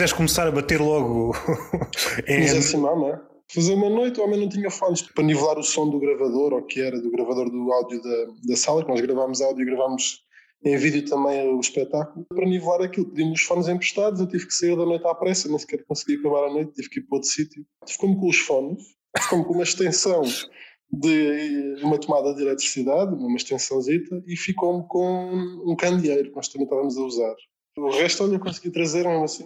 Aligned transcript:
quiseres 0.00 0.12
começar 0.14 0.48
a 0.48 0.50
bater 0.50 0.80
logo 0.80 1.34
em. 2.26 2.40
Mas 2.40 2.54
é 2.54 2.58
assim, 2.58 2.80
não, 2.80 3.06
é? 3.06 3.20
Fazer 3.52 3.74
uma 3.74 3.90
noite, 3.90 4.18
o 4.18 4.24
homem 4.24 4.40
não 4.40 4.48
tinha 4.48 4.70
fones 4.70 5.02
para 5.02 5.22
nivelar 5.22 5.58
o 5.58 5.62
som 5.62 5.90
do 5.90 6.00
gravador, 6.00 6.54
ou 6.54 6.62
que 6.62 6.80
era 6.80 6.98
do 6.98 7.10
gravador 7.10 7.50
do 7.50 7.70
áudio 7.70 8.00
da, 8.00 8.26
da 8.44 8.56
sala, 8.56 8.82
que 8.82 8.88
nós 8.88 9.00
gravámos 9.02 9.42
áudio 9.42 9.60
e 9.60 9.66
gravámos 9.66 10.20
em 10.64 10.74
vídeo 10.78 11.04
também 11.04 11.46
o 11.48 11.60
espetáculo. 11.60 12.24
Para 12.30 12.46
nivelar 12.46 12.80
aquilo, 12.80 13.10
pedimos 13.10 13.40
os 13.40 13.46
fones 13.46 13.68
emprestados, 13.68 14.20
eu 14.20 14.26
tive 14.26 14.46
que 14.46 14.54
sair 14.54 14.74
da 14.74 14.86
noite 14.86 15.06
à 15.06 15.14
pressa, 15.14 15.48
nem 15.48 15.58
sequer 15.58 15.84
consegui 15.84 16.18
acabar 16.18 16.46
a 16.46 16.50
noite, 16.50 16.72
tive 16.72 16.88
que 16.88 17.00
ir 17.00 17.02
para 17.02 17.16
outro 17.16 17.28
sítio. 17.28 17.66
Ficou-me 17.86 18.16
com 18.16 18.28
os 18.28 18.38
fones, 18.38 18.82
ficou-me 19.18 19.44
com 19.44 19.52
uma 19.52 19.64
extensão 19.64 20.22
de 20.90 21.74
uma 21.82 21.98
tomada 21.98 22.34
de 22.34 22.40
eletricidade, 22.40 23.14
uma 23.14 23.36
extensãozita, 23.36 24.22
e 24.26 24.34
ficou-me 24.34 24.82
com 24.88 25.30
um 25.66 25.76
candeeiro 25.76 26.30
que 26.30 26.36
nós 26.36 26.48
também 26.48 26.64
estávamos 26.64 26.96
a 26.96 27.02
usar. 27.02 27.34
O 27.76 27.90
resto, 27.90 28.24
olha, 28.24 28.34
eu 28.34 28.40
consegui 28.40 28.70
trazer 28.70 29.06
mesmo 29.06 29.24
assim. 29.24 29.44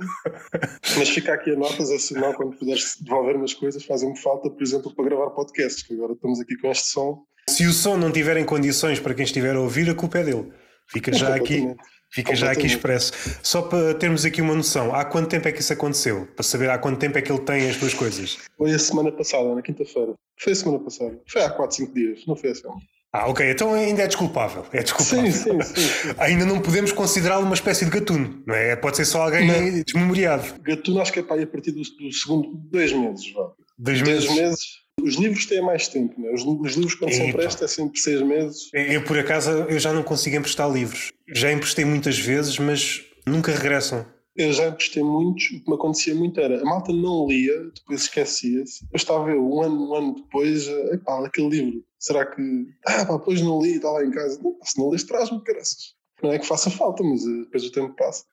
Mas 0.96 1.08
fica 1.10 1.34
aqui 1.34 1.50
a 1.50 1.56
notas, 1.56 1.90
é 1.90 1.98
sinal 1.98 2.34
quando 2.34 2.56
puderes 2.56 2.96
devolver-me 3.00 3.44
as 3.44 3.54
coisas, 3.54 3.84
fazem-me 3.84 4.18
falta, 4.18 4.50
por 4.50 4.62
exemplo, 4.62 4.94
para 4.94 5.04
gravar 5.04 5.30
podcasts, 5.30 5.82
que 5.82 5.94
agora 5.94 6.14
estamos 6.14 6.40
aqui 6.40 6.56
com 6.56 6.70
este 6.70 6.88
som. 6.88 7.22
Se 7.48 7.66
o 7.66 7.72
som 7.72 7.96
não 7.96 8.10
tiver 8.10 8.36
em 8.36 8.44
condições 8.44 8.98
para 8.98 9.14
quem 9.14 9.24
estiver 9.24 9.54
a 9.54 9.60
ouvir, 9.60 9.88
a 9.90 9.94
culpa 9.94 10.18
é 10.18 10.24
dele. 10.24 10.52
Fica 10.88 11.12
já 11.12 11.34
aqui. 11.36 11.74
Fica 12.10 12.34
já 12.34 12.52
aqui 12.52 12.66
expresso. 12.66 13.12
Só 13.42 13.62
para 13.62 13.92
termos 13.94 14.24
aqui 14.24 14.40
uma 14.40 14.54
noção, 14.54 14.94
há 14.94 15.04
quanto 15.04 15.28
tempo 15.28 15.48
é 15.48 15.52
que 15.52 15.60
isso 15.60 15.72
aconteceu? 15.72 16.28
Para 16.34 16.44
saber 16.44 16.70
há 16.70 16.78
quanto 16.78 16.98
tempo 17.00 17.18
é 17.18 17.22
que 17.22 17.30
ele 17.30 17.40
tem 17.40 17.68
as 17.68 17.76
duas 17.76 17.92
coisas? 17.92 18.38
Foi 18.56 18.70
a 18.70 18.78
semana 18.78 19.10
passada, 19.10 19.52
na 19.52 19.60
quinta-feira. 19.60 20.14
Foi 20.38 20.52
a 20.52 20.56
semana 20.56 20.78
passada. 20.78 21.20
Foi 21.26 21.42
há 21.42 21.50
4, 21.50 21.76
5 21.76 21.92
dias, 21.92 22.24
não 22.26 22.36
foi 22.36 22.50
assim. 22.50 22.68
Ah, 23.16 23.28
ok, 23.28 23.48
então 23.48 23.72
ainda 23.72 24.02
é 24.02 24.08
desculpável. 24.08 24.66
É 24.72 24.82
desculpável. 24.82 25.30
Sim, 25.30 25.62
sim, 25.62 25.62
sim, 25.62 25.74
sim. 25.76 26.14
Ainda 26.18 26.44
não 26.44 26.60
podemos 26.60 26.90
considerá-lo 26.90 27.44
uma 27.44 27.54
espécie 27.54 27.84
de 27.84 27.90
gatuno, 27.92 28.42
não 28.44 28.52
é? 28.56 28.74
Pode 28.74 28.96
ser 28.96 29.04
só 29.04 29.22
alguém 29.22 29.46
não. 29.46 29.82
desmemoriado. 29.84 30.60
Gatuno 30.62 31.00
acho 31.00 31.12
que 31.12 31.20
é 31.20 31.22
para 31.22 31.40
a 31.40 31.46
partir 31.46 31.70
do, 31.70 31.80
do 31.80 32.12
segundo, 32.12 32.50
dois 32.72 32.92
meses, 32.92 33.32
vá. 33.32 33.52
Dois, 33.78 34.02
dois 34.02 34.24
meses. 34.24 34.36
meses. 34.36 34.60
Os 35.00 35.14
livros 35.14 35.46
têm 35.46 35.62
mais 35.62 35.86
tempo, 35.86 36.20
né? 36.20 36.28
os, 36.32 36.42
os 36.42 36.74
livros 36.74 36.96
quando 36.96 37.12
Epa. 37.12 37.22
são 37.22 37.32
prestes 37.32 37.62
é 37.62 37.68
sempre 37.68 38.00
seis 38.00 38.20
meses. 38.20 38.68
Eu, 38.72 39.04
por 39.04 39.16
acaso, 39.16 39.48
eu 39.50 39.78
já 39.78 39.92
não 39.92 40.02
consigo 40.02 40.34
emprestar 40.34 40.68
livros. 40.68 41.12
Já 41.28 41.52
emprestei 41.52 41.84
muitas 41.84 42.18
vezes, 42.18 42.58
mas 42.58 43.00
nunca 43.24 43.52
regressam. 43.52 44.04
Eu 44.36 44.52
já 44.52 44.66
emprestei 44.66 45.04
muitos, 45.04 45.44
o 45.52 45.62
que 45.62 45.70
me 45.70 45.76
acontecia 45.76 46.14
muito 46.16 46.40
era, 46.40 46.60
a 46.60 46.64
malta 46.64 46.92
não 46.92 47.28
lia, 47.28 47.70
depois 47.76 48.02
esquecia-se. 48.02 48.84
Eu 48.92 48.96
estava 48.96 49.30
eu, 49.30 49.48
um 49.48 49.62
ano, 49.62 49.90
um 49.90 49.94
ano 49.94 50.14
depois, 50.16 50.66
epá, 50.92 51.24
aquele 51.24 51.50
livro, 51.50 51.84
será 52.04 52.26
que, 52.26 52.66
ah 52.86 53.06
pá, 53.06 53.16
depois 53.16 53.40
não 53.40 53.62
li, 53.62 53.76
está 53.76 53.90
lá 53.90 54.04
em 54.04 54.10
casa. 54.10 54.38
Não, 54.42 54.54
se 54.62 54.78
não 54.78 54.90
lês, 54.90 55.04
traz-me, 55.04 55.42
caraças. 55.42 55.94
Não 56.22 56.32
é 56.32 56.38
que 56.38 56.46
faça 56.46 56.70
falta, 56.70 57.02
mas 57.02 57.22
eh, 57.22 57.44
depois 57.44 57.64
o 57.64 57.72
tempo 57.72 57.94
passa. 57.96 58.24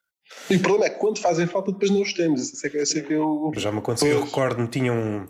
E 0.49 0.57
o 0.57 0.59
problema 0.59 0.85
é 0.85 0.89
que 0.89 0.99
quando 0.99 1.19
fazem 1.19 1.47
falta, 1.47 1.71
depois 1.71 1.89
não 1.89 2.01
os 2.01 2.13
temos. 2.13 2.51
Isso 2.51 2.67
é 2.67 2.69
que, 2.69 2.77
isso 2.77 2.97
é 2.97 3.01
que 3.01 3.13
eu... 3.13 3.51
Já 3.55 3.71
me 3.71 3.79
aconteceu, 3.79 4.09
eu 4.09 4.23
recordo-me, 4.23 4.67
tinha 4.67 4.91
um... 4.91 5.25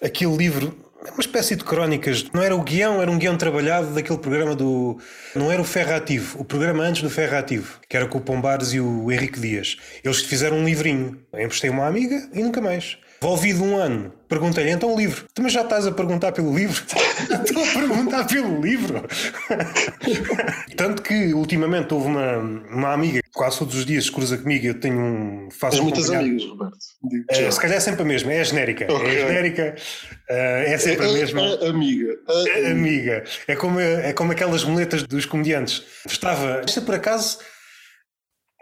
Aquele 0.00 0.36
livro, 0.36 0.74
uma 1.02 1.20
espécie 1.20 1.56
de 1.56 1.64
crónicas. 1.64 2.24
Não 2.32 2.42
era 2.42 2.54
o 2.54 2.62
guião, 2.62 3.02
era 3.02 3.10
um 3.10 3.18
guião 3.18 3.36
trabalhado 3.36 3.92
daquele 3.94 4.18
programa 4.18 4.54
do. 4.54 4.98
Não 5.34 5.50
era 5.52 5.60
o 5.60 5.64
Ferro 5.64 5.94
Ativo, 5.94 6.40
o 6.40 6.44
programa 6.44 6.84
antes 6.84 7.02
do 7.02 7.10
Ferro 7.10 7.36
Ativo, 7.36 7.80
que 7.88 7.96
era 7.96 8.06
com 8.06 8.18
o 8.18 8.20
Pombares 8.20 8.72
e 8.72 8.80
o 8.80 9.10
Henrique 9.10 9.40
Dias. 9.40 9.76
Eles 10.02 10.20
fizeram 10.20 10.56
um 10.56 10.64
livrinho. 10.64 11.20
Eu 11.32 11.44
emprestei 11.44 11.68
uma 11.68 11.86
amiga 11.86 12.30
e 12.32 12.42
nunca 12.42 12.60
mais. 12.60 12.96
Envolvido 13.22 13.62
um 13.62 13.76
ano, 13.76 14.10
perguntei-lhe 14.26 14.70
então 14.70 14.94
o 14.94 14.96
livro. 14.96 15.26
Tu 15.34 15.42
mas 15.42 15.52
já 15.52 15.60
estás 15.60 15.86
a 15.86 15.92
perguntar 15.92 16.32
pelo 16.32 16.56
livro? 16.56 16.82
Estou 17.44 17.62
a 17.62 17.66
perguntar 17.66 18.24
pelo 18.24 18.62
livro. 18.62 19.04
Tanto 20.74 21.02
que 21.02 21.34
ultimamente 21.34 21.92
houve 21.92 22.06
uma, 22.06 22.38
uma 22.38 22.92
amiga 22.94 23.20
que 23.20 23.30
quase 23.30 23.58
todos 23.58 23.74
os 23.74 23.84
dias 23.84 24.08
cruza 24.08 24.38
comigo. 24.38 24.66
Eu 24.66 24.80
tenho 24.80 24.98
um. 24.98 25.48
Faço 25.50 25.76
Tens 25.76 25.82
muitas 25.82 26.08
amigas, 26.08 26.46
Roberto. 26.46 26.76
Uh, 27.04 27.52
se 27.52 27.60
calhar 27.60 27.76
é 27.76 27.80
sempre 27.80 28.00
a 28.00 28.04
mesma, 28.06 28.32
é 28.32 28.40
a 28.40 28.44
genérica. 28.44 28.90
Okay. 28.90 29.06
É 29.06 29.22
a 29.22 29.26
genérica, 29.26 29.76
uh, 29.76 30.32
é 30.32 30.78
sempre 30.78 31.06
a 31.06 31.12
mesma. 31.12 31.42
A, 31.42 31.68
amiga. 31.68 32.18
A, 32.26 32.70
amiga. 32.70 33.24
É 33.46 33.54
como, 33.54 33.78
é 33.78 34.14
como 34.14 34.32
aquelas 34.32 34.64
muletas 34.64 35.02
dos 35.02 35.26
comediantes. 35.26 35.82
Estava. 36.08 36.62
Isto 36.66 36.80
é 36.80 36.82
por 36.82 36.94
acaso 36.94 37.38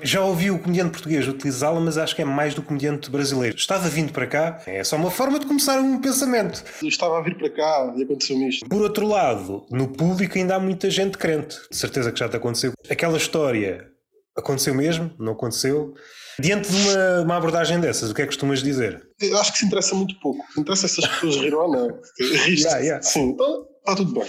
já 0.03 0.25
ouvi 0.25 0.51
o 0.51 0.59
comediante 0.59 0.93
português 0.93 1.27
utilizá-la, 1.27 1.81
mas 1.81 1.99
acho 1.99 2.15
que 2.15 2.23
é 2.23 2.25
mais 2.25 2.55
do 2.55 2.63
comediante 2.63 3.11
brasileiro. 3.11 3.57
Estava 3.57 3.89
vindo 3.89 4.13
para 4.13 4.27
cá, 4.27 4.63
é 4.67 4.83
só 4.85 4.97
uma 4.97 5.11
forma 5.11 5.39
de 5.39 5.47
começar 5.47 5.79
um 5.81 6.01
pensamento. 6.01 6.63
estava 6.83 7.19
a 7.19 7.21
vir 7.21 7.37
para 7.37 7.51
cá 7.51 7.95
e 7.97 8.03
aconteceu-me 8.03 8.49
isto. 8.49 8.69
Por 8.69 8.83
outro 8.83 9.07
lado, 9.07 9.67
no 9.71 9.89
público 9.89 10.39
ainda 10.39 10.57
há 10.57 10.61
muita 10.61 10.91
gente 10.91 11.19
crente. 11.19 11.57
De 11.71 11.77
certeza 11.77 12.13
que 12.13 12.19
já 12.19 12.29
te 12.29 12.37
aconteceu. 12.37 12.73
Aquela 12.89 13.17
história 13.17 13.89
aconteceu 14.37 14.75
mesmo? 14.75 15.11
Não 15.19 15.33
aconteceu? 15.33 15.95
Diante 16.39 16.71
de 16.71 16.77
uma, 16.77 17.21
uma, 17.23 17.37
abordagem 17.37 17.81
dessas, 17.81 18.11
o 18.11 18.15
que 18.15 18.23
é 18.23 18.25
que 18.25 18.29
costumas 18.29 18.63
dizer? 18.63 19.03
Eu 19.21 19.37
acho 19.39 19.53
que 19.53 19.59
se 19.59 19.67
interessa 19.67 19.95
muito 19.97 20.19
pouco. 20.21 20.45
Interessa 20.57 20.87
se 20.87 21.05
as 21.05 21.11
pessoas 21.11 21.37
riram 21.37 21.59
ou 21.59 21.73
não. 21.73 21.89
yeah, 22.47 22.79
yeah. 22.79 23.03
Sim, 23.03 23.31
então 23.31 23.67
está 23.81 23.97
tudo 23.97 24.13
bem. 24.13 24.29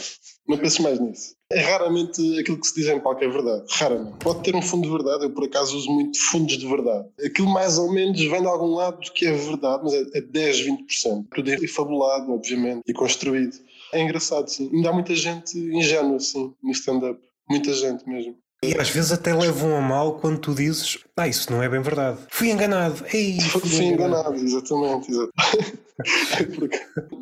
Não 0.49 0.57
penses 0.57 0.79
mais 0.79 0.99
nisso. 0.99 1.35
É 1.51 1.59
raramente 1.61 2.39
aquilo 2.39 2.59
que 2.59 2.65
se 2.65 2.73
diz 2.73 2.87
em 2.87 2.99
palco 2.99 3.23
é 3.23 3.27
verdade. 3.27 3.65
Raramente. 3.69 4.17
Pode 4.17 4.41
ter 4.41 4.55
um 4.55 4.61
fundo 4.63 4.87
de 4.87 4.91
verdade. 4.91 5.23
Eu, 5.23 5.29
por 5.29 5.43
acaso, 5.43 5.77
uso 5.77 5.91
muito 5.91 6.19
fundos 6.19 6.57
de 6.57 6.67
verdade. 6.67 7.07
Aquilo 7.23 7.47
mais 7.49 7.77
ou 7.77 7.93
menos 7.93 8.19
vem 8.19 8.41
de 8.41 8.47
algum 8.47 8.73
lado 8.73 8.99
que 9.13 9.27
é 9.27 9.31
verdade, 9.31 9.83
mas 9.83 9.93
é, 9.93 10.05
é 10.15 10.21
10, 10.21 10.61
20%. 10.61 11.25
Tudo 11.35 11.51
é 11.51 11.67
fabulado, 11.67 12.33
obviamente, 12.33 12.81
e 12.87 12.93
construído. 12.93 13.55
É 13.93 14.01
engraçado, 14.01 14.49
sim. 14.49 14.71
Ainda 14.73 14.89
há 14.89 14.93
muita 14.93 15.13
gente 15.13 15.55
ingênua, 15.57 16.17
assim, 16.17 16.51
no 16.63 16.71
stand-up. 16.71 17.19
Muita 17.47 17.71
gente 17.71 18.07
mesmo. 18.09 18.35
E 18.63 18.75
às 18.77 18.89
vezes 18.89 19.11
até 19.11 19.33
levam 19.33 19.77
a 19.77 19.81
mal 19.81 20.19
quando 20.19 20.39
tu 20.39 20.53
dizes, 20.53 20.97
ah, 21.15 21.27
isso 21.27 21.51
não 21.51 21.61
é 21.61 21.69
bem 21.69 21.81
verdade. 21.81 22.17
Fui 22.29 22.49
enganado. 22.49 23.05
Ei, 23.13 23.39
fui, 23.49 23.61
fui 23.61 23.85
enganado. 23.85 24.35
enganado, 24.35 24.45
exatamente. 24.45 25.11
exatamente. 25.11 25.79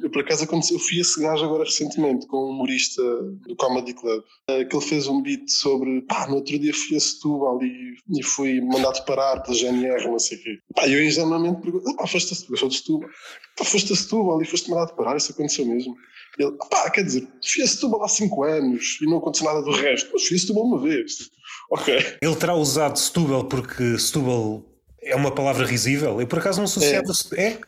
eu, 0.04 0.10
por 0.10 0.22
acaso 0.22 0.44
aconteceu, 0.44 0.78
eu 0.78 0.80
fui 0.80 1.00
esse 1.00 1.20
gajo 1.20 1.44
agora 1.44 1.64
recentemente 1.64 2.28
com 2.28 2.38
um 2.38 2.50
humorista 2.50 3.02
do 3.48 3.56
Comedy 3.56 3.94
Club, 3.94 4.24
eh, 4.50 4.66
que 4.66 4.76
ele 4.76 4.86
fez 4.86 5.08
um 5.08 5.22
beat 5.22 5.50
sobre, 5.50 6.02
pá, 6.02 6.28
no 6.28 6.36
outro 6.36 6.58
dia 6.60 6.74
fui 6.74 6.98
a 6.98 7.00
Setúbal 7.00 7.62
e, 7.64 7.96
e 8.18 8.24
fui 8.24 8.62
mandado 8.62 9.04
parar 9.06 9.42
pela 9.42 9.58
GNR, 9.58 10.06
não 10.06 10.20
sei 10.20 10.38
o 10.38 10.44
quê. 10.44 10.60
Pá, 10.76 10.88
eu 10.88 11.04
ingenuamente 11.04 11.62
pergunto, 11.62 11.96
pá, 11.96 12.06
foste 12.06 12.34
a 12.34 12.36
Setúbal, 12.36 12.58
sou 12.60 12.70
de 12.70 12.78
Setúbal. 12.78 13.10
Pá, 13.58 13.66
foste 13.66 13.94
a 13.94 13.96
Setúbal 13.96 14.42
e 14.42 14.46
foste 14.46 14.70
mandado 14.70 14.96
parar, 14.96 15.18
isso 15.18 15.32
aconteceu 15.32 15.66
mesmo. 15.66 15.96
Ele, 16.38 16.52
pá, 16.70 16.90
quer 16.92 17.04
dizer, 17.04 17.28
fui 17.44 17.64
a 17.64 17.68
Setúbal 17.68 18.04
há 18.04 18.08
5 18.08 18.44
anos 18.44 19.00
e 19.02 19.06
não 19.06 19.18
aconteceu 19.18 19.48
nada 19.48 19.62
do 19.62 19.72
resto, 19.72 20.10
mas 20.14 20.28
fui 20.28 20.38
a 20.38 20.40
Setúbal 20.40 20.64
uma 20.66 20.80
vez. 20.80 21.30
Ok. 21.72 21.96
Ele 22.22 22.36
terá 22.36 22.54
usado 22.54 22.98
Setúbal 22.98 23.46
porque 23.46 23.98
Setúbal 23.98 24.64
é 25.02 25.16
uma 25.16 25.34
palavra 25.34 25.66
risível? 25.66 26.20
Eu 26.22 26.28
por 26.28 26.40
acaso 26.40 26.60
não 26.60 26.66
associava. 26.66 27.12
É? 27.36 27.44
é? 27.44 27.60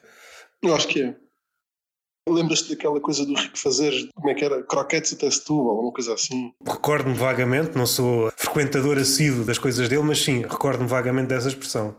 Eu 0.64 0.76
acho 0.76 0.88
que 0.88 1.02
é. 1.02 1.16
Lembras-te 2.28 2.76
daquela 2.76 3.00
coisa 3.00 3.26
do 3.26 3.34
Rico 3.34 3.58
fazer, 3.58 3.92
como 4.14 4.30
é 4.30 4.36
que 4.36 4.46
era? 4.46 4.62
Croquetes 4.62 5.14
até 5.14 5.30
Setúbal, 5.32 5.70
alguma 5.70 5.92
coisa 5.92 6.14
assim? 6.14 6.54
Recordo-me 6.66 7.16
vagamente, 7.16 7.76
não 7.76 7.88
sou 7.88 8.32
frequentador 8.38 8.98
assíduo 8.98 9.44
das 9.44 9.58
coisas 9.58 9.90
dele, 9.90 10.04
mas 10.04 10.20
sim, 10.20 10.42
recordo-me 10.42 10.88
vagamente 10.88 11.30
dessa 11.30 11.48
expressão. 11.48 11.96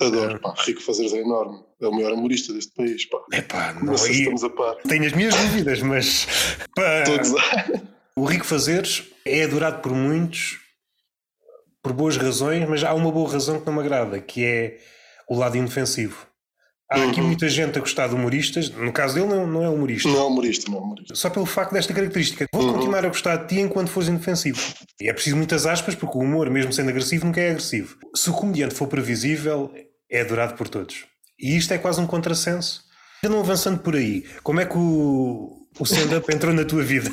Adoro, 0.00 0.40
pá, 0.40 0.54
Rico 0.66 0.82
Fazeres 0.82 1.12
é 1.12 1.20
enorme. 1.20 1.62
É 1.80 1.86
o 1.86 1.92
maior 1.92 2.12
humorista 2.12 2.52
deste 2.52 2.72
país, 2.74 3.06
pá. 3.06 3.18
É 3.32 3.40
pá, 3.40 3.72
não, 3.74 3.84
não 3.84 3.96
sei 3.96 4.14
se 4.14 4.20
estamos 4.20 4.44
a 4.44 4.50
par. 4.50 4.76
Tenho 4.88 5.06
as 5.06 5.12
minhas 5.12 5.34
dúvidas, 5.34 5.80
mas. 5.80 6.26
Pá, 6.74 7.04
o 8.16 8.24
Rico 8.24 8.44
Fazeres 8.44 9.04
é 9.24 9.44
adorado 9.44 9.80
por 9.80 9.92
muitos, 9.92 10.58
por 11.82 11.92
boas 11.92 12.16
razões, 12.16 12.68
mas 12.68 12.84
há 12.84 12.92
uma 12.94 13.10
boa 13.10 13.30
razão 13.30 13.60
que 13.60 13.66
não 13.66 13.74
me 13.74 13.80
agrada, 13.80 14.20
que 14.20 14.44
é 14.44 14.78
o 15.28 15.36
lado 15.36 15.56
indefensivo. 15.56 16.26
Há 16.92 17.04
aqui 17.08 17.20
uhum. 17.20 17.28
muita 17.28 17.48
gente 17.48 17.78
a 17.78 17.80
gostar 17.80 18.08
de 18.08 18.14
humoristas, 18.14 18.68
no 18.70 18.92
caso 18.92 19.14
dele 19.14 19.26
não, 19.26 19.46
não 19.46 19.64
é 19.64 19.68
humorista. 19.68 20.08
Não 20.08 20.18
é 20.18 20.24
humorista, 20.24 20.70
não 20.70 20.78
é 20.78 20.80
humorista. 20.82 21.14
Só 21.14 21.30
pelo 21.30 21.46
facto 21.46 21.72
desta 21.72 21.94
característica. 21.94 22.46
Vou 22.52 22.62
uhum. 22.62 22.74
continuar 22.74 23.04
a 23.04 23.08
gostar 23.08 23.36
de 23.36 23.48
ti 23.48 23.60
enquanto 23.60 23.88
fores 23.88 24.08
indefensivo. 24.08 24.60
E 25.00 25.08
é 25.08 25.12
preciso 25.12 25.36
muitas 25.36 25.66
aspas, 25.66 25.94
porque 25.94 26.18
o 26.18 26.20
humor, 26.20 26.50
mesmo 26.50 26.72
sendo 26.72 26.90
agressivo, 26.90 27.26
nunca 27.26 27.40
é 27.40 27.50
agressivo. 27.50 27.96
Se 28.14 28.28
o 28.30 28.34
comediante 28.34 28.74
for 28.74 28.86
previsível, 28.88 29.72
é 30.10 30.20
adorado 30.20 30.54
por 30.54 30.68
todos. 30.68 31.06
E 31.38 31.56
isto 31.56 31.72
é 31.72 31.78
quase 31.78 32.00
um 32.00 32.06
contrassenso. 32.06 32.82
Já 33.24 33.30
não 33.30 33.40
avançando 33.40 33.78
por 33.78 33.96
aí, 33.96 34.24
como 34.42 34.60
é 34.60 34.66
que 34.66 34.76
o, 34.76 35.61
o 35.78 35.84
stand-up 35.84 36.32
entrou 36.34 36.52
na 36.52 36.64
tua 36.64 36.82
vida? 36.82 37.10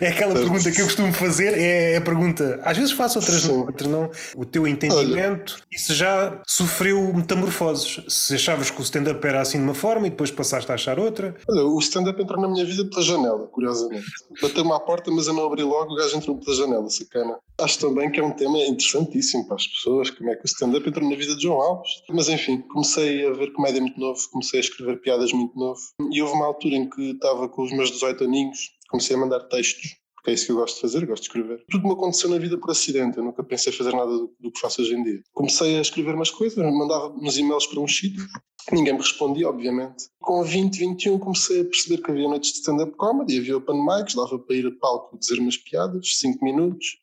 É 0.00 0.08
aquela 0.08 0.34
pergunta 0.34 0.70
que 0.70 0.80
eu 0.80 0.84
costumo 0.84 1.12
fazer, 1.12 1.56
é 1.58 1.96
a 1.96 2.00
pergunta, 2.00 2.60
às 2.62 2.76
vezes 2.76 2.92
faço 2.92 3.18
outras 3.18 3.44
não, 3.44 3.60
outras 3.60 3.90
não. 3.90 4.10
O 4.36 4.44
teu 4.44 4.66
entendimento, 4.66 5.54
Olha. 5.54 5.64
e 5.72 5.78
se 5.78 5.94
já 5.94 6.42
sofreu 6.46 7.12
metamorfoses? 7.14 8.04
Se 8.08 8.34
achavas 8.34 8.70
que 8.70 8.80
o 8.80 8.82
stand-up 8.82 9.26
era 9.26 9.40
assim 9.40 9.58
de 9.58 9.64
uma 9.64 9.74
forma 9.74 10.06
e 10.06 10.10
depois 10.10 10.30
passaste 10.30 10.70
a 10.70 10.74
achar 10.74 10.98
outra? 10.98 11.34
Olha, 11.48 11.64
o 11.64 11.78
stand-up 11.78 12.20
entrou 12.20 12.40
na 12.40 12.48
minha 12.48 12.64
vida 12.64 12.84
pela 12.84 13.02
janela, 13.02 13.46
curiosamente. 13.46 14.06
Bateu-me 14.42 14.72
à 14.72 14.80
porta, 14.80 15.10
mas 15.10 15.26
eu 15.26 15.34
não 15.34 15.46
abri 15.46 15.62
logo, 15.62 15.92
o 15.92 15.96
gajo 15.96 16.16
entrou 16.16 16.36
pela 16.38 16.56
janela, 16.56 16.90
sacana. 16.90 17.38
Acho 17.58 17.78
também 17.78 18.10
que 18.10 18.20
é 18.20 18.22
um 18.22 18.32
tema 18.32 18.58
interessantíssimo 18.58 19.46
para 19.46 19.56
as 19.56 19.66
pessoas, 19.66 20.10
como 20.10 20.30
é 20.30 20.36
que 20.36 20.44
o 20.44 20.46
stand-up 20.46 20.86
entrou 20.86 21.08
na 21.08 21.16
vida 21.16 21.34
de 21.34 21.42
João 21.42 21.60
Alves. 21.60 21.90
Mas 22.10 22.28
enfim, 22.28 22.58
comecei 22.72 23.26
a 23.26 23.32
ver 23.32 23.52
comédia 23.52 23.80
muito 23.80 23.98
novo, 23.98 24.20
comecei 24.30 24.60
a 24.60 24.62
escrever 24.62 25.00
piadas 25.00 25.32
muito 25.32 25.58
novo, 25.58 25.80
e 26.12 26.20
houve 26.20 26.34
uma 26.34 26.46
altura 26.46 26.74
em 26.74 26.88
que 26.88 27.12
estava 27.12 27.48
com 27.48 27.62
os 27.62 27.72
meus 27.72 27.85
meus 27.86 27.92
18 27.92 28.24
aninhos, 28.24 28.58
comecei 28.88 29.16
a 29.16 29.18
mandar 29.18 29.40
textos, 29.40 29.96
porque 30.14 30.30
é 30.30 30.34
isso 30.34 30.46
que 30.46 30.52
eu 30.52 30.56
gosto 30.56 30.74
de 30.74 30.80
fazer, 30.80 31.06
gosto 31.06 31.22
de 31.22 31.28
escrever. 31.28 31.64
Tudo 31.70 31.86
me 31.86 31.92
aconteceu 31.92 32.28
na 32.30 32.38
vida 32.38 32.58
por 32.58 32.70
acidente, 32.70 33.18
eu 33.18 33.24
nunca 33.24 33.44
pensei 33.44 33.72
fazer 33.72 33.92
nada 33.92 34.10
do, 34.10 34.34
do 34.40 34.50
que 34.50 34.60
faço 34.60 34.82
hoje 34.82 34.94
em 34.94 35.02
dia. 35.02 35.22
Comecei 35.32 35.78
a 35.78 35.80
escrever 35.80 36.14
umas 36.14 36.30
coisas, 36.30 36.58
mandava 36.58 37.14
uns 37.14 37.38
e-mails 37.38 37.66
para 37.66 37.80
um 37.80 37.88
sítio, 37.88 38.26
ninguém 38.72 38.94
me 38.94 39.00
respondia, 39.00 39.48
obviamente. 39.48 40.04
Com 40.20 40.42
20, 40.42 40.78
21 40.78 41.18
comecei 41.18 41.60
a 41.60 41.64
perceber 41.64 42.02
que 42.02 42.10
havia 42.10 42.28
noites 42.28 42.52
de 42.52 42.58
stand-up 42.58 42.96
comedy, 42.96 43.38
havia 43.38 43.56
open 43.56 43.84
mics, 43.84 44.14
dava 44.14 44.38
para 44.38 44.56
ir 44.56 44.66
a 44.66 44.72
palco 44.80 45.18
dizer 45.18 45.38
umas 45.38 45.56
piadas, 45.56 46.18
5 46.18 46.44
minutos, 46.44 46.98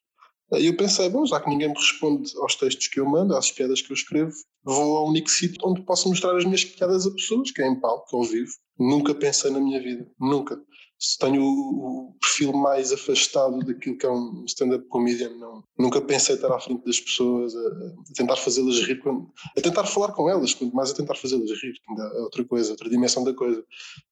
e 0.59 0.67
eu 0.67 0.77
pensei, 0.77 1.09
bom, 1.09 1.25
já 1.25 1.39
que 1.39 1.49
ninguém 1.49 1.69
me 1.69 1.73
responde 1.73 2.31
aos 2.37 2.55
textos 2.55 2.87
que 2.87 2.99
eu 2.99 3.05
mando, 3.05 3.35
às 3.35 3.51
piadas 3.51 3.81
que 3.81 3.91
eu 3.91 3.95
escrevo, 3.95 4.33
vou 4.63 4.97
ao 4.97 5.07
único 5.07 5.29
sítio 5.29 5.57
onde 5.63 5.81
posso 5.81 6.07
mostrar 6.07 6.35
as 6.35 6.45
minhas 6.45 6.63
piadas 6.63 7.07
a 7.07 7.11
pessoas, 7.11 7.51
que 7.51 7.61
é 7.61 7.67
em 7.67 7.79
palco, 7.79 8.15
ao 8.15 8.23
vivo. 8.23 8.51
Nunca 8.77 9.15
pensei 9.15 9.49
na 9.49 9.59
minha 9.59 9.81
vida, 9.81 10.07
nunca 10.19 10.59
tenho 11.19 11.43
o, 11.43 12.15
perfil 12.19 12.53
mais 12.53 12.91
afastado 12.91 13.59
daquilo 13.59 13.97
que 13.97 14.05
é 14.05 14.09
um 14.09 14.43
stand-up 14.45 14.85
comedian. 14.87 15.29
Não, 15.37 15.63
nunca 15.77 16.01
pensei 16.01 16.35
estar 16.35 16.51
à 16.51 16.59
frente 16.59 16.85
das 16.85 16.99
pessoas, 16.99 17.53
a, 17.55 17.59
a 17.59 18.13
tentar 18.15 18.37
fazê-las 18.37 18.79
rir, 18.79 19.01
a 19.57 19.61
tentar 19.61 19.83
falar 19.85 20.13
com 20.13 20.29
elas, 20.29 20.53
quanto 20.53 20.75
mais 20.75 20.91
a 20.91 20.95
tentar 20.95 21.15
fazê-las 21.15 21.49
rir, 21.61 21.73
é 21.97 22.21
outra 22.21 22.43
coisa, 22.45 22.71
outra 22.71 22.89
dimensão 22.89 23.23
da 23.23 23.33
coisa. 23.33 23.63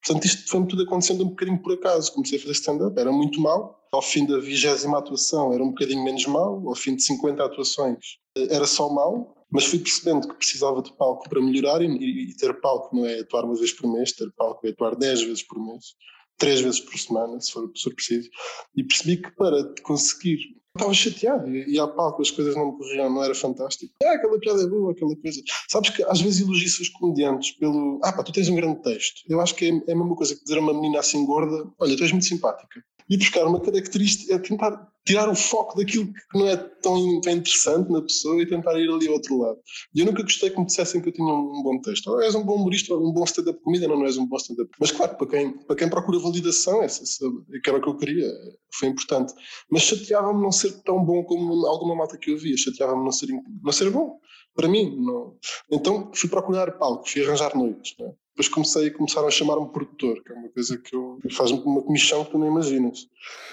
Portanto, 0.04 0.26
isto 0.26 0.50
foi-me 0.50 0.68
tudo 0.68 0.84
acontecendo 0.84 1.24
um 1.24 1.30
bocadinho 1.30 1.62
por 1.62 1.74
acaso. 1.74 2.12
Comecei 2.14 2.38
a 2.38 2.42
fazer 2.42 2.54
stand-up, 2.54 3.00
era 3.00 3.12
muito 3.12 3.40
mal. 3.40 3.80
Ao 3.92 4.02
fim 4.02 4.26
da 4.26 4.38
vigésima 4.38 5.00
atuação 5.00 5.54
era 5.54 5.64
um 5.64 5.70
bocadinho 5.70 6.04
menos 6.04 6.26
mal, 6.26 6.62
ao 6.68 6.76
fim 6.76 6.96
de 6.96 7.04
50 7.04 7.44
atuações 7.44 8.22
era 8.36 8.66
só 8.66 8.90
mal, 8.90 9.36
mas 9.52 9.66
fui 9.66 9.80
percebendo 9.80 10.30
que 10.30 10.36
precisava 10.36 10.82
de 10.82 10.94
palco 10.94 11.28
para 11.28 11.42
melhorar 11.42 11.82
e, 11.82 11.88
e, 12.30 12.34
ter 12.38 12.54
palco 12.62 12.96
não 12.96 13.06
é 13.06 13.20
atuar 13.20 13.44
uma 13.44 13.56
vez 13.56 13.74
por 13.74 13.92
mês, 13.92 14.14
ter 14.14 14.32
palco 14.32 14.66
é 14.66 14.70
atuar 14.70 14.96
10 14.96 15.24
vezes 15.24 15.44
por 15.44 15.60
mês 15.60 15.94
três 16.42 16.60
vezes 16.60 16.80
por 16.80 16.98
semana, 16.98 17.40
se 17.40 17.52
for, 17.52 17.72
se 17.76 17.84
for 17.84 17.94
preciso, 17.94 18.30
e 18.76 18.84
percebi 18.84 19.18
que 19.18 19.32
para 19.32 19.64
conseguir 19.84 20.40
estava 20.76 20.94
chateado 20.94 21.54
e 21.54 21.78
à 21.80 21.88
palco 21.88 22.22
as 22.22 22.32
coisas 22.32 22.56
não 22.56 22.72
corriam, 22.72 23.10
não 23.10 23.24
era 23.24 23.36
fantástico. 23.36 23.94
Ah, 24.04 24.14
aquela 24.14 24.40
piada 24.40 24.64
é 24.64 24.68
boa, 24.68 24.92
aquela 24.92 25.16
coisa. 25.18 25.42
Sabes 25.70 25.90
que 25.90 26.04
às 26.04 26.22
vezes 26.22 26.42
elogias 26.42 26.80
os 26.80 26.90
comediantes 26.90 27.52
pelo. 27.52 28.00
Ah, 28.04 28.14
pá, 28.14 28.24
tu 28.24 28.32
tens 28.32 28.50
um 28.50 28.56
grande 28.56 28.82
texto. 28.82 29.22
Eu 29.30 29.42
acho 29.42 29.54
que 29.54 29.66
é, 29.66 29.70
é 29.70 29.94
a 29.94 29.98
mesma 29.98 30.16
coisa 30.16 30.36
que 30.36 30.44
dizer 30.44 30.58
a 30.58 30.62
uma 30.62 30.74
menina 30.74 31.00
assim 31.00 31.26
gorda: 31.26 31.70
Olha, 31.78 31.96
tu 31.96 32.04
és 32.04 32.12
muito 32.12 32.26
simpática 32.26 32.82
e 33.12 33.18
buscar 33.18 33.46
uma 33.46 33.60
característica, 33.60 34.34
é 34.34 34.40
tentar 34.40 34.90
tirar 35.06 35.30
o 35.30 35.36
foco 35.36 35.75
daquilo 35.78 36.13
que 36.13 36.40
não 36.40 36.48
é 36.48 36.56
tão, 36.56 36.98
interessante 37.28 37.92
na 37.92 38.02
pessoa 38.02 38.42
e 38.42 38.46
tentar 38.46 38.80
ir 38.80 38.90
ali 38.90 39.06
ao 39.08 39.16
outro 39.16 39.38
lado. 39.38 39.60
E 39.94 40.00
eu 40.00 40.06
nunca 40.06 40.24
gostei 40.24 40.50
que 40.50 40.58
me 40.58 40.66
dissessem 40.66 41.02
que 41.02 41.10
eu 41.10 41.13
tinha 41.13 41.28
um 41.28 41.62
bom 41.62 41.81
texto. 41.81 42.08
Ou 42.08 42.22
és 42.22 42.34
um 42.36 42.44
bom 42.44 42.56
humorista, 42.56 42.94
ou 42.94 43.06
um 43.06 43.12
bom 43.12 43.25
stand-up 43.25 43.60
comida, 43.63 43.86
não, 43.86 44.00
não 44.00 44.06
és 44.06 44.16
um 44.16 44.25
bom 44.25 44.38
stand-up. 44.38 44.72
Mas 44.80 44.92
claro, 44.92 45.18
para 45.18 45.28
quem, 45.28 45.52
para 45.52 45.75
quem 45.75 45.90
procura 45.90 46.19
validação, 46.19 46.81
essa, 46.81 47.04
essa, 47.04 47.25
que 47.62 47.69
era 47.69 47.80
o 47.80 47.81
que 47.81 47.90
eu 47.90 47.98
queria, 47.98 48.31
foi 48.80 48.88
importante. 48.88 49.34
Mas 49.69 49.81
chateava-me 49.81 50.42
não 50.42 50.52
ser 50.52 50.72
tão 50.84 51.04
bom 51.04 51.22
como 51.25 51.66
alguma 51.66 51.96
malta 51.96 52.18
que 52.18 52.31
eu 52.31 52.38
via, 52.38 52.56
chateava-me 52.56 53.04
não 53.04 53.12
ser, 53.12 53.28
não 53.62 53.72
ser 53.74 53.90
bom. 53.90 54.19
Para 54.56 54.69
mim, 54.69 54.96
não. 54.98 55.36
Então 55.69 56.12
fui 56.13 56.30
procurar 56.30 56.72
palco, 56.78 57.10
fui 57.10 57.25
arranjar 57.25 57.58
noites. 57.58 57.94
Né? 58.00 58.13
Depois 58.31 58.48
comecei, 58.48 58.89
começaram 58.92 59.28
a 59.28 59.31
chamar-me 59.31 59.69
produtor, 59.69 60.24
que 60.24 60.31
é 60.31 60.36
uma 60.36 60.50
coisa 60.50 60.78
que 60.78 60.95
eu, 60.95 61.19
faz-me 61.31 61.60
uma 61.60 61.81
comissão 61.81 62.24
que 62.24 62.31
tu 62.31 62.38
não 62.38 62.48
imaginas. 62.48 63.07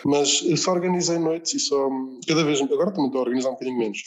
Mas 0.04 0.42
eu 0.44 0.56
só 0.56 0.72
organizei 0.72 1.18
noites 1.18 1.54
e 1.54 1.60
só. 1.60 1.88
Cada 2.26 2.44
vez. 2.44 2.60
Agora 2.60 2.90
também 2.90 3.06
estou 3.06 3.20
a 3.20 3.24
organizar 3.24 3.48
um 3.50 3.52
bocadinho 3.52 3.78
menos. 3.78 3.98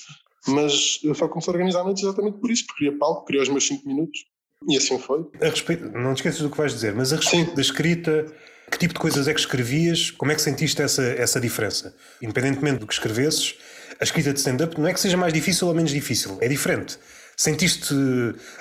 Mas 0.47 0.99
eu 1.03 1.13
só 1.13 1.27
comecei 1.27 1.51
a 1.51 1.55
organizar 1.55 1.83
noites 1.83 2.03
exatamente 2.03 2.37
por 2.37 2.49
isso, 2.49 2.65
porque 2.65 2.85
queria 2.85 2.97
palco, 2.97 3.25
queria 3.25 3.41
os 3.41 3.49
meus 3.49 3.67
5 3.67 3.87
minutos. 3.87 4.25
E 4.67 4.77
assim 4.77 4.97
foi. 4.99 5.25
A 5.41 5.49
respeito, 5.49 5.89
não 5.91 6.13
te 6.13 6.17
esqueças 6.17 6.41
do 6.41 6.49
que 6.49 6.57
vais 6.57 6.73
dizer, 6.73 6.93
mas 6.93 7.11
a 7.11 7.15
respeito 7.15 7.49
Sim. 7.49 7.55
da 7.55 7.61
escrita, 7.61 8.25
que 8.71 8.77
tipo 8.77 8.93
de 8.93 8.99
coisas 8.99 9.27
é 9.27 9.33
que 9.33 9.39
escrevias? 9.39 10.11
Como 10.11 10.31
é 10.31 10.35
que 10.35 10.41
sentiste 10.41 10.81
essa, 10.81 11.03
essa 11.03 11.39
diferença? 11.41 11.95
Independentemente 12.21 12.79
do 12.79 12.87
que 12.87 12.93
escrevesses, 12.93 13.55
a 13.99 14.03
escrita 14.03 14.31
de 14.31 14.39
stand-up 14.39 14.79
não 14.79 14.87
é 14.87 14.93
que 14.93 14.99
seja 14.99 15.17
mais 15.17 15.33
difícil 15.33 15.67
ou 15.67 15.73
menos 15.73 15.91
difícil, 15.91 16.37
é 16.41 16.47
diferente. 16.47 16.97
Sentiste 17.41 17.95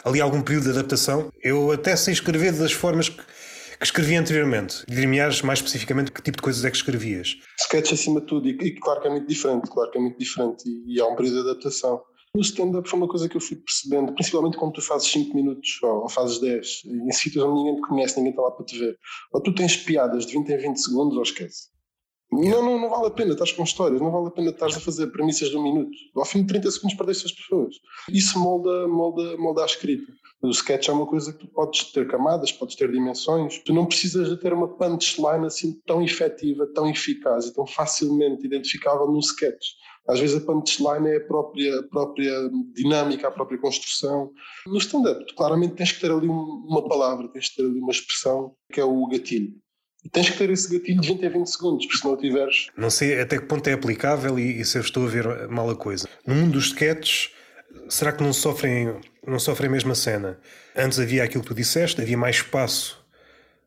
ali 0.02 0.22
algum 0.22 0.40
período 0.40 0.64
de 0.64 0.70
adaptação? 0.70 1.30
Eu 1.42 1.70
até 1.70 1.94
sei 1.96 2.14
escrever 2.14 2.50
das 2.50 2.72
formas 2.72 3.10
que, 3.10 3.18
que 3.78 3.84
escrevia 3.84 4.18
anteriormente. 4.18 4.86
Dir-me 4.88 5.18
mais 5.44 5.58
especificamente 5.58 6.10
que 6.10 6.22
tipo 6.22 6.38
de 6.38 6.42
coisas 6.42 6.64
é 6.64 6.70
que 6.70 6.78
escrevias? 6.78 7.36
Sketch 7.60 7.92
acima 7.92 8.22
de 8.22 8.26
tudo, 8.26 8.48
e, 8.48 8.52
e, 8.52 8.80
claro 8.80 9.02
que 9.02 9.08
é 9.08 9.10
muito 9.10 9.28
diferente, 9.28 9.68
claro 9.68 9.90
que 9.90 9.98
é 9.98 10.00
muito 10.00 10.18
diferente, 10.18 10.64
e, 10.66 10.94
e 10.94 10.98
há 10.98 11.06
um 11.06 11.14
período 11.14 11.42
de 11.42 11.50
adaptação. 11.50 12.00
No 12.34 12.40
stand-up 12.40 12.88
foi 12.88 12.98
uma 12.98 13.08
coisa 13.08 13.28
que 13.28 13.36
eu 13.36 13.40
fui 13.42 13.58
percebendo, 13.58 14.14
principalmente 14.14 14.56
quando 14.56 14.72
tu 14.72 14.80
fazes 14.80 15.08
5 15.08 15.36
minutos 15.36 15.78
ou, 15.82 16.04
ou, 16.04 16.08
fazes 16.08 16.40
10, 16.40 16.84
em 16.86 17.12
sítios 17.12 17.44
onde 17.44 17.56
ninguém 17.56 17.74
te 17.74 17.86
conhece, 17.86 18.16
ninguém 18.16 18.30
está 18.30 18.40
lá 18.40 18.50
para 18.50 18.64
te 18.64 18.78
ver. 18.78 18.96
Ou 19.34 19.42
tu 19.42 19.54
tens 19.54 19.76
piadas 19.76 20.24
de 20.24 20.32
20 20.32 20.48
em 20.48 20.56
20 20.56 20.76
segundos 20.78 21.18
ou 21.18 21.22
esquece. 21.22 21.68
Não, 22.40 22.64
não, 22.64 22.80
não 22.80 22.88
vale 22.88 23.06
a 23.06 23.10
pena, 23.10 23.32
estás 23.32 23.52
com 23.52 23.62
histórias, 23.62 24.00
não 24.00 24.10
vale 24.10 24.28
a 24.28 24.30
pena 24.30 24.50
estar 24.50 24.66
a 24.66 24.80
fazer 24.80 25.08
premissas 25.08 25.50
de 25.50 25.56
um 25.56 25.62
minuto. 25.62 25.90
Ao 26.16 26.24
fim 26.24 26.40
de 26.40 26.46
30 26.48 26.70
segundos 26.70 26.96
perdeste 26.96 27.26
as 27.26 27.32
pessoas. 27.32 27.76
Isso 28.08 28.38
molda, 28.38 28.88
molda, 28.88 29.36
molda 29.36 29.62
a 29.62 29.66
escrita. 29.66 30.10
O 30.42 30.48
sketch 30.48 30.88
é 30.88 30.92
uma 30.92 31.06
coisa 31.06 31.32
que 31.34 31.40
tu 31.40 31.48
podes 31.48 31.92
ter 31.92 32.08
camadas, 32.08 32.50
podes 32.50 32.74
ter 32.74 32.90
dimensões. 32.90 33.58
Tu 33.58 33.74
não 33.74 33.84
precisas 33.84 34.30
de 34.30 34.38
ter 34.38 34.54
uma 34.54 34.68
punchline 34.68 35.44
assim 35.44 35.78
tão 35.86 36.02
efetiva, 36.02 36.66
tão 36.74 36.88
eficaz 36.88 37.46
e 37.46 37.54
tão 37.54 37.66
facilmente 37.66 38.46
identificável 38.46 39.06
num 39.06 39.18
sketch. 39.18 39.66
Às 40.08 40.18
vezes 40.18 40.36
a 40.36 40.46
punchline 40.46 41.08
é 41.08 41.16
a 41.18 41.26
própria, 41.26 41.80
a 41.80 41.82
própria 41.82 42.50
dinâmica, 42.74 43.28
a 43.28 43.30
própria 43.30 43.58
construção. 43.58 44.32
No 44.66 44.78
stand-up, 44.78 45.26
tu 45.26 45.34
claramente 45.34 45.74
tens 45.74 45.92
que 45.92 46.00
ter 46.00 46.10
ali 46.10 46.26
uma 46.26 46.88
palavra, 46.88 47.28
tens 47.28 47.50
que 47.50 47.56
ter 47.56 47.68
ali 47.68 47.78
uma 47.78 47.92
expressão 47.92 48.54
que 48.72 48.80
é 48.80 48.84
o 48.84 49.06
gatilho. 49.08 49.54
E 50.04 50.08
tens 50.08 50.30
que 50.30 50.38
ter 50.38 50.50
esse 50.50 50.72
gatilho 50.72 51.00
de 51.00 51.08
20 51.08 51.26
a 51.26 51.28
20 51.28 51.46
segundos, 51.46 51.86
porque 51.86 51.98
se 51.98 52.04
não 52.04 52.16
tiveres. 52.16 52.66
Não 52.76 52.90
sei 52.90 53.20
até 53.20 53.38
que 53.38 53.44
ponto 53.44 53.68
é 53.68 53.72
aplicável 53.72 54.38
e, 54.38 54.60
e 54.60 54.64
se 54.64 54.78
eu 54.78 54.82
estou 54.82 55.06
a 55.06 55.08
ver 55.08 55.48
mal 55.48 55.68
a 55.68 55.76
coisa. 55.76 56.08
No 56.26 56.34
mundo 56.34 56.52
dos 56.52 56.66
sketches, 56.66 57.30
será 57.88 58.12
que 58.12 58.22
não 58.22 58.32
sofrem, 58.32 58.96
não 59.26 59.38
sofrem 59.38 59.68
a 59.68 59.72
mesma 59.72 59.94
cena? 59.94 60.38
Antes 60.74 60.98
havia 60.98 61.22
aquilo 61.22 61.42
que 61.42 61.48
tu 61.48 61.54
disseste, 61.54 62.00
havia 62.00 62.16
mais 62.16 62.36
espaço 62.36 63.04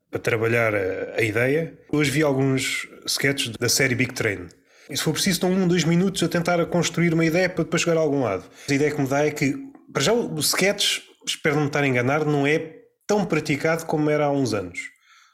para 0.10 0.20
trabalhar 0.20 0.74
a, 0.74 1.16
a 1.18 1.22
ideia. 1.22 1.78
Hoje 1.92 2.10
vi 2.10 2.24
alguns 2.24 2.88
sketches 3.06 3.50
da 3.50 3.70
série 3.70 3.94
Big 3.94 4.14
Train. 4.14 4.48
E 4.90 4.98
se 4.98 5.04
for 5.04 5.14
preciso, 5.14 5.36
estão 5.36 5.52
um, 5.52 5.68
dois 5.68 5.84
minutos 5.84 6.24
a 6.24 6.28
tentar 6.28 6.66
construir 6.66 7.14
uma 7.14 7.26
ideia 7.26 7.48
para 7.48 7.64
depois 7.64 7.84
chegar 7.84 7.98
a 7.98 8.02
algum 8.02 8.24
lado. 8.24 8.44
A 8.68 8.74
ideia 8.74 8.92
que 8.92 9.00
me 9.00 9.08
dá 9.08 9.26
é 9.26 9.32
que, 9.32 9.56
para 9.94 10.02
já, 10.02 10.14
o 10.14 10.40
sketch, 10.40 11.02
espero 11.26 11.56
não 11.56 11.64
me 11.64 11.68
estar 11.68 11.84
a 11.84 11.88
enganar, 11.88 12.26
não 12.26 12.46
é 12.46 12.80
tão 13.06 13.24
praticado 13.24 13.86
como 13.86 14.10
era 14.10 14.26
há 14.26 14.32
uns 14.32 14.54
anos 14.54 14.93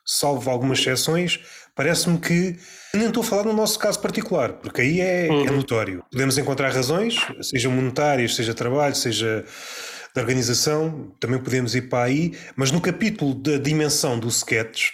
salvo 0.09 0.49
algumas 0.49 0.79
exceções, 0.79 1.39
parece-me 1.75 2.17
que 2.17 2.57
nem 2.95 3.07
estou 3.07 3.21
a 3.21 3.25
falar 3.25 3.43
no 3.43 3.53
nosso 3.53 3.77
caso 3.77 3.99
particular, 3.99 4.53
porque 4.53 4.81
aí 4.81 4.99
é, 4.99 5.27
é 5.27 5.31
uhum. 5.31 5.47
é 5.47 5.51
notório. 5.51 6.03
Podemos 6.11 6.35
encontrar 6.39 6.73
razões, 6.73 7.15
sejam 7.43 7.71
monetárias, 7.71 8.35
seja 8.35 8.55
trabalho, 8.55 8.95
seja 8.95 9.45
da 10.15 10.21
organização, 10.21 11.15
também 11.19 11.39
podemos 11.39 11.75
ir 11.75 11.83
para 11.83 12.05
aí, 12.05 12.35
mas 12.55 12.71
no 12.71 12.81
capítulo 12.81 13.35
da 13.35 13.57
dimensão 13.57 14.17
do 14.17 14.27
sketch, 14.29 14.89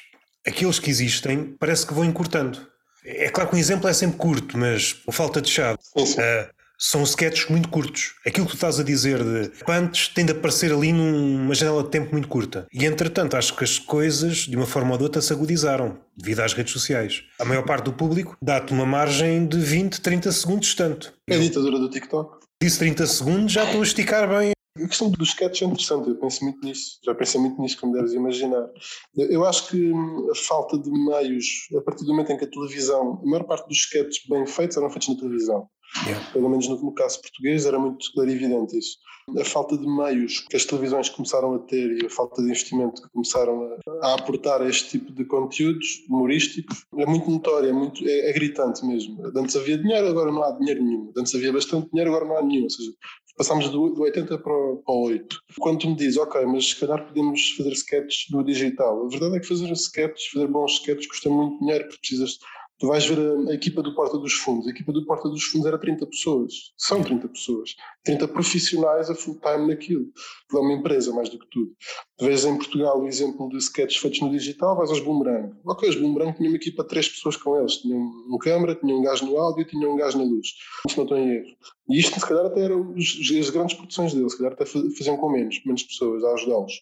aqueles 0.45 0.79
que 0.79 0.89
existem 0.89 1.55
parece 1.57 1.87
que 1.87 1.93
vão 1.93 2.03
encurtando. 2.03 2.67
É 3.05 3.29
claro 3.29 3.49
que 3.49 3.55
um 3.55 3.59
exemplo 3.59 3.87
é 3.87 3.93
sempre 3.93 4.17
curto, 4.17 4.57
mas 4.57 5.01
a 5.07 5.11
falta 5.13 5.41
de 5.41 5.49
chave. 5.49 5.77
Uh, 5.95 6.54
são 6.77 7.03
sketches 7.03 7.49
muito 7.49 7.69
curtos. 7.69 8.15
Aquilo 8.25 8.45
que 8.45 8.51
tu 8.51 8.55
estás 8.55 8.79
a 8.79 8.83
dizer 8.83 9.23
de 9.23 9.63
punch 9.63 10.13
tem 10.13 10.25
de 10.25 10.31
aparecer 10.31 10.71
ali 10.71 10.91
numa 10.91 11.53
janela 11.53 11.83
de 11.83 11.89
tempo 11.89 12.11
muito 12.11 12.27
curta. 12.27 12.67
E 12.73 12.85
entretanto, 12.85 13.35
acho 13.35 13.55
que 13.55 13.63
as 13.63 13.79
coisas, 13.79 14.39
de 14.39 14.55
uma 14.55 14.65
forma 14.65 14.91
ou 14.91 14.97
de 14.97 15.03
outra, 15.03 15.21
se 15.21 15.33
agudizaram 15.33 15.97
devido 16.15 16.41
às 16.41 16.53
redes 16.53 16.73
sociais. 16.73 17.23
A 17.39 17.45
maior 17.45 17.63
parte 17.63 17.85
do 17.85 17.93
público 17.93 18.37
dá-te 18.41 18.73
uma 18.73 18.85
margem 18.85 19.47
de 19.47 19.57
20, 19.57 20.01
30 20.01 20.31
segundos 20.31 20.73
tanto. 20.73 21.13
É 21.27 21.35
a 21.35 21.39
ditadura 21.39 21.79
do 21.79 21.89
TikTok. 21.89 22.45
Disse 22.61 22.79
30 22.79 23.05
segundos, 23.07 23.53
já 23.53 23.65
estou 23.65 23.81
a 23.81 23.83
esticar 23.83 24.27
bem. 24.29 24.55
A 24.77 24.87
questão 24.87 25.09
dos 25.09 25.29
sketches 25.29 25.61
é 25.61 25.65
interessante, 25.65 26.09
eu 26.09 26.15
penso 26.17 26.43
muito 26.43 26.65
nisso, 26.65 26.99
já 27.05 27.15
pensei 27.15 27.39
muito 27.39 27.61
nisso, 27.61 27.79
como 27.79 27.93
deves 27.93 28.11
imaginar. 28.11 28.67
Eu 29.15 29.45
acho 29.45 29.69
que 29.69 29.93
a 30.29 30.35
falta 30.35 30.77
de 30.77 30.91
meios, 30.91 31.45
a 31.77 31.81
partir 31.81 32.03
do 32.03 32.11
momento 32.11 32.33
em 32.33 32.37
que 32.37 32.43
a 32.43 32.49
televisão, 32.49 33.21
a 33.23 33.25
maior 33.25 33.45
parte 33.45 33.69
dos 33.69 33.77
sketches 33.77 34.25
bem 34.27 34.45
feitos 34.45 34.75
eram 34.75 34.89
feitos 34.89 35.07
na 35.07 35.15
televisão. 35.15 35.69
Yeah. 36.05 36.31
Pelo 36.33 36.49
menos 36.49 36.67
no, 36.67 36.81
no, 36.81 36.93
caso 36.93 37.21
português 37.21 37.65
era 37.65 37.79
muito 37.79 38.11
clarividente 38.13 38.77
isso. 38.77 38.97
A 39.39 39.45
falta 39.45 39.77
de 39.77 39.87
meios 39.87 40.39
que 40.39 40.55
as 40.55 40.65
televisões 40.65 41.09
começaram 41.09 41.55
a 41.55 41.59
ter 41.59 42.01
e 42.01 42.05
a 42.05 42.09
falta 42.09 42.41
de 42.41 42.47
investimento 42.49 43.01
que 43.01 43.09
começaram 43.09 43.79
a, 44.01 44.07
a 44.07 44.13
aportar 44.15 44.61
a 44.61 44.69
este 44.69 44.99
tipo 44.99 45.11
de 45.11 45.25
conteúdos 45.25 46.03
humorísticos 46.09 46.85
é 46.97 47.05
muito 47.05 47.29
notória, 47.29 47.69
é, 47.69 47.73
muito, 47.73 48.07
é, 48.07 48.29
é, 48.29 48.33
gritante 48.33 48.85
mesmo. 48.85 49.25
Antes 49.35 49.55
havia 49.55 49.77
dinheiro, 49.77 50.07
agora 50.07 50.31
não 50.31 50.43
há 50.43 50.51
dinheiro 50.51 50.83
nenhum. 50.83 51.11
Antes 51.17 51.33
havia 51.33 51.51
bastante 51.51 51.89
dinheiro, 51.89 52.11
agora 52.11 52.25
não 52.25 52.37
há 52.37 52.41
nenhum. 52.43 52.63
Ou 52.63 52.69
seja, 52.69 52.91
passámos 53.37 53.69
do, 53.69 53.89
do 53.89 54.01
80 54.01 54.37
para 54.37 54.53
o, 54.53 54.77
para 54.77 54.93
o 54.93 55.03
8. 55.05 55.37
Quando 55.59 55.79
tu 55.79 55.89
me 55.89 55.95
dizes, 55.95 56.17
ok, 56.17 56.45
mas 56.45 56.69
se 56.69 56.79
calhar 56.79 57.05
podemos 57.07 57.51
fazer 57.51 57.71
sketches 57.71 58.27
no 58.31 58.43
digital, 58.43 59.05
a 59.05 59.09
verdade 59.09 59.37
é 59.37 59.39
que 59.39 59.47
fazer 59.47 59.71
sketches, 59.71 60.27
fazer 60.27 60.47
bons 60.47 60.73
sketches 60.73 61.07
custa 61.07 61.29
muito 61.29 61.59
dinheiro 61.59 61.85
porque 61.85 61.99
precisas 61.99 62.37
Tu 62.77 62.87
vais 62.87 63.05
ver 63.05 63.17
a, 63.17 63.51
a, 63.51 63.53
equipa 63.53 63.81
do 63.81 63.95
Porta 63.95 64.17
dos 64.17 64.33
Fundos. 64.33 64.67
A 64.67 64.71
equipa 64.71 64.91
do 64.91 65.05
Porta 65.05 65.29
dos 65.29 65.43
Fundos 65.45 65.67
era 65.67 65.77
30 65.77 66.05
pessoas. 66.07 66.73
São 66.77 67.01
30 67.01 67.29
pessoas. 67.29 67.73
30 68.03 68.27
profissionais 68.27 69.09
a 69.09 69.15
full 69.15 69.39
time 69.39 69.67
naquilo. 69.67 70.05
É 70.53 70.57
uma 70.57 70.73
empresa 70.73 71.13
mais 71.13 71.29
do 71.29 71.39
que 71.39 71.47
tudo. 71.49 71.71
Tu 72.17 72.25
vês 72.25 72.43
em 72.43 72.57
Portugal 72.57 73.01
o 73.01 73.07
exemplo 73.07 73.47
de 73.47 73.57
sketches 73.57 74.01
feitos 74.01 74.19
no 74.19 74.29
digital, 74.29 74.75
vais 74.75 74.89
aos 74.89 74.99
Boomerang. 74.99 75.53
Ok, 75.65 75.87
os 75.87 75.95
Boomerang 75.95 76.35
tinham 76.35 76.51
uma 76.51 76.57
equipa 76.57 76.83
de 76.83 76.89
3 76.89 77.09
pessoas 77.09 77.37
com 77.37 77.57
eles. 77.57 77.77
Tinham 77.77 77.99
um 77.99 78.37
câmara, 78.37 78.75
tinham 78.75 78.99
um 78.99 79.03
gajo 79.03 79.25
no 79.25 79.37
áudio, 79.37 79.65
tinham 79.65 79.93
um 79.93 79.95
gajo 79.95 80.17
na 80.17 80.25
luz. 80.25 80.47
Isto 80.85 80.97
não 80.97 81.03
estou 81.05 81.17
em 81.17 81.29
erro. 81.29 81.55
E 81.89 81.99
isto, 81.99 82.19
se 82.19 82.27
calhar, 82.27 82.45
até 82.45 82.61
eram 82.61 82.93
as 82.97 83.49
grandes 83.51 83.77
produções 83.77 84.13
deles. 84.13 84.33
Se 84.33 84.37
calhar 84.37 84.53
até 84.53 84.65
faziam 84.65 85.15
com 85.15 85.29
menos, 85.29 85.61
menos 85.65 85.83
pessoas 85.83 86.23
a 86.25 86.33
ajudá-los. 86.33 86.73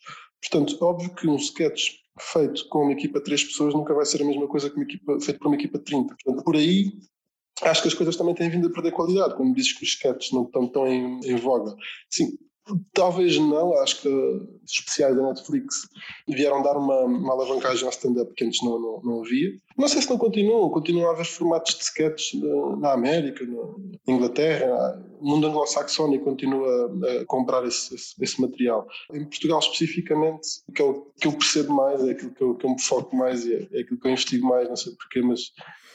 Portanto, 0.42 0.78
óbvio 0.84 1.14
que 1.14 1.28
um 1.28 1.36
sketch 1.36 2.03
feito 2.20 2.68
com 2.70 2.84
uma 2.84 2.94
equipa 2.94 3.20
de 3.20 3.26
três 3.26 3.44
pessoas 3.44 3.74
nunca 3.74 3.94
vai 3.94 4.06
ser 4.06 4.22
a 4.22 4.26
mesma 4.26 4.48
coisa 4.48 4.70
que 4.70 4.76
uma 4.76 4.84
equipa 4.84 5.20
feito 5.20 5.40
por 5.40 5.48
uma 5.48 5.56
equipa 5.56 5.78
de 5.78 5.86
30. 5.86 6.16
Portanto, 6.16 6.44
por 6.44 6.56
aí 6.56 6.92
acho 7.64 7.82
que 7.82 7.88
as 7.88 7.94
coisas 7.94 8.16
também 8.16 8.36
têm 8.36 8.50
vindo 8.50 8.68
a 8.68 8.72
perder 8.72 8.92
qualidade, 8.92 9.36
como 9.36 9.54
dizes 9.54 9.74
que 9.74 9.84
os 9.84 9.90
sketches 9.90 10.32
não 10.32 10.44
estão 10.44 10.68
tão 10.68 10.88
em, 10.88 11.20
em 11.26 11.36
voga. 11.36 11.76
Sim, 12.10 12.38
Talvez 12.94 13.38
não, 13.38 13.78
acho 13.80 14.02
que 14.02 14.08
os 14.08 14.72
especiais 14.72 15.16
da 15.16 15.22
Netflix 15.22 15.82
vieram 16.28 16.62
dar 16.62 16.78
uma, 16.78 17.02
uma 17.02 17.34
alavancagem 17.34 17.84
ao 17.84 17.90
stand-up 17.90 18.34
que 18.36 18.46
antes 18.46 18.64
não, 18.64 18.80
não, 18.80 19.02
não 19.04 19.22
havia. 19.22 19.52
Não 19.78 19.88
sei 19.88 20.02
se 20.02 20.10
não 20.10 20.18
continuam, 20.18 20.70
continuam 20.70 21.10
a 21.10 21.14
haver 21.14 21.26
formatos 21.26 21.76
de 21.76 21.84
sketches 21.84 22.40
na, 22.80 22.94
América, 22.94 23.46
na 23.46 24.14
Inglaterra, 24.14 25.02
o 25.20 25.28
mundo 25.28 25.48
anglo-saxónico 25.48 26.26
continua 26.26 26.92
a 27.22 27.26
comprar 27.26 27.66
esse, 27.66 27.96
esse, 27.96 28.14
esse, 28.22 28.42
material. 28.42 28.88
Em 29.14 29.24
Portugal, 29.24 29.60
especificamente, 29.60 30.48
o 30.68 30.74
que 30.74 30.82
eu, 30.82 31.14
que 31.20 31.28
eu 31.28 31.34
percebo 31.34 31.74
mais, 31.74 32.06
é 32.06 32.12
aquilo 32.12 32.32
que 32.32 32.42
eu, 32.42 32.56
que 32.56 32.66
eu 32.66 32.70
me 32.72 32.82
foco 32.82 33.16
mais 33.16 33.46
e 33.46 33.54
é, 33.54 33.68
é 33.72 33.82
aquilo 33.82 34.00
que 34.00 34.08
eu 34.08 34.12
investigo 34.12 34.48
mais, 34.48 34.68
não 34.68 34.76
sei 34.76 34.94
porquê, 34.94 35.22
mas 35.22 35.52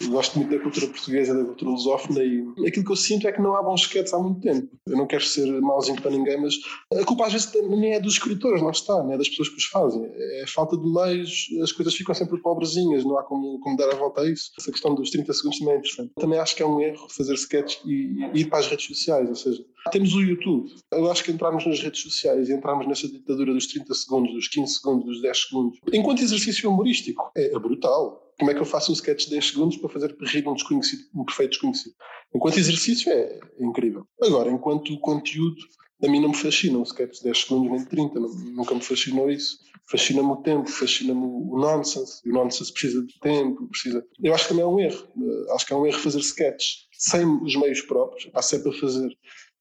gosto 0.07 0.39
muito 0.39 0.51
da 0.57 0.63
cultura 0.63 0.87
portuguesa, 0.87 1.35
da 1.35 1.45
cultura 1.45 1.71
lusófona 1.71 2.23
e 2.23 2.45
aquilo 2.67 2.85
que 2.85 2.93
eu 2.93 2.97
sinto 2.97 3.27
é 3.27 3.33
que 3.33 3.41
não 3.41 3.57
há 3.57 3.63
bons 3.63 3.83
sketches 3.83 4.15
há 4.15 4.19
muito 4.19 4.41
tempo. 4.41 4.69
Eu 4.87 4.97
não 4.97 5.07
quero 5.07 5.25
ser 5.25 5.47
mauzinho 5.61 6.01
para 6.01 6.11
ninguém, 6.11 6.41
mas 6.41 6.55
a 6.93 7.05
culpa 7.05 7.27
às 7.27 7.33
vezes 7.33 7.53
nem 7.69 7.95
é 7.95 8.01
dos 8.01 8.15
escritores, 8.15 8.63
não 8.63 8.71
está, 8.71 9.03
nem 9.03 9.15
é 9.15 9.19
das 9.19 9.29
pessoas 9.29 9.49
que 9.49 9.57
os 9.57 9.65
fazem. 9.65 10.05
É 10.15 10.45
falta 10.47 10.77
de 10.77 10.89
meios, 10.89 11.49
as 11.63 11.73
coisas 11.73 11.95
ficam 11.95 12.15
sempre 12.15 12.41
pobrezinhas, 12.41 13.05
não 13.05 13.19
há 13.19 13.25
como, 13.25 13.59
como 13.69 13.77
dar 13.77 13.91
a 13.93 13.97
volta 13.97 14.23
a 14.23 14.31
isso. 14.31 14.51
Essa 14.59 14.73
questão 14.73 14.95
dos 14.95 15.11
30 15.11 15.33
segundos 15.33 15.59
também 15.59 15.75
é 15.75 15.79
interessante. 15.79 16.13
Também 16.17 16.39
acho 16.39 16.57
que 16.57 16.63
é 16.63 16.67
um 16.67 16.81
erro 16.81 17.07
fazer 17.11 17.35
sketches 17.35 17.81
e, 17.85 18.31
e 18.35 18.41
ir 18.41 18.47
para 18.47 18.61
as 18.61 18.67
redes 18.67 18.87
sociais, 18.87 19.29
ou 19.29 19.35
seja, 19.35 19.65
temos 19.93 20.15
o 20.15 20.21
YouTube. 20.21 20.73
Eu 20.91 21.11
acho 21.11 21.23
que 21.23 21.31
entrarmos 21.31 21.67
nas 21.67 21.81
redes 21.81 22.03
sociais 22.03 22.49
e 22.49 22.53
entrarmos 22.53 22.87
nessa 22.87 23.07
ditadura 23.09 23.53
dos 23.53 23.67
30 23.67 23.95
segundos, 23.95 24.33
dos 24.33 24.49
15 24.49 24.75
segundos, 24.75 25.05
dos 25.05 25.23
10 25.23 25.39
segundos, 25.39 25.79
enquanto 25.93 26.23
exercício 26.23 26.71
humorístico, 26.71 27.31
é 27.37 27.59
brutal. 27.59 28.28
Como 28.39 28.51
é 28.51 28.55
que 28.55 28.61
eu 28.61 28.65
faço 28.65 28.91
um 28.91 28.95
sketch 28.95 29.25
de 29.25 29.31
10 29.31 29.49
segundos 29.49 29.77
para 29.79 29.89
fazer 29.89 30.17
rir 30.21 30.47
um 30.49 30.55
desconhecido, 30.55 31.03
um 31.15 31.25
perfeito 31.25 31.51
desconhecido? 31.51 31.95
Enquanto 32.35 32.59
exercício 32.59 33.11
é, 33.11 33.41
é 33.59 33.65
incrível. 33.65 34.07
Agora, 34.23 34.51
enquanto 34.51 34.99
conteúdo, 35.01 35.57
a 36.05 36.09
mim 36.09 36.21
não 36.21 36.29
me 36.29 36.37
fascina 36.37 36.79
um 36.79 36.85
sketch 36.85 37.19
de 37.19 37.25
10 37.25 37.39
segundos 37.39 37.71
nem 37.71 37.81
de 37.81 37.89
30, 37.89 38.21
não, 38.21 38.29
nunca 38.29 38.75
me 38.75 38.81
fascinou 38.81 39.29
isso. 39.31 39.59
Fascina-me 39.91 40.29
o 40.29 40.37
tempo, 40.37 40.69
fascina-me 40.69 41.21
o 41.21 41.59
nonsense. 41.59 42.21
E 42.25 42.31
o 42.31 42.35
nonsense 42.35 42.73
precisa 42.73 43.05
de 43.05 43.19
tempo, 43.21 43.67
precisa. 43.69 44.07
Eu 44.23 44.35
acho 44.35 44.45
que 44.45 44.51
também 44.51 44.65
é 44.65 44.69
um 44.69 44.79
erro. 44.79 45.09
Uh, 45.17 45.53
acho 45.55 45.67
que 45.67 45.73
é 45.73 45.77
um 45.77 45.87
erro 45.87 45.99
fazer 45.99 46.19
sketches 46.21 46.87
sem 46.93 47.27
os 47.27 47.57
meios 47.57 47.81
próprios. 47.81 48.31
Há 48.35 48.43
sempre 48.43 48.69
a 48.71 48.81
fazer 48.81 49.09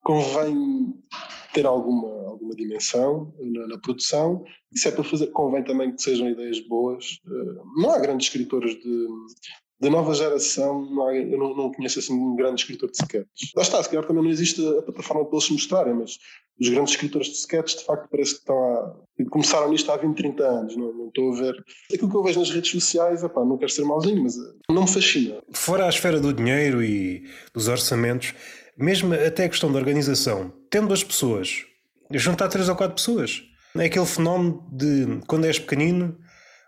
convém 0.07 0.93
ter 1.53 1.65
alguma, 1.65 2.07
alguma 2.29 2.55
dimensão 2.55 3.33
na, 3.41 3.67
na, 3.67 3.77
produção 3.77 4.45
e 4.73 4.79
se 4.79 4.87
é 4.87 4.91
para 4.91 5.03
fazer, 5.03 5.27
convém 5.27 5.63
também 5.65 5.93
que 5.93 6.01
sejam 6.01 6.29
ideias 6.29 6.61
boas. 6.61 7.19
Uh, 7.25 7.81
não 7.81 7.91
há 7.91 7.99
grandes 7.99 8.27
escritores 8.27 8.75
de, 8.75 9.07
de 9.81 9.89
nova 9.89 10.13
geração, 10.13 10.85
não 10.89 11.07
há, 11.07 11.13
eu 11.13 11.37
não, 11.37 11.53
não, 11.57 11.73
conheço 11.73 11.99
assim 11.99 12.13
um 12.13 12.37
grande 12.37 12.61
escritor 12.61 12.89
de 12.89 12.97
sketches. 13.01 13.51
Lá 13.53 13.63
está, 13.63 13.83
se 13.83 13.89
calhar 13.89 14.07
também 14.07 14.23
não 14.23 14.29
existe 14.29 14.65
a 14.65 14.81
plataforma 14.81 15.25
para 15.25 15.35
eles 15.35 15.45
se 15.45 15.51
mostrarem, 15.51 15.93
mas 15.93 16.17
os 16.57 16.69
grandes 16.69 16.93
escritores 16.93 17.27
de 17.27 17.33
sketches 17.33 17.79
de 17.79 17.83
facto 17.83 18.07
parece 18.09 18.35
que 18.35 18.39
estão 18.39 18.57
a, 18.57 18.95
começaram 19.29 19.69
nisto 19.69 19.91
há 19.91 19.97
20, 19.97 20.15
30 20.15 20.43
anos, 20.43 20.77
não, 20.77 20.93
não 20.93 21.07
estou 21.09 21.33
a 21.33 21.35
ver. 21.35 21.65
Aquilo 21.93 22.09
que 22.09 22.15
eu 22.15 22.23
vejo 22.23 22.39
nas 22.39 22.49
redes 22.49 22.71
sociais, 22.71 23.21
não 23.21 23.57
quero 23.57 23.71
ser 23.71 23.83
malzinho, 23.83 24.23
mas 24.23 24.37
eh, 24.37 24.53
não 24.71 24.83
me 24.83 24.87
fascina. 24.87 25.41
Fora 25.51 25.85
a 25.85 25.89
esfera 25.89 26.17
do 26.17 26.31
dinheiro 26.31 26.81
e 26.81 27.25
dos 27.53 27.67
orçamentos, 27.67 28.33
mesmo 28.77 29.13
até 29.13 29.45
a 29.45 29.49
questão 29.49 29.71
da 29.71 29.79
organização, 29.79 30.53
tendo 30.69 30.93
as 30.93 31.03
pessoas, 31.03 31.65
juntar 32.11 32.47
três 32.47 32.69
ou 32.69 32.75
quatro 32.75 32.95
pessoas. 32.95 33.41
É 33.75 33.85
aquele 33.85 34.05
fenómeno 34.05 34.67
de 34.71 35.19
quando 35.27 35.45
és 35.45 35.59
pequenino 35.59 36.17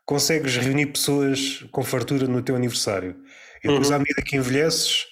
consegues 0.06 0.58
reunir 0.58 0.88
pessoas 0.88 1.66
com 1.72 1.84
fartura 1.84 2.28
no 2.28 2.42
teu 2.42 2.56
aniversário. 2.56 3.16
E 3.64 3.68
depois, 3.68 3.90
uhum. 3.90 3.96
à 3.96 4.00
medida 4.00 4.22
que 4.22 4.36
envelheces, 4.36 5.06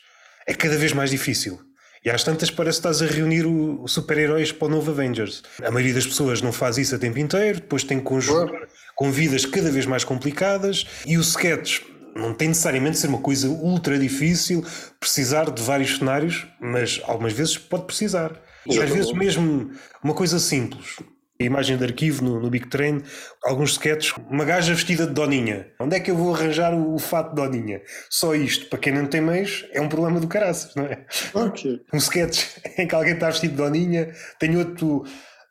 é 0.47 0.53
cada 0.53 0.77
vez 0.77 0.93
mais 0.93 1.11
difícil. 1.11 1.59
E 2.03 2.09
às 2.09 2.23
tantas 2.23 2.49
parece 2.49 2.81
que 2.81 2.87
estás 2.87 3.01
a 3.01 3.13
reunir 3.13 3.45
os 3.45 3.91
super-heróis 3.91 4.51
para 4.51 4.67
o 4.67 4.71
novo 4.71 4.91
Avengers. 4.91 5.43
A 5.61 5.69
maioria 5.69 5.93
das 5.93 6.07
pessoas 6.07 6.41
não 6.41 6.51
faz 6.51 6.77
isso 6.77 6.95
a 6.95 6.97
tempo 6.97 7.19
inteiro, 7.19 7.59
depois 7.59 7.83
tem 7.83 7.99
que 7.99 8.05
conjugar 8.05 8.49
com 8.95 9.11
vidas 9.11 9.45
cada 9.45 9.69
vez 9.69 9.85
mais 9.85 10.03
complicadas 10.03 10.85
e 11.05 11.17
o 11.17 11.21
sketch 11.21 11.81
não 12.17 12.33
tem 12.33 12.49
necessariamente 12.49 12.93
de 12.93 12.99
ser 12.99 13.07
uma 13.07 13.21
coisa 13.21 13.47
ultra 13.47 13.97
difícil, 13.97 14.65
precisar 14.99 15.51
de 15.51 15.61
vários 15.61 15.97
cenários, 15.97 16.47
mas 16.59 17.01
algumas 17.05 17.33
vezes 17.33 17.57
pode 17.57 17.85
precisar. 17.85 18.41
E 18.65 18.81
às 18.81 18.89
vezes 18.89 19.13
mesmo 19.13 19.71
uma 20.03 20.13
coisa 20.13 20.39
simples. 20.39 20.97
A 21.39 21.43
imagem 21.43 21.77
de 21.77 21.83
arquivo 21.83 22.23
no, 22.23 22.41
no 22.41 22.49
Big 22.49 22.67
Train, 22.67 23.03
alguns 23.45 23.71
sketches, 23.73 24.13
uma 24.27 24.43
gaja 24.43 24.73
vestida 24.73 25.05
de 25.05 25.13
Doninha. 25.13 25.67
Onde 25.79 25.95
é 25.95 25.99
que 25.99 26.09
eu 26.09 26.15
vou 26.15 26.33
arranjar 26.33 26.73
o, 26.73 26.95
o 26.95 26.99
fato 26.99 27.29
de 27.29 27.35
Doninha? 27.35 27.81
Só 28.09 28.33
isto, 28.33 28.65
para 28.65 28.79
quem 28.79 28.91
não 28.91 29.05
tem 29.05 29.21
meios, 29.21 29.63
é 29.71 29.79
um 29.79 29.87
problema 29.87 30.19
do 30.19 30.27
caraças, 30.27 30.73
não 30.75 30.85
é? 30.85 31.05
Okay. 31.33 31.79
Um 31.93 31.97
sketch 31.97 32.57
em 32.79 32.87
que 32.87 32.95
alguém 32.95 33.13
está 33.13 33.29
vestido 33.29 33.51
de 33.51 33.57
Doninha, 33.57 34.11
tem 34.39 34.57
outro 34.57 35.05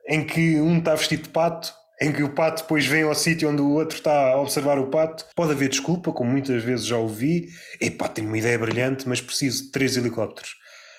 em 0.09 0.25
que 0.25 0.61
um 0.61 0.79
está 0.79 0.95
vestido 0.97 1.23
de 1.23 1.29
pato, 1.29 1.73
em 2.01 2.13
que 2.13 2.23
o 2.23 2.35
pato 2.35 2.63
depois 2.63 2.87
vem 2.87 3.03
ao 3.03 3.15
sítio 3.15 3.49
onde 3.49 3.63
o 3.63 3.71
outro 3.71 3.97
está 3.97 4.31
a 4.31 4.41
observar 4.41 4.79
o 4.79 4.89
pato. 4.89 5.25
Pode 5.35 5.53
haver 5.53 5.69
desculpa, 5.69 6.13
como 6.13 6.31
muitas 6.31 6.63
vezes 6.63 6.87
já 6.87 6.97
ouvi. 6.97 7.49
Epá, 7.81 8.09
tenho 8.09 8.29
uma 8.29 8.39
ideia 8.39 8.59
brilhante, 8.59 9.09
mas 9.09 9.21
preciso 9.21 9.65
de 9.65 9.71
três 9.71 9.97
helicópteros. 9.97 10.55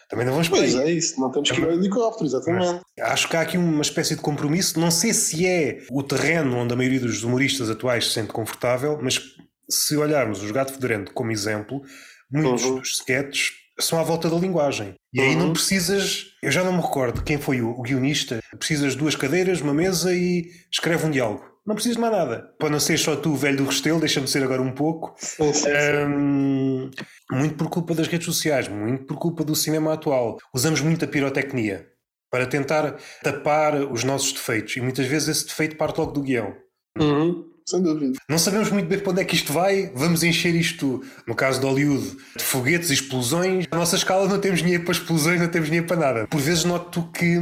Também 0.10 0.26
não 0.26 0.34
vamos 0.34 0.48
Pois 0.48 0.74
é 0.74 0.90
isso, 0.90 1.20
não 1.20 1.30
temos 1.30 1.52
que 1.52 1.60
ir 1.60 1.66
ao 1.66 1.74
helicóptero, 1.74 2.26
exatamente. 2.26 2.82
Acho 3.00 3.28
que 3.28 3.36
há 3.36 3.42
aqui 3.42 3.58
uma 3.58 3.82
espécie 3.82 4.16
de 4.16 4.22
compromisso. 4.22 4.80
Não 4.80 4.90
sei 4.90 5.14
se 5.14 5.46
é 5.46 5.86
o 5.92 6.02
terreno 6.02 6.56
onde 6.56 6.74
a 6.74 6.78
maioria 6.78 7.02
dos 7.02 7.24
humoristas 7.24 7.70
atuais 7.70 8.08
se 8.08 8.14
sente 8.14 8.32
confortável, 8.32 8.98
mas 9.02 9.20
se 9.70 9.98
olharmos 9.98 10.42
os 10.42 10.50
Gato 10.52 10.74
Fedorento 10.74 11.12
como 11.14 11.32
exemplo, 11.32 11.82
muitos 12.32 12.64
uhum. 12.64 12.76
dos 12.76 13.00
sketches 13.00 13.67
são 13.80 14.00
à 14.00 14.04
volta 14.04 14.30
da 14.30 14.38
linguagem. 14.38 14.96
E 15.14 15.22
aí 15.22 15.36
não 15.36 15.48
uhum. 15.48 15.54
precisas, 15.54 16.26
eu 16.42 16.52
já 16.52 16.64
não 16.64 16.74
me 16.74 16.82
recordo 16.82 17.24
quem 17.24 17.38
foi 17.38 17.62
o, 17.62 17.70
o 17.72 17.82
guionista, 17.82 18.40
precisas 18.58 18.94
de 18.94 19.00
duas 19.00 19.16
cadeiras, 19.16 19.62
uma 19.62 19.74
mesa 19.74 20.14
e 20.14 20.50
escreve 20.72 21.06
um 21.06 21.12
diálogo. 21.12 21.46
Não 21.66 21.76
precisas 21.76 21.98
de 21.98 22.02
mais 22.02 22.14
nada. 22.14 22.50
Para 22.58 22.70
não 22.70 22.80
ser 22.80 22.98
só 22.98 23.16
tu, 23.16 23.36
velho 23.36 23.58
do 23.58 23.66
Restelo, 23.66 24.00
deixa-me 24.00 24.28
ser 24.28 24.42
agora 24.42 24.62
um 24.62 24.72
pouco. 24.72 25.14
Sim, 25.18 25.52
sim, 25.52 25.64
sim. 25.64 25.98
Um, 26.08 26.90
muito 27.30 27.56
por 27.56 27.70
culpa 27.70 27.94
das 27.94 28.08
redes 28.08 28.26
sociais, 28.26 28.70
muito 28.70 29.06
por 29.06 29.18
culpa 29.18 29.44
do 29.44 29.54
cinema 29.54 29.94
atual. 29.94 30.38
Usamos 30.54 30.80
muita 30.80 31.06
pirotecnia 31.06 31.86
para 32.32 32.46
tentar 32.46 32.98
tapar 33.22 33.76
os 33.76 34.06
nossos 34.06 34.32
defeitos. 34.32 34.78
E 34.78 34.82
muitas 34.82 35.06
vezes 35.08 35.28
esse 35.28 35.48
defeito 35.48 35.76
parte 35.76 35.98
logo 35.98 36.14
do 36.14 36.22
guião. 36.22 36.56
Uhum. 36.98 37.44
Sem 37.68 37.82
dúvida. 37.82 38.18
Não 38.30 38.38
sabemos 38.38 38.72
muito 38.72 38.88
bem 38.88 38.98
para 38.98 39.12
onde 39.12 39.22
é 39.22 39.26
que 39.26 39.36
isto 39.36 39.52
vai, 39.52 39.92
vamos 39.94 40.24
encher 40.24 40.56
isto, 40.56 41.04
no 41.28 41.36
caso 41.36 41.60
de 41.60 41.66
Hollywood, 41.66 42.16
de 42.38 42.44
foguetes 42.44 42.90
e 42.90 42.94
explosões. 42.94 43.66
Na 43.70 43.78
nossa 43.78 43.98
escala 43.98 44.26
não 44.26 44.40
temos 44.40 44.62
dinheiro 44.62 44.86
para 44.86 44.94
explosões, 44.94 45.42
não 45.42 45.50
temos 45.50 45.68
dinheiro 45.68 45.86
para 45.86 45.98
nada. 45.98 46.28
Por 46.28 46.40
vezes 46.40 46.64
noto 46.64 47.12
que 47.12 47.36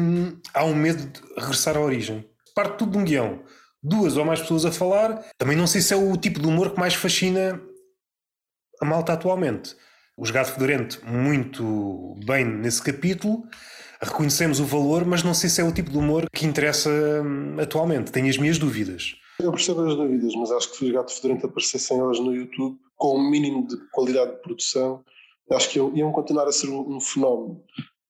há 0.51 0.65
um 0.65 0.73
medo 0.73 1.05
de 1.05 1.21
regressar 1.39 1.77
à 1.77 1.79
origem. 1.79 2.27
Parte 2.55 2.79
tudo 2.79 2.93
de 2.93 2.97
um 2.97 3.03
guião. 3.03 3.43
Duas 3.83 4.17
ou 4.17 4.25
mais 4.25 4.41
pessoas 4.41 4.65
a 4.65 4.71
falar. 4.71 5.23
Também 5.37 5.55
não 5.55 5.67
sei 5.67 5.79
se 5.79 5.93
é 5.93 5.95
o 5.95 6.17
tipo 6.17 6.39
de 6.39 6.47
humor 6.47 6.71
que 6.71 6.79
mais 6.79 6.95
fascina 6.95 7.61
a 8.81 8.85
malta 8.85 9.13
atualmente. 9.13 9.75
Os 10.17 10.31
Gato 10.31 10.53
Fedorento, 10.53 11.01
muito 11.05 12.15
bem 12.25 12.43
nesse 12.43 12.81
capítulo. 12.81 13.43
Reconhecemos 14.01 14.59
o 14.59 14.65
valor, 14.65 15.05
mas 15.05 15.21
não 15.21 15.35
sei 15.35 15.51
se 15.51 15.61
é 15.61 15.63
o 15.63 15.71
tipo 15.71 15.91
de 15.91 15.97
humor 15.99 16.25
que 16.33 16.47
interessa 16.47 16.89
hum, 16.89 17.57
atualmente. 17.59 18.11
Tenho 18.11 18.27
as 18.27 18.39
minhas 18.39 18.57
dúvidas. 18.57 19.17
Eu 19.39 19.51
percebo 19.51 19.81
as 19.81 19.95
dúvidas, 19.95 20.33
mas 20.35 20.51
acho 20.51 20.71
que 20.71 20.77
se 20.77 20.85
os 20.85 20.91
gatos 20.91 21.15
fedorento 21.15 21.47
aparecessem 21.47 21.99
elas 21.99 22.19
no 22.19 22.33
YouTube 22.33 22.77
com 22.95 23.17
um 23.17 23.29
mínimo 23.29 23.67
de 23.67 23.75
qualidade 23.91 24.31
de 24.31 24.41
produção, 24.41 25.03
acho 25.51 25.69
que 25.69 25.79
iam 25.79 26.11
continuar 26.11 26.47
a 26.47 26.51
ser 26.51 26.69
um, 26.69 26.99
fenómeno. 26.99 27.61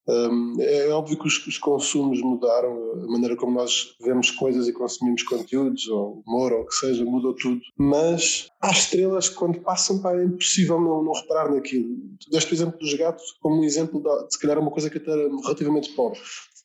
Um, 0.07 0.61
é 0.61 0.87
óbvio 0.89 1.17
que 1.17 1.25
os, 1.25 1.47
os, 1.47 1.57
consumos 1.57 2.21
mudaram, 2.21 2.91
a 3.03 3.07
maneira 3.07 3.35
como 3.35 3.53
nós 3.53 3.95
vemos 3.99 4.29
coisas 4.29 4.67
e 4.67 4.73
consumimos 4.73 5.23
conteúdos, 5.23 5.87
ou 5.87 6.21
humor, 6.27 6.53
ou 6.53 6.61
o 6.61 6.65
que 6.67 6.75
seja, 6.75 7.03
mudou 7.03 7.33
tudo. 7.33 7.59
Mas 7.75 8.47
há 8.61 8.69
estrelas 8.69 9.27
que, 9.27 9.35
quando 9.35 9.59
passam, 9.61 9.99
pá, 10.03 10.15
é 10.15 10.23
impossível 10.23 10.79
não, 10.79 11.03
não 11.03 11.11
reparar 11.11 11.51
naquilo. 11.51 11.89
Tu 12.19 12.29
deste 12.29 12.53
o 12.53 12.55
exemplo 12.55 12.77
dos 12.77 12.93
gatos 12.93 13.31
como 13.41 13.61
um 13.61 13.63
exemplo 13.63 13.99
de, 13.99 14.31
se 14.31 14.39
calhar, 14.39 14.59
uma 14.59 14.69
coisa 14.69 14.91
que 14.91 14.99
até 14.99 15.11
era 15.11 15.27
relativamente 15.27 15.89
pobre. 15.95 16.19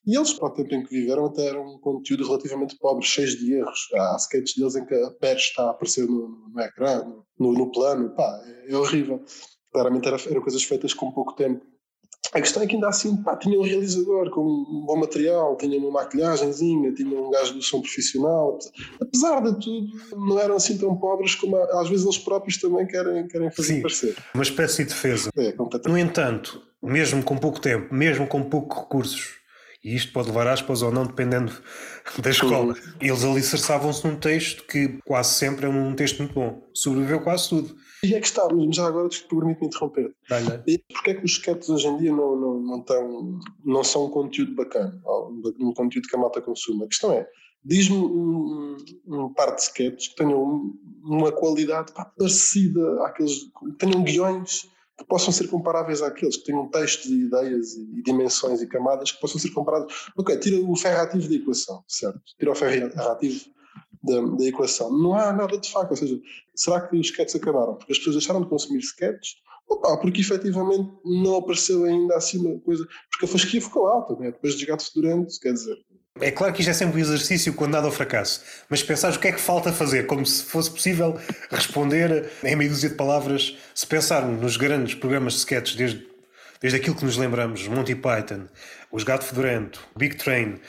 E 0.06 0.16
eles, 0.16 0.32
para 0.32 0.48
o 0.48 0.50
tempo 0.52 0.74
em 0.74 0.82
que 0.82 0.90
viveram, 0.90 1.26
até 1.26 1.48
eram 1.48 1.74
um 1.74 1.78
conteúdo 1.78 2.26
relativamente 2.26 2.76
pobre, 2.78 3.04
cheio 3.04 3.28
de 3.36 3.54
erros. 3.54 3.88
Há 3.94 4.16
sketches 4.18 4.56
deles 4.56 4.76
em 4.76 4.86
que 4.86 4.94
a 4.94 5.10
Pérez 5.12 5.42
está 5.42 5.64
a 5.64 5.70
aparecer 5.70 6.06
no, 6.06 6.50
no 6.52 6.60
ecrã, 6.60 7.04
no, 7.38 7.52
no, 7.52 7.70
plano, 7.70 8.14
pá, 8.14 8.40
é, 8.46 8.72
é 8.72 8.76
horrível. 8.76 9.22
Claramente 9.72 10.08
eram 10.08 10.18
era 10.18 10.40
coisas 10.40 10.62
feitas 10.62 10.94
com 10.94 11.12
pouco 11.12 11.34
tempo. 11.34 11.64
A 12.32 12.40
questão 12.40 12.62
é 12.62 12.66
que 12.66 12.74
ainda 12.74 12.88
assim 12.88 13.16
pá, 13.22 13.36
tinha 13.36 13.58
um 13.58 13.62
realizador 13.62 14.30
com 14.30 14.42
um 14.42 14.84
bom 14.86 14.96
material, 14.96 15.56
tinha 15.56 15.78
uma 15.78 15.90
maquilhagemzinha, 15.90 16.94
tinha 16.94 17.20
um 17.20 17.30
gajo 17.30 17.54
do 17.54 17.62
som 17.62 17.80
profissional. 17.80 18.58
Apesar 19.00 19.40
de 19.42 19.52
tudo, 19.60 19.88
não 20.16 20.38
eram 20.38 20.56
assim 20.56 20.78
tão 20.78 20.96
pobres 20.96 21.34
como 21.34 21.56
às 21.56 21.88
vezes 21.88 22.04
eles 22.04 22.18
próprios 22.18 22.58
também 22.58 22.86
querem, 22.86 23.26
querem 23.26 23.50
fazer 23.50 23.74
Sim, 23.74 23.82
parecer. 23.82 24.16
Uma 24.32 24.44
espécie 24.44 24.84
de 24.84 24.90
defesa. 24.90 25.30
É, 25.36 25.54
no 25.88 25.98
entanto, 25.98 26.62
mesmo 26.82 27.22
com 27.22 27.36
pouco 27.36 27.60
tempo, 27.60 27.92
mesmo 27.92 28.26
com 28.26 28.42
poucos 28.44 28.78
recursos, 28.78 29.39
e 29.82 29.94
isto 29.94 30.12
pode 30.12 30.28
levar 30.28 30.46
aspas 30.46 30.82
ou 30.82 30.92
não, 30.92 31.06
dependendo 31.06 31.52
da 32.22 32.30
escola. 32.30 32.74
Eles 33.00 33.24
alicerçavam-se 33.24 34.06
num 34.06 34.16
texto 34.16 34.64
que 34.64 34.98
quase 35.04 35.34
sempre 35.34 35.66
é 35.66 35.68
um 35.68 35.94
texto 35.94 36.18
muito 36.18 36.34
bom. 36.34 36.62
Sobreviveu 36.74 37.20
quase 37.20 37.48
tudo. 37.48 37.76
E 38.02 38.14
é 38.14 38.20
que 38.20 38.26
está, 38.26 38.46
mas 38.52 38.74
já 38.74 38.86
agora 38.86 39.08
permite-me 39.28 39.66
interromper. 39.66 40.14
E 40.66 40.78
porquê 40.78 41.10
é 41.10 41.14
que 41.14 41.24
os 41.24 41.32
sketches 41.32 41.68
hoje 41.68 41.86
em 41.86 41.98
dia 41.98 42.10
não, 42.10 42.36
não, 42.36 42.60
não, 42.60 42.82
tão, 42.82 43.38
não 43.64 43.84
são 43.84 44.06
um 44.06 44.10
conteúdo 44.10 44.54
bacana, 44.54 44.98
um 45.58 45.72
conteúdo 45.74 46.08
que 46.08 46.16
a 46.16 46.18
malta 46.18 46.40
consuma? 46.40 46.84
A 46.84 46.88
questão 46.88 47.12
é, 47.12 47.28
diz-me 47.62 47.96
um, 47.96 48.76
um, 49.06 49.32
par 49.34 49.54
de 49.54 49.62
sketches 49.62 50.08
que 50.08 50.16
tenham 50.16 50.72
uma 51.02 51.30
qualidade 51.30 51.92
pá, 51.92 52.06
parecida 52.06 53.04
àqueles, 53.04 53.44
que 53.44 53.72
tenham 53.78 54.02
guiões 54.02 54.66
que 55.00 55.06
possam 55.06 55.32
ser 55.32 55.48
comparáveis 55.48 56.02
àqueles, 56.02 56.36
que 56.36 56.44
tenham 56.44 56.68
textos 56.68 57.10
e 57.10 57.22
ideias 57.22 57.72
e 57.72 58.02
dimensões 58.02 58.60
e 58.60 58.66
camadas 58.66 59.10
que 59.10 59.20
possam 59.20 59.40
ser 59.40 59.50
comparados. 59.50 60.10
Ok, 60.14 60.36
tira 60.36 60.62
o 60.62 60.76
ferro 60.76 61.02
ativo 61.02 61.26
da 61.26 61.34
equação, 61.34 61.82
certo? 61.88 62.20
Tira 62.38 62.52
o 62.52 62.54
ferro 62.54 62.92
ativo 63.10 63.40
da, 64.02 64.20
da, 64.20 64.44
equação. 64.44 64.92
Não 64.92 65.14
há 65.14 65.32
nada 65.32 65.56
de 65.56 65.70
facto, 65.72 65.92
ou 65.92 65.96
seja, 65.96 66.20
será 66.54 66.82
que 66.82 66.96
os 66.96 67.06
sketches 67.06 67.34
acabaram? 67.36 67.76
Porque 67.76 67.92
as 67.92 67.98
pessoas 67.98 68.16
deixaram 68.16 68.42
de 68.42 68.48
consumir 68.48 68.80
sketches? 68.80 69.36
Opa, 69.66 69.96
porque 69.96 70.20
efetivamente 70.20 70.90
não 71.02 71.36
apareceu 71.36 71.84
ainda 71.84 72.16
assim 72.16 72.38
uma 72.38 72.60
coisa, 72.60 72.86
porque 73.10 73.24
a 73.24 73.28
fasquia 73.28 73.62
ficou 73.62 73.86
alta, 73.86 74.14
né? 74.16 74.32
depois 74.32 74.54
de 74.54 74.66
gato 74.66 74.84
fedorento, 74.84 75.32
quer 75.40 75.54
dizer, 75.54 75.78
é 76.20 76.30
claro 76.30 76.52
que 76.52 76.60
isto 76.60 76.70
é 76.70 76.74
sempre 76.74 76.96
um 76.96 77.00
exercício 77.00 77.52
condenado 77.54 77.86
ao 77.86 77.90
fracasso, 77.90 78.42
mas 78.68 78.82
pensar 78.82 79.12
o 79.12 79.18
que 79.18 79.28
é 79.28 79.32
que 79.32 79.40
falta 79.40 79.72
fazer, 79.72 80.06
como 80.06 80.24
se 80.24 80.44
fosse 80.44 80.70
possível 80.70 81.18
responder 81.50 82.30
em 82.44 82.56
meia 82.56 82.70
dúzia 82.70 82.88
de 82.88 82.94
palavras, 82.94 83.56
se 83.74 83.86
pensarmos 83.86 84.40
nos 84.40 84.56
grandes 84.56 84.94
programas 84.94 85.34
de 85.34 85.38
sketches, 85.40 85.76
desde, 85.76 86.06
desde 86.60 86.78
aquilo 86.78 86.96
que 86.96 87.04
nos 87.04 87.16
lembramos, 87.16 87.66
Monty 87.68 87.94
Python, 87.94 88.46
Os 88.90 89.04
Gato 89.04 89.24
Fedorento, 89.24 89.80
Big 89.96 90.16
Train, 90.16 90.60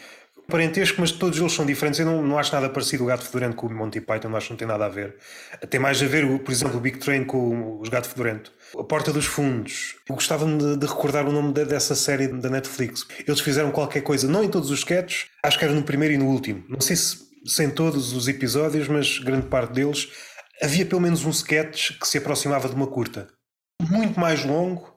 parentesco, 0.52 1.00
mas 1.00 1.12
todos 1.12 1.40
eles 1.40 1.54
são 1.54 1.66
diferentes. 1.66 2.00
Eu 2.00 2.06
não, 2.06 2.22
não 2.22 2.38
acho 2.38 2.54
nada 2.54 2.70
parecido 2.70 3.04
o 3.06 3.08
Gato 3.08 3.24
Fedorento 3.24 3.56
com 3.56 3.68
o 3.68 3.74
Monty 3.74 4.02
Python, 4.02 4.30
não 4.30 4.38
acho 4.38 4.48
que 4.48 4.54
não 4.54 4.58
tem 4.58 4.68
nada 4.68 4.86
a 4.86 4.90
ver. 4.90 5.16
Tem 5.70 5.80
mais 5.80 6.02
a 6.04 6.06
ver, 6.06 6.28
por 6.40 6.52
exemplo, 6.52 6.78
o 6.78 6.82
Big 6.82 7.00
Train 7.00 7.24
com 7.24 7.80
os 7.80 7.90
Gato 7.90 8.10
Fedorento. 8.10 8.52
A 8.78 8.84
Porta 8.84 9.12
dos 9.12 9.26
Fundos. 9.26 9.96
Eu 10.08 10.16
gostava 10.16 10.46
de, 10.46 10.78
de 10.78 10.86
recordar 10.86 11.28
o 11.28 11.32
nome 11.32 11.54
de, 11.54 11.66
dessa 11.66 11.96
série 11.96 12.28
da 12.28 12.50
Netflix. 12.50 13.06
Eles 13.28 13.42
fizeram 13.42 13.72
qualquer 13.72 14.02
coisa, 14.02 14.28
não 14.28 14.44
em 14.44 14.50
todos 14.50 14.70
os 14.72 14.80
sketches, 14.80 15.28
acho 15.44 15.60
que 15.60 15.66
era 15.66 15.74
no 15.74 15.84
primeiro 15.84 16.14
e 16.14 16.18
no 16.18 16.28
último. 16.28 16.64
Não 16.70 16.80
sei 16.80 16.96
se, 16.96 17.18
se 17.46 17.64
em 17.64 17.70
todos 17.70 18.14
os 18.14 18.28
episódios, 18.28 18.88
mas 18.88 19.20
grande 19.20 19.48
parte 19.48 19.74
deles. 19.74 20.10
Havia 20.62 20.86
pelo 20.86 21.02
menos 21.02 21.26
um 21.26 21.32
sketch 21.32 22.00
que 22.00 22.08
se 22.08 22.18
aproximava 22.18 22.70
de 22.70 22.76
uma 22.76 22.88
curta. 22.88 23.28
Muito 23.82 24.20
mais 24.20 24.46
longo 24.46 24.96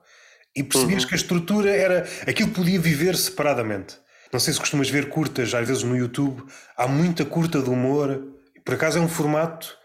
e 0.55 0.63
percebias 0.63 1.03
uhum. 1.03 1.09
que 1.09 1.15
a 1.15 1.19
estrutura 1.19 1.71
era. 1.71 2.07
aquilo 2.27 2.51
podia 2.51 2.79
viver 2.79 3.17
separadamente. 3.17 3.97
Não 4.33 4.41
sei 4.41 4.53
se 4.53 4.61
costumas 4.61 4.91
ver 4.91 5.09
curtas, 5.09 5.55
às 5.55 5.67
vezes 5.67 5.83
no 5.83 5.97
YouTube, 5.97 6.45
há 6.77 6.87
muita 6.87 7.25
curta 7.25 7.63
de 7.63 7.71
humor. 7.71 8.21
Por 8.65 8.75
acaso 8.75 8.99
é 8.99 9.01
um 9.01 9.09
formato. 9.09 9.77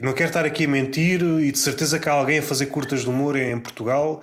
Não 0.00 0.12
quero 0.12 0.28
estar 0.28 0.44
aqui 0.44 0.64
a 0.64 0.68
mentir, 0.68 1.22
e 1.22 1.52
de 1.52 1.58
certeza 1.58 1.98
que 1.98 2.08
há 2.08 2.12
alguém 2.12 2.38
a 2.38 2.42
fazer 2.42 2.66
curtas 2.66 3.02
de 3.02 3.08
humor 3.08 3.36
em 3.36 3.58
Portugal. 3.60 4.20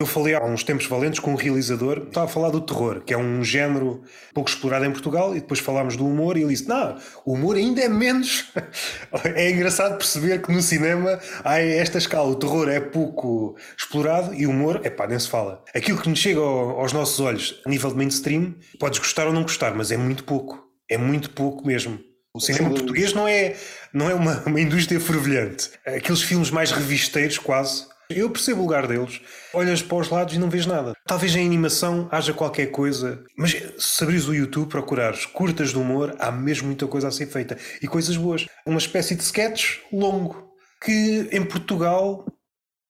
Eu 0.00 0.06
falei 0.06 0.34
há 0.34 0.44
uns 0.44 0.64
tempos 0.64 0.86
valentes 0.86 1.20
com 1.20 1.32
um 1.32 1.36
realizador, 1.36 1.98
estava 1.98 2.26
a 2.26 2.28
falar 2.28 2.50
do 2.50 2.60
terror, 2.60 3.00
que 3.02 3.14
é 3.14 3.16
um 3.16 3.44
género 3.44 4.02
pouco 4.34 4.50
explorado 4.50 4.84
em 4.84 4.90
Portugal, 4.90 5.36
e 5.36 5.40
depois 5.40 5.60
falámos 5.60 5.96
do 5.96 6.04
humor, 6.04 6.36
e 6.36 6.40
ele 6.40 6.50
disse: 6.50 6.68
Não, 6.68 6.98
o 7.24 7.34
humor 7.34 7.54
ainda 7.54 7.80
é 7.80 7.88
menos. 7.88 8.52
é 9.36 9.50
engraçado 9.50 9.96
perceber 9.96 10.42
que 10.42 10.52
no 10.52 10.60
cinema 10.60 11.20
há 11.44 11.60
esta 11.60 11.98
escala. 11.98 12.28
O 12.28 12.34
terror 12.34 12.68
é 12.68 12.80
pouco 12.80 13.56
explorado 13.78 14.34
e 14.34 14.48
o 14.48 14.50
humor, 14.50 14.80
é 14.82 14.90
pá, 14.90 15.06
nem 15.06 15.18
se 15.18 15.28
fala. 15.28 15.62
Aquilo 15.72 16.02
que 16.02 16.08
nos 16.08 16.18
chega 16.18 16.40
aos 16.40 16.92
nossos 16.92 17.20
olhos 17.20 17.62
a 17.64 17.70
nível 17.70 17.90
de 17.90 17.96
mainstream, 17.96 18.56
podes 18.80 18.98
gostar 18.98 19.28
ou 19.28 19.32
não 19.32 19.42
gostar, 19.42 19.74
mas 19.76 19.92
é 19.92 19.96
muito 19.96 20.24
pouco. 20.24 20.60
É 20.90 20.98
muito 20.98 21.30
pouco 21.30 21.64
mesmo. 21.64 22.00
O 22.34 22.40
cinema 22.40 22.70
português 22.70 23.12
não 23.12 23.28
é, 23.28 23.56
não 23.92 24.10
é 24.10 24.14
uma, 24.14 24.42
uma 24.46 24.60
indústria 24.60 24.98
fervilhante. 24.98 25.70
Aqueles 25.86 26.20
filmes 26.20 26.50
mais 26.50 26.72
revisteiros, 26.72 27.38
quase, 27.38 27.86
eu 28.10 28.28
percebo 28.28 28.60
o 28.60 28.64
lugar 28.64 28.88
deles. 28.88 29.20
Olhas 29.52 29.80
para 29.80 29.96
os 29.98 30.08
lados 30.10 30.34
e 30.34 30.38
não 30.38 30.50
vês 30.50 30.66
nada. 30.66 30.94
Talvez 31.06 31.36
em 31.36 31.46
animação 31.46 32.08
haja 32.10 32.34
qualquer 32.34 32.66
coisa, 32.72 33.22
mas 33.36 33.54
se 33.78 34.02
abris 34.02 34.26
o 34.26 34.34
YouTube, 34.34 34.68
procurares 34.68 35.26
curtas 35.26 35.70
de 35.70 35.78
humor, 35.78 36.14
há 36.18 36.32
mesmo 36.32 36.66
muita 36.66 36.88
coisa 36.88 37.06
a 37.06 37.12
ser 37.12 37.26
feita 37.26 37.56
e 37.80 37.86
coisas 37.86 38.16
boas. 38.16 38.46
Uma 38.66 38.78
espécie 38.78 39.14
de 39.14 39.22
sketch 39.22 39.78
longo 39.92 40.52
que 40.82 41.28
em 41.30 41.44
Portugal 41.44 42.26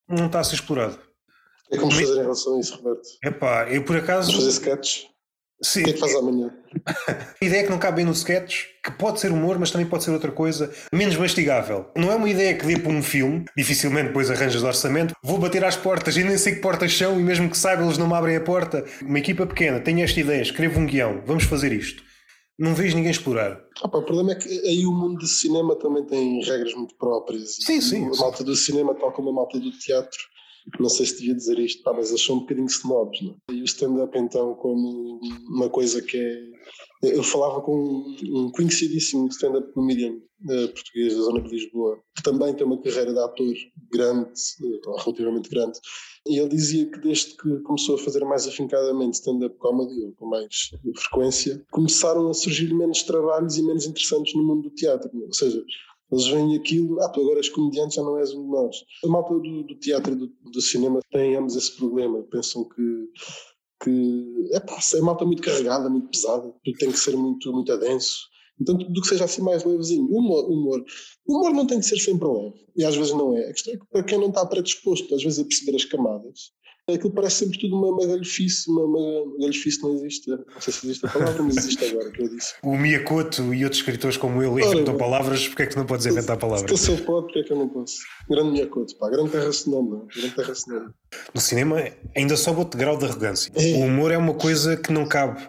não 0.08 0.26
está 0.26 0.40
a 0.40 0.44
ser 0.44 0.54
explorado. 0.54 0.98
É 1.70 1.76
como 1.76 1.92
fazer 1.92 2.14
em 2.14 2.22
relação 2.22 2.56
a 2.56 2.60
isso, 2.60 2.76
Roberto? 2.76 3.08
Epá, 3.22 3.68
eu 3.70 3.84
por 3.84 3.96
acaso. 3.96 4.30
Vamos 4.32 4.44
fazer 4.44 4.56
sketches? 4.58 5.13
Sim. 5.64 5.80
O 5.80 5.84
que 5.84 5.90
é 5.90 5.92
que 5.94 6.00
faz 6.00 6.14
amanhã? 6.14 6.52
a 7.08 7.44
ideia 7.44 7.60
é 7.60 7.64
que 7.64 7.70
não 7.70 7.78
cabe 7.78 7.96
bem 7.96 8.04
no 8.04 8.12
sketch, 8.12 8.64
que 8.84 8.90
pode 8.92 9.18
ser 9.18 9.32
humor, 9.32 9.58
mas 9.58 9.70
também 9.70 9.86
pode 9.86 10.04
ser 10.04 10.10
outra 10.10 10.30
coisa, 10.30 10.70
menos 10.92 11.16
mastigável. 11.16 11.86
Não 11.96 12.12
é 12.12 12.14
uma 12.14 12.28
ideia 12.28 12.54
que 12.54 12.66
dê 12.66 12.78
para 12.78 12.92
um 12.92 13.02
filme, 13.02 13.46
dificilmente 13.56 14.08
depois 14.08 14.30
arranjas 14.30 14.62
orçamento, 14.62 15.14
vou 15.22 15.38
bater 15.38 15.64
às 15.64 15.76
portas 15.76 16.16
e 16.18 16.22
nem 16.22 16.36
sei 16.36 16.56
que 16.56 16.60
portas 16.60 16.96
são, 16.96 17.18
e 17.18 17.22
mesmo 17.22 17.48
que 17.48 17.56
saiba, 17.56 17.82
eles 17.82 17.96
não 17.96 18.06
me 18.06 18.14
abrem 18.14 18.36
a 18.36 18.40
porta. 18.42 18.84
Uma 19.00 19.18
equipa 19.18 19.46
pequena, 19.46 19.80
tenho 19.80 20.04
esta 20.04 20.20
ideia, 20.20 20.42
escrevo 20.42 20.78
um 20.78 20.86
guião, 20.86 21.22
vamos 21.24 21.44
fazer 21.44 21.72
isto. 21.72 22.02
Não 22.58 22.74
vejo 22.74 22.94
ninguém 22.94 23.10
explorar. 23.10 23.60
Ah, 23.82 23.88
pá, 23.88 23.98
o 23.98 24.02
problema 24.02 24.32
é 24.32 24.34
que 24.36 24.48
aí 24.48 24.86
o 24.86 24.92
mundo 24.92 25.18
do 25.18 25.26
cinema 25.26 25.74
também 25.76 26.04
tem 26.04 26.40
regras 26.44 26.72
muito 26.74 26.94
próprias. 26.94 27.56
Sim, 27.56 27.80
sim. 27.80 28.06
A 28.06 28.16
malta 28.16 28.44
do 28.44 28.54
cinema, 28.54 28.94
tal 28.94 29.10
como 29.10 29.30
a 29.30 29.32
malta 29.32 29.58
do 29.58 29.72
teatro, 29.72 30.20
não 30.78 30.88
sei 30.88 31.06
se 31.06 31.18
devia 31.18 31.34
dizer 31.34 31.58
isto, 31.58 31.82
pá, 31.82 31.92
mas 31.92 32.10
eles 32.10 32.24
são 32.24 32.36
um 32.36 32.40
bocadinho 32.40 32.66
snobs, 32.66 33.20
não? 33.22 33.36
É? 33.50 33.52
E 33.54 33.60
o 33.62 33.64
stand-up 33.64 34.16
então 34.18 34.54
como 34.54 35.20
uma 35.48 35.68
coisa 35.68 36.00
que 36.02 36.16
é... 36.16 36.54
Eu 37.02 37.22
falava 37.22 37.60
com 37.60 38.02
um 38.24 38.50
conhecidíssimo 38.50 39.28
stand-up 39.28 39.70
comedian 39.74 40.14
uh, 40.14 40.68
português 40.68 41.14
da 41.14 41.22
zona 41.22 41.42
de 41.42 41.50
Lisboa, 41.50 41.98
que 42.16 42.22
também 42.22 42.54
tem 42.54 42.66
uma 42.66 42.80
carreira 42.80 43.12
de 43.12 43.18
ator 43.18 43.54
grande, 43.92 44.30
uh, 44.62 44.96
relativamente 44.96 45.50
grande, 45.50 45.78
e 46.26 46.38
ele 46.38 46.48
dizia 46.48 46.86
que 46.86 46.98
desde 47.00 47.36
que 47.36 47.60
começou 47.60 47.96
a 47.96 47.98
fazer 47.98 48.24
mais 48.24 48.48
afincadamente 48.48 49.18
stand-up 49.18 49.54
comedy, 49.58 50.00
ou 50.02 50.12
com 50.12 50.26
mais 50.26 50.70
frequência, 50.96 51.62
começaram 51.70 52.30
a 52.30 52.34
surgir 52.34 52.72
menos 52.72 53.02
trabalhos 53.02 53.58
e 53.58 53.62
menos 53.62 53.84
interessantes 53.84 54.34
no 54.34 54.42
mundo 54.42 54.70
do 54.70 54.74
teatro. 54.74 55.10
Ou 55.14 55.34
seja, 55.34 55.62
eles 56.14 56.26
veem 56.28 56.56
aquilo, 56.56 57.00
ah, 57.02 57.08
tu 57.08 57.20
agora 57.20 57.38
és 57.38 57.48
comediante, 57.48 57.96
já 57.96 58.02
não 58.02 58.18
és 58.18 58.32
um 58.32 58.44
de 58.44 58.50
nós. 58.50 58.76
A 59.04 59.08
malta 59.08 59.34
do, 59.34 59.62
do 59.64 59.74
teatro 59.78 60.12
e 60.12 60.16
do, 60.16 60.32
do, 60.50 60.60
cinema 60.60 61.00
tem 61.10 61.36
ambos 61.36 61.56
esse 61.56 61.76
problema. 61.76 62.22
Pensam 62.30 62.64
que, 62.68 63.08
que 63.82 64.48
é 64.52 64.60
pá, 64.60 64.78
é 64.94 65.00
malta 65.00 65.24
muito 65.24 65.42
carregada, 65.42 65.90
muito 65.90 66.08
pesada, 66.08 66.54
tudo 66.64 66.78
tem 66.78 66.90
que 66.90 66.98
ser 66.98 67.16
muito, 67.16 67.52
muito 67.52 67.76
denso. 67.78 68.32
Então, 68.60 68.78
tudo 68.78 69.00
que 69.00 69.08
seja 69.08 69.24
assim 69.24 69.42
mais 69.42 69.64
levezinho. 69.64 70.06
Humor, 70.06 70.48
humor. 70.48 70.84
Humor 71.26 71.52
não 71.52 71.66
tem 71.66 71.80
que 71.80 71.86
ser 71.86 71.98
sempre 71.98 72.28
leve. 72.28 72.64
E 72.76 72.84
às 72.84 72.94
vezes 72.94 73.12
não 73.12 73.36
é. 73.36 73.48
A 73.48 73.52
questão 73.52 73.74
é 73.74 73.76
que 73.76 73.86
para 73.86 74.04
quem 74.04 74.18
não 74.18 74.28
está 74.28 74.46
predisposto, 74.46 75.12
às 75.14 75.22
vezes, 75.22 75.40
a 75.40 75.44
perceber 75.44 75.76
as 75.76 75.84
camadas, 75.84 76.52
aquilo 76.92 77.12
parece 77.12 77.36
sempre 77.36 77.58
tudo 77.58 77.76
uma, 77.76 77.88
uma 77.88 78.06
galhofice, 78.06 78.68
uma, 78.68 78.84
uma 78.84 79.38
galhofice 79.38 79.82
não 79.82 79.94
existe, 79.94 80.28
não 80.28 80.60
sei 80.60 80.72
se 80.72 80.86
existe 80.86 81.06
a 81.06 81.08
palavra, 81.08 81.42
mas 81.42 81.56
existe 81.56 81.84
agora, 81.84 82.10
que 82.10 82.22
eu 82.22 82.28
disse. 82.28 82.54
O 82.62 82.76
Miyakoto 82.76 83.54
e 83.54 83.64
outros 83.64 83.80
escritores 83.80 84.16
como 84.16 84.42
ele 84.42 84.64
inventam 84.64 84.96
palavras, 84.96 85.48
porque 85.48 85.62
é 85.62 85.66
que 85.66 85.76
não 85.76 85.86
podes 85.86 86.04
inventar 86.04 86.36
palavras? 86.36 86.78
Se 86.78 86.92
ele 86.92 87.02
pode, 87.02 87.26
porque 87.26 87.38
é 87.40 87.42
que 87.42 87.52
eu 87.52 87.58
não 87.58 87.68
posso? 87.68 87.96
Grande 88.28 88.50
Miyakoto, 88.50 88.96
pá, 88.96 89.08
grande 89.08 89.30
terra 89.30 89.52
senão, 89.52 90.06
grande 90.14 90.34
terra 90.34 90.54
senão. 90.54 90.92
No 91.32 91.40
cinema 91.40 91.82
ainda 92.14 92.36
sobe 92.36 92.58
outro 92.58 92.78
grau 92.78 92.98
de 92.98 93.06
arrogância. 93.06 93.50
É. 93.54 93.74
O 93.76 93.86
humor 93.86 94.10
é 94.10 94.18
uma 94.18 94.34
coisa 94.34 94.76
que 94.76 94.92
não 94.92 95.06
cabe. 95.06 95.48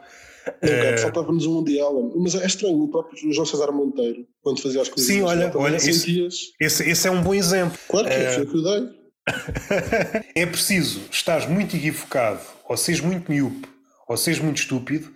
É... 0.61 0.97
Faltava-nos 0.97 1.45
um 1.47 1.55
Mundial, 1.55 2.13
mas 2.15 2.35
é 2.35 2.45
estranho, 2.45 2.83
o 2.83 2.87
próprio 2.87 3.33
João 3.33 3.45
César 3.45 3.71
Monteiro, 3.71 4.27
quando 4.41 4.61
fazia 4.61 4.81
as 4.81 4.89
coisas. 4.89 5.07
Sim, 5.07 5.21
olha, 5.21 5.51
olha 5.55 5.77
esse, 5.77 6.27
esse, 6.59 6.89
esse, 6.89 7.07
é 7.07 7.11
um 7.11 7.21
bom 7.21 7.33
exemplo. 7.33 7.77
Claro 7.89 8.07
que 8.07 8.13
é, 8.13 8.31
foi 8.31 8.43
o 8.43 8.47
que 8.51 8.57
eu 8.57 8.63
dei. 8.63 9.04
é 10.35 10.45
preciso 10.45 11.01
estar 11.11 11.49
muito 11.49 11.75
equivocado, 11.75 12.41
ou 12.67 12.77
seres 12.77 13.01
muito 13.01 13.31
miúpe, 13.31 13.67
ou 14.07 14.17
seres 14.17 14.39
muito 14.39 14.57
estúpido, 14.57 15.11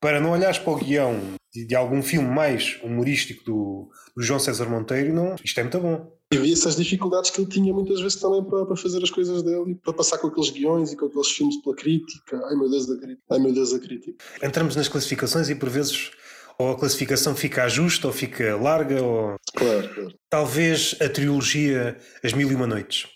para 0.00 0.20
não 0.20 0.32
olhares 0.32 0.58
para 0.58 0.72
o 0.72 0.76
guião 0.76 1.18
de, 1.52 1.66
de 1.66 1.74
algum 1.74 2.02
filme 2.02 2.28
mais 2.28 2.78
humorístico 2.82 3.44
do, 3.44 3.88
do, 4.14 4.22
João 4.22 4.38
César 4.38 4.66
Monteiro, 4.66 5.14
não, 5.14 5.36
isto 5.42 5.58
é 5.58 5.62
muito 5.62 5.80
bom. 5.80 6.12
E 6.32 6.36
vi 6.36 6.52
essas 6.52 6.76
dificuldades 6.76 7.30
que 7.30 7.40
ele 7.40 7.48
tinha 7.48 7.72
muitas 7.72 8.00
vezes 8.00 8.20
também 8.20 8.42
para, 8.44 8.66
para 8.66 8.76
fazer 8.76 9.02
as 9.02 9.10
coisas 9.10 9.42
dele, 9.42 9.76
para 9.82 9.92
passar 9.92 10.18
com 10.18 10.26
aqueles 10.26 10.50
guiões 10.50 10.92
e 10.92 10.96
com 10.96 11.06
aqueles 11.06 11.30
filmes 11.30 11.62
pela 11.62 11.76
crítica. 11.76 12.40
Ai 12.48 12.56
meu 12.56 12.68
Deus 12.68 12.86
da 12.86 12.96
crítica. 12.96 13.22
Ai 13.30 13.38
meu 13.38 13.52
Deus 13.52 13.72
da 13.72 13.78
crítica. 13.78 14.24
Entramos 14.42 14.74
nas 14.74 14.88
classificações 14.88 15.48
e 15.48 15.54
por 15.54 15.68
vezes 15.68 16.10
ou 16.58 16.70
a 16.70 16.78
classificação 16.78 17.34
fica 17.34 17.68
justa 17.68 18.06
ou 18.06 18.12
fica 18.12 18.56
larga 18.56 19.02
ou 19.02 19.36
claro, 19.56 19.94
claro. 19.94 20.14
talvez 20.30 20.96
a 21.00 21.08
trilogia 21.08 21.98
As 22.22 22.32
Mil 22.32 22.50
e 22.50 22.54
Uma 22.54 22.66
Noites 22.66 23.08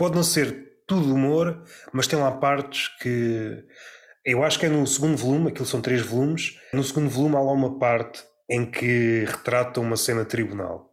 pode 0.00 0.16
não 0.16 0.22
ser 0.22 0.78
tudo 0.86 1.14
humor, 1.14 1.62
mas 1.92 2.06
tem 2.06 2.18
lá 2.18 2.32
partes 2.32 2.88
que 3.02 3.62
eu 4.24 4.42
acho 4.42 4.58
que 4.58 4.64
é 4.64 4.68
no 4.70 4.86
segundo 4.86 5.14
volume, 5.14 5.48
aquilo 5.48 5.66
são 5.66 5.82
três 5.82 6.00
volumes. 6.00 6.56
No 6.72 6.82
segundo 6.82 7.10
volume 7.10 7.36
há 7.36 7.40
lá 7.40 7.52
uma 7.52 7.78
parte 7.78 8.22
em 8.48 8.64
que 8.64 9.26
retrata 9.26 9.78
uma 9.78 9.98
cena 9.98 10.22
de 10.22 10.30
tribunal. 10.30 10.90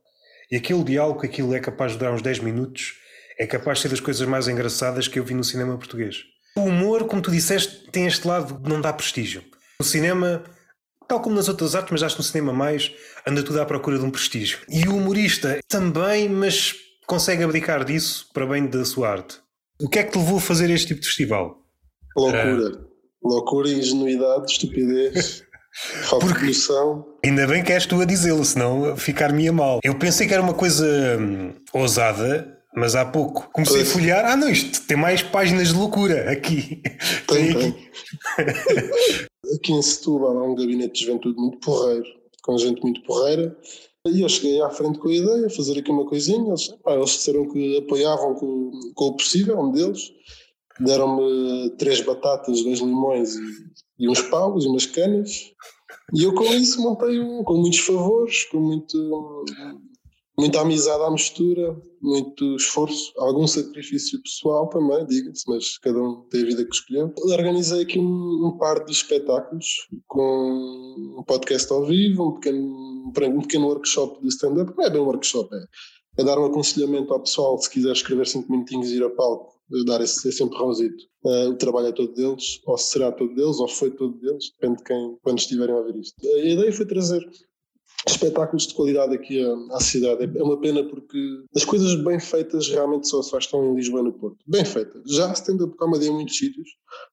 E 0.51 0.57
aquele 0.57 0.83
diálogo, 0.83 1.25
aquilo 1.25 1.55
é 1.55 1.59
capaz 1.61 1.93
de 1.93 1.99
durar 1.99 2.13
uns 2.13 2.21
10 2.21 2.39
minutos, 2.39 2.95
é 3.39 3.47
capaz 3.47 3.77
de 3.77 3.83
ser 3.83 3.89
das 3.89 4.01
coisas 4.01 4.27
mais 4.27 4.49
engraçadas 4.49 5.07
que 5.07 5.19
eu 5.19 5.23
vi 5.23 5.33
no 5.33 5.43
cinema 5.43 5.77
português. 5.77 6.23
O 6.57 6.63
humor, 6.63 7.05
como 7.05 7.21
tu 7.21 7.31
disseste, 7.31 7.89
tem 7.89 8.07
este 8.07 8.27
lado 8.27 8.59
que 8.59 8.69
não 8.69 8.81
dá 8.81 8.91
prestígio. 8.91 9.41
No 9.79 9.85
cinema, 9.85 10.43
tal 11.07 11.21
como 11.21 11.37
nas 11.37 11.47
outras 11.47 11.75
artes, 11.75 11.91
mas 11.93 12.03
acho 12.03 12.15
que 12.15 12.21
no 12.21 12.27
cinema 12.27 12.51
mais, 12.51 12.91
anda 13.25 13.41
tudo 13.41 13.61
à 13.61 13.65
procura 13.65 13.97
de 13.97 14.03
um 14.03 14.11
prestígio. 14.11 14.59
E 14.67 14.85
o 14.85 14.97
humorista 14.97 15.59
também, 15.69 16.27
mas 16.27 16.75
consegue 17.07 17.43
abdicar 17.43 17.83
disso 17.85 18.27
para 18.33 18.45
bem 18.45 18.67
da 18.67 18.83
sua 18.85 19.09
arte. 19.09 19.39
O 19.81 19.87
que 19.87 19.97
é 19.97 20.03
que 20.03 20.11
te 20.11 20.19
levou 20.19 20.37
a 20.37 20.41
fazer 20.41 20.69
este 20.69 20.87
tipo 20.87 20.99
de 20.99 21.07
festival? 21.07 21.63
Loucura. 22.15 22.71
Uh... 22.71 22.87
Loucura, 23.23 23.69
ingenuidade, 23.69 24.51
estupidez. 24.51 25.43
Falta 26.03 26.25
Porque 26.25 26.41
de 26.41 26.47
noção. 26.47 27.05
Ainda 27.23 27.47
bem 27.47 27.63
que 27.63 27.71
és 27.71 27.85
tu 27.85 28.01
a 28.01 28.05
dizê-lo, 28.05 28.43
senão 28.43 28.95
ficar-me 28.97 29.47
a 29.47 29.53
mal. 29.53 29.79
Eu 29.83 29.97
pensei 29.97 30.27
que 30.27 30.33
era 30.33 30.41
uma 30.41 30.53
coisa 30.53 30.85
hum, 31.19 31.53
ousada, 31.73 32.57
mas 32.75 32.95
há 32.95 33.05
pouco 33.05 33.49
comecei 33.51 33.77
pois. 33.77 33.89
a 33.89 33.93
folhear. 33.93 34.25
Ah, 34.25 34.35
não, 34.35 34.49
isto 34.49 34.81
tem 34.87 34.97
mais 34.97 35.21
páginas 35.21 35.69
de 35.69 35.75
loucura 35.75 36.31
aqui. 36.31 36.81
Tem, 37.27 37.53
tem. 37.53 37.69
Aqui. 38.37 39.27
aqui 39.55 39.73
em 39.73 39.81
Setúbal 39.81 40.37
há 40.37 40.43
um 40.43 40.55
gabinete 40.55 40.93
de 40.93 41.05
juventude 41.05 41.39
muito 41.39 41.59
porreiro, 41.59 42.05
com 42.41 42.57
gente 42.57 42.81
muito 42.81 43.03
porreira. 43.03 43.55
E 44.05 44.21
eu 44.21 44.29
cheguei 44.29 44.61
à 44.61 44.69
frente 44.69 44.99
com 44.99 45.09
a 45.09 45.15
ideia, 45.15 45.49
fazer 45.49 45.79
aqui 45.79 45.91
uma 45.91 46.05
coisinha. 46.05 46.47
Eles, 46.47 46.67
pá, 46.83 46.93
eles 46.93 47.11
disseram 47.11 47.47
que 47.49 47.77
apoiavam 47.77 48.35
com, 48.35 48.71
com 48.95 49.05
o 49.05 49.17
possível, 49.17 49.59
um 49.59 49.71
deles. 49.71 50.11
Deram-me 50.79 51.71
três 51.77 52.01
batatas, 52.01 52.63
dois 52.63 52.79
limões 52.79 53.35
e, 53.35 54.03
e 54.05 54.09
uns 54.09 54.21
paus 54.21 54.63
e 54.63 54.67
umas 54.67 54.85
canas. 54.85 55.51
E 56.13 56.23
eu 56.23 56.33
com 56.33 56.45
isso 56.45 56.81
montei 56.81 57.19
um, 57.19 57.43
com 57.43 57.57
muitos 57.57 57.79
favores, 57.79 58.45
com 58.45 58.59
muito 58.59 59.45
muita 60.37 60.61
amizade 60.61 61.03
à 61.03 61.09
mistura, 61.09 61.75
muito 62.01 62.55
esforço, 62.55 63.11
algum 63.17 63.47
sacrifício 63.47 64.21
pessoal 64.21 64.69
também, 64.69 65.05
diga-se, 65.07 65.43
mas 65.47 65.77
cada 65.79 65.99
um 65.99 66.21
tem 66.29 66.43
a 66.43 66.45
vida 66.45 66.63
que 66.63 66.75
escolheu. 66.75 67.11
Organizei 67.17 67.81
aqui 67.81 67.99
um, 67.99 68.45
um 68.45 68.57
par 68.57 68.85
de 68.85 68.91
espetáculos 68.91 69.87
com 70.07 71.17
um 71.17 71.23
podcast 71.23 71.71
ao 71.73 71.85
vivo, 71.85 72.29
um 72.29 72.33
pequeno, 72.33 73.07
um 73.07 73.41
pequeno 73.41 73.67
workshop 73.67 74.21
de 74.21 74.27
stand-up, 74.27 74.73
não 74.77 74.85
é 74.85 74.89
bem 74.89 75.01
um 75.01 75.05
workshop, 75.05 75.49
é, 75.55 76.21
é 76.21 76.23
dar 76.23 76.37
um 76.37 76.45
aconselhamento 76.45 77.11
ao 77.13 77.21
pessoal, 77.21 77.57
se 77.57 77.69
quiser 77.69 77.91
escrever 77.91 78.27
cinco 78.27 78.51
minutinhos 78.51 78.91
e 78.91 78.97
ir 78.97 79.03
a 79.03 79.09
palco, 79.09 79.57
dar 79.85 80.01
esse, 80.01 80.27
esse 80.29 80.43
empurrãozito. 80.43 81.03
Uh, 81.23 81.49
o 81.49 81.55
trabalho 81.55 81.87
é 81.87 81.91
todo 81.91 82.13
deles, 82.13 82.61
ou 82.65 82.77
será 82.77 83.11
todo 83.11 83.33
deles, 83.33 83.59
ou 83.59 83.67
foi 83.67 83.91
todo 83.91 84.17
deles, 84.19 84.51
depende 84.51 84.77
de 84.77 84.83
quem, 84.83 85.17
quando 85.21 85.39
estiverem 85.39 85.75
a 85.75 85.79
ouvir 85.79 85.99
isto. 85.99 86.15
A 86.25 86.39
ideia 86.39 86.71
foi 86.71 86.85
trazer 86.85 87.27
espetáculos 88.05 88.67
de 88.67 88.73
qualidade 88.73 89.15
aqui 89.15 89.43
à, 89.43 89.75
à, 89.75 89.79
cidade. 89.79 90.31
É 90.37 90.43
uma 90.43 90.59
pena 90.59 90.83
porque 90.83 91.17
as 91.55 91.65
coisas 91.65 91.95
bem 91.95 92.19
feitas 92.19 92.69
realmente 92.69 93.07
só, 93.07 93.21
só 93.21 93.37
estão 93.37 93.63
em 93.65 93.75
Lisboa 93.75 94.01
e 94.01 94.03
no 94.03 94.13
Porto. 94.13 94.37
Bem 94.45 94.63
feitas. 94.63 95.01
Já 95.07 95.33
se 95.33 95.45
tende 95.45 95.63
a 95.63 95.67
comedy 95.67 96.07
em 96.07 96.11
muitos 96.11 96.37
sítios, 96.37 96.69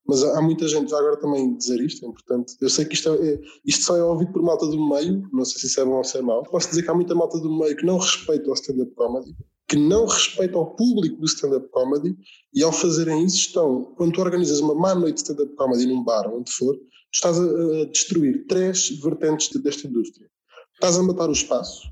mas 0.07 0.23
há, 0.23 0.38
há, 0.38 0.42
muita 0.42 0.68
gente 0.68 0.90
já 0.90 0.99
agora 0.99 1.16
também 1.16 1.57
dizer 1.57 1.81
isto, 1.81 2.05
é 2.05 2.09
importante. 2.09 2.55
Eu 2.61 2.68
sei 2.68 2.85
que 2.85 2.94
isto, 2.94 3.09
é, 3.09 3.35
é, 3.35 3.40
isto 3.64 3.85
só 3.85 3.97
é 3.97 4.05
ouvido 4.05 4.33
por 4.33 4.42
malta 4.42 4.66
do 4.66 4.88
meio, 4.88 5.27
não 5.33 5.44
sei 5.44 5.61
se 5.61 5.66
isso 5.68 5.81
é 5.81 5.85
bom 5.85 5.97
ou 5.97 6.05
se 6.05 6.18
é 6.18 6.23
mau. 6.23 6.42
Posso 6.44 6.68
dizer 6.68 6.83
que 6.83 6.90
há 6.90 6.94
muita 6.94 7.14
malta 7.14 7.38
do 7.38 7.59
meio 7.59 7.77
que 7.77 7.87
não 7.87 7.99
respeita 7.99 8.51
o 8.51 8.55
stand-up 8.55 8.92
comedy, 8.94 9.35
que 9.68 9.77
não 9.77 10.07
respeita 10.07 10.59
o 10.59 10.66
público 10.66 11.16
do 11.16 11.27
stand-up 11.27 11.66
comedy 11.70 12.14
e 12.53 12.62
ao 12.62 12.73
fazerem 12.73 13.25
isso 13.25 13.37
estão, 13.37 13.94
quando 13.97 14.12
tu 14.12 14.20
organizas 14.20 14.61
uma 14.61 14.75
má 14.75 14.94
noite 14.94 15.16
de 15.16 15.23
stand-up 15.23 15.55
comedy 15.57 15.87
num 15.87 16.05
bar, 16.05 16.33
onde 16.33 16.53
for, 16.53 16.75
tu 16.75 16.83
estás 17.12 17.38
a, 17.38 17.42
a 17.42 17.85
destruir 17.87 18.47
três 18.47 18.90
vertentes 19.01 19.49
desta 19.62 19.87
indústria 19.87 20.29
estás 20.75 20.99
a 20.99 21.03
matar 21.03 21.29
o 21.29 21.33
espaço, 21.33 21.91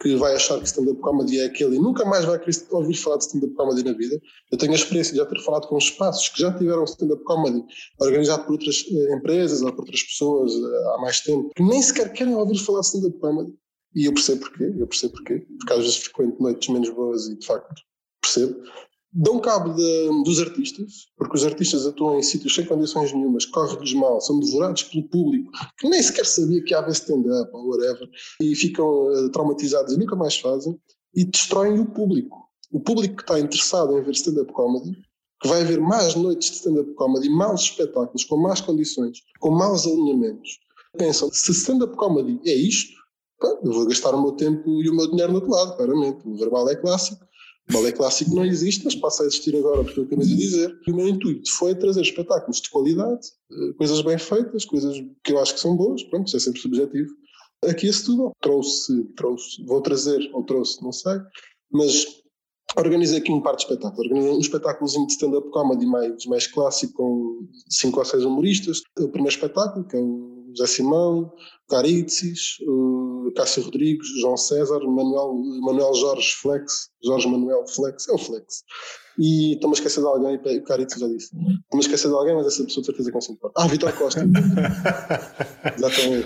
que 0.00 0.16
vai 0.16 0.34
achar 0.34 0.58
que 0.58 0.64
stand-up 0.64 0.98
comedy 1.00 1.40
é 1.40 1.46
aquele 1.46 1.76
e 1.76 1.78
nunca 1.78 2.04
mais 2.06 2.24
vai 2.24 2.38
querer 2.38 2.56
ouvir 2.70 2.94
falar 2.94 3.18
de 3.18 3.24
stand-up 3.24 3.54
comedy 3.54 3.84
na 3.84 3.92
vida. 3.92 4.18
Eu 4.50 4.56
tenho 4.56 4.72
a 4.72 4.76
experiência 4.76 5.12
de 5.12 5.18
já 5.18 5.26
ter 5.26 5.38
falado 5.42 5.68
com 5.68 5.76
espaços 5.76 6.28
que 6.30 6.40
já 6.40 6.52
tiveram 6.56 6.84
stand-up 6.84 7.22
comedy 7.24 7.62
organizado 8.00 8.44
por 8.44 8.52
outras 8.52 8.84
eh, 8.90 9.14
empresas 9.14 9.60
ou 9.60 9.72
por 9.72 9.80
outras 9.80 10.02
pessoas 10.02 10.52
eh, 10.54 10.94
há 10.94 10.98
mais 11.02 11.20
tempo, 11.20 11.50
que 11.54 11.62
nem 11.62 11.82
sequer 11.82 12.12
querem 12.12 12.34
ouvir 12.34 12.58
falar 12.58 12.80
de 12.80 12.86
stand-up 12.86 13.18
comedy. 13.18 13.54
E 13.94 14.06
eu 14.06 14.14
percebo 14.14 14.40
porquê, 14.40 14.72
eu 14.78 14.86
percebo 14.86 15.12
porquê, 15.14 15.46
porque 15.58 15.72
às 15.72 15.80
vezes 15.80 15.96
frequento 15.96 16.42
noites 16.42 16.68
menos 16.68 16.90
boas 16.90 17.26
e 17.26 17.36
de 17.36 17.44
facto 17.44 17.82
percebo 18.22 18.62
dão 19.12 19.40
cabo 19.40 19.74
de, 19.74 20.22
dos 20.24 20.40
artistas, 20.40 21.06
porque 21.16 21.36
os 21.36 21.44
artistas 21.44 21.86
atuam 21.86 22.18
em 22.18 22.22
sítios 22.22 22.54
sem 22.54 22.64
condições 22.64 23.12
nenhumas, 23.12 23.44
corre-lhes 23.44 23.92
mal, 23.94 24.20
são 24.20 24.38
devorados 24.38 24.84
pelo 24.84 25.08
público, 25.08 25.50
que 25.78 25.88
nem 25.88 26.02
sequer 26.02 26.24
sabia 26.24 26.62
que 26.62 26.74
havia 26.74 26.92
stand-up 26.92 27.50
ou 27.52 27.70
whatever, 27.70 28.08
e 28.40 28.54
ficam 28.54 28.86
uh, 28.86 29.30
traumatizados 29.30 29.94
e 29.94 29.98
nunca 29.98 30.14
mais 30.14 30.36
fazem, 30.38 30.78
e 31.14 31.24
destroem 31.24 31.80
o 31.80 31.86
público. 31.86 32.36
O 32.72 32.80
público 32.80 33.16
que 33.16 33.22
está 33.22 33.38
interessado 33.40 33.98
em 33.98 34.02
ver 34.02 34.12
stand-up 34.12 34.52
comedy, 34.52 34.96
que 35.42 35.48
vai 35.48 35.64
ver 35.64 35.80
mais 35.80 36.14
noites 36.14 36.50
de 36.50 36.56
stand-up 36.56 36.94
comedy, 36.94 37.28
maus 37.28 37.62
espetáculos, 37.62 38.24
com 38.24 38.36
más 38.36 38.60
condições, 38.60 39.18
com 39.40 39.50
maus 39.50 39.86
alinhamentos, 39.86 40.58
pensam, 40.96 41.30
se 41.32 41.50
stand-up 41.50 41.96
comedy 41.96 42.38
é 42.46 42.54
isto, 42.54 43.00
eu 43.64 43.72
vou 43.72 43.86
gastar 43.86 44.14
o 44.14 44.20
meu 44.20 44.32
tempo 44.32 44.68
e 44.82 44.90
o 44.90 44.94
meu 44.94 45.08
dinheiro 45.08 45.32
no 45.32 45.38
outro 45.38 45.50
lado, 45.50 45.76
claramente. 45.76 46.28
O 46.28 46.36
verbal 46.36 46.68
é 46.68 46.76
clássico, 46.76 47.24
balé 47.68 47.92
clássico 47.92 48.34
não 48.34 48.44
existe, 48.44 48.84
mas 48.84 48.94
passa 48.94 49.22
a 49.22 49.26
existir 49.26 49.56
agora, 49.56 49.84
porque 49.84 50.00
eu 50.00 50.04
acabei 50.04 50.26
de 50.26 50.36
dizer. 50.36 50.78
O 50.88 50.94
meu 50.94 51.08
intuito 51.08 51.50
foi 51.52 51.74
trazer 51.74 52.02
espetáculos 52.02 52.60
de 52.60 52.70
qualidade, 52.70 53.28
eh, 53.50 53.72
coisas 53.76 54.00
bem 54.02 54.18
feitas, 54.18 54.64
coisas 54.64 54.96
que 55.24 55.32
eu 55.32 55.38
acho 55.38 55.54
que 55.54 55.60
são 55.60 55.76
boas, 55.76 56.02
pronto, 56.04 56.26
isso 56.26 56.36
é 56.36 56.40
sempre 56.40 56.60
subjetivo. 56.60 57.10
Aqui 57.64 57.88
esse 57.88 58.04
tudo 58.04 58.32
trouxe, 58.40 59.04
trouxe, 59.16 59.64
vou 59.64 59.80
trazer, 59.80 60.30
ou 60.32 60.42
trouxe, 60.42 60.82
não 60.82 60.92
sei, 60.92 61.18
mas 61.70 62.06
organizei 62.76 63.18
aqui 63.18 63.32
um 63.32 63.40
par 63.40 63.56
de 63.56 63.62
espetáculos. 63.62 64.06
Organizei 64.06 64.32
um 64.32 64.40
espetáculozinho 64.40 65.06
de 65.06 65.12
stand-up 65.12 65.50
comedy 65.50 65.86
mais, 65.86 66.24
mais 66.26 66.46
clássico, 66.46 66.94
com 66.94 67.48
cinco 67.68 67.98
ou 67.98 68.04
seis 68.04 68.24
humoristas. 68.24 68.80
O 68.98 69.08
primeiro 69.08 69.34
espetáculo, 69.34 69.84
que 69.86 69.96
é 69.96 70.00
o 70.00 70.39
José 70.56 70.66
Simão, 70.66 71.32
Caritzis, 71.68 72.58
Cássio 73.36 73.62
Rodrigues, 73.62 74.08
João 74.20 74.36
César, 74.36 74.80
Manuel, 74.80 75.34
Manuel 75.60 75.94
Jorge 75.94 76.34
Flex, 76.34 76.90
Jorge 77.02 77.28
Manuel 77.28 77.66
Flex, 77.66 78.08
é 78.08 78.12
o 78.12 78.18
Flex. 78.18 78.64
E 79.18 79.54
estou-me 79.54 79.74
a 79.74 79.78
esquecer 79.78 80.00
de 80.00 80.06
alguém, 80.06 80.36
o 80.36 80.64
Caritzis 80.64 81.00
já 81.00 81.06
disse. 81.06 81.26
Estou-me 81.26 81.76
a 81.76 81.80
esquecer 81.80 82.08
de 82.08 82.14
alguém, 82.14 82.34
mas 82.34 82.46
essa 82.46 82.64
pessoa 82.64 82.82
de 82.82 82.86
certeza 82.86 83.10
que 83.10 83.14
não 83.14 83.20
se 83.20 83.32
importa. 83.32 83.62
Ah, 83.62 83.66
Vitor 83.66 83.92
Costa. 83.92 84.20
Exatamente. 85.76 86.24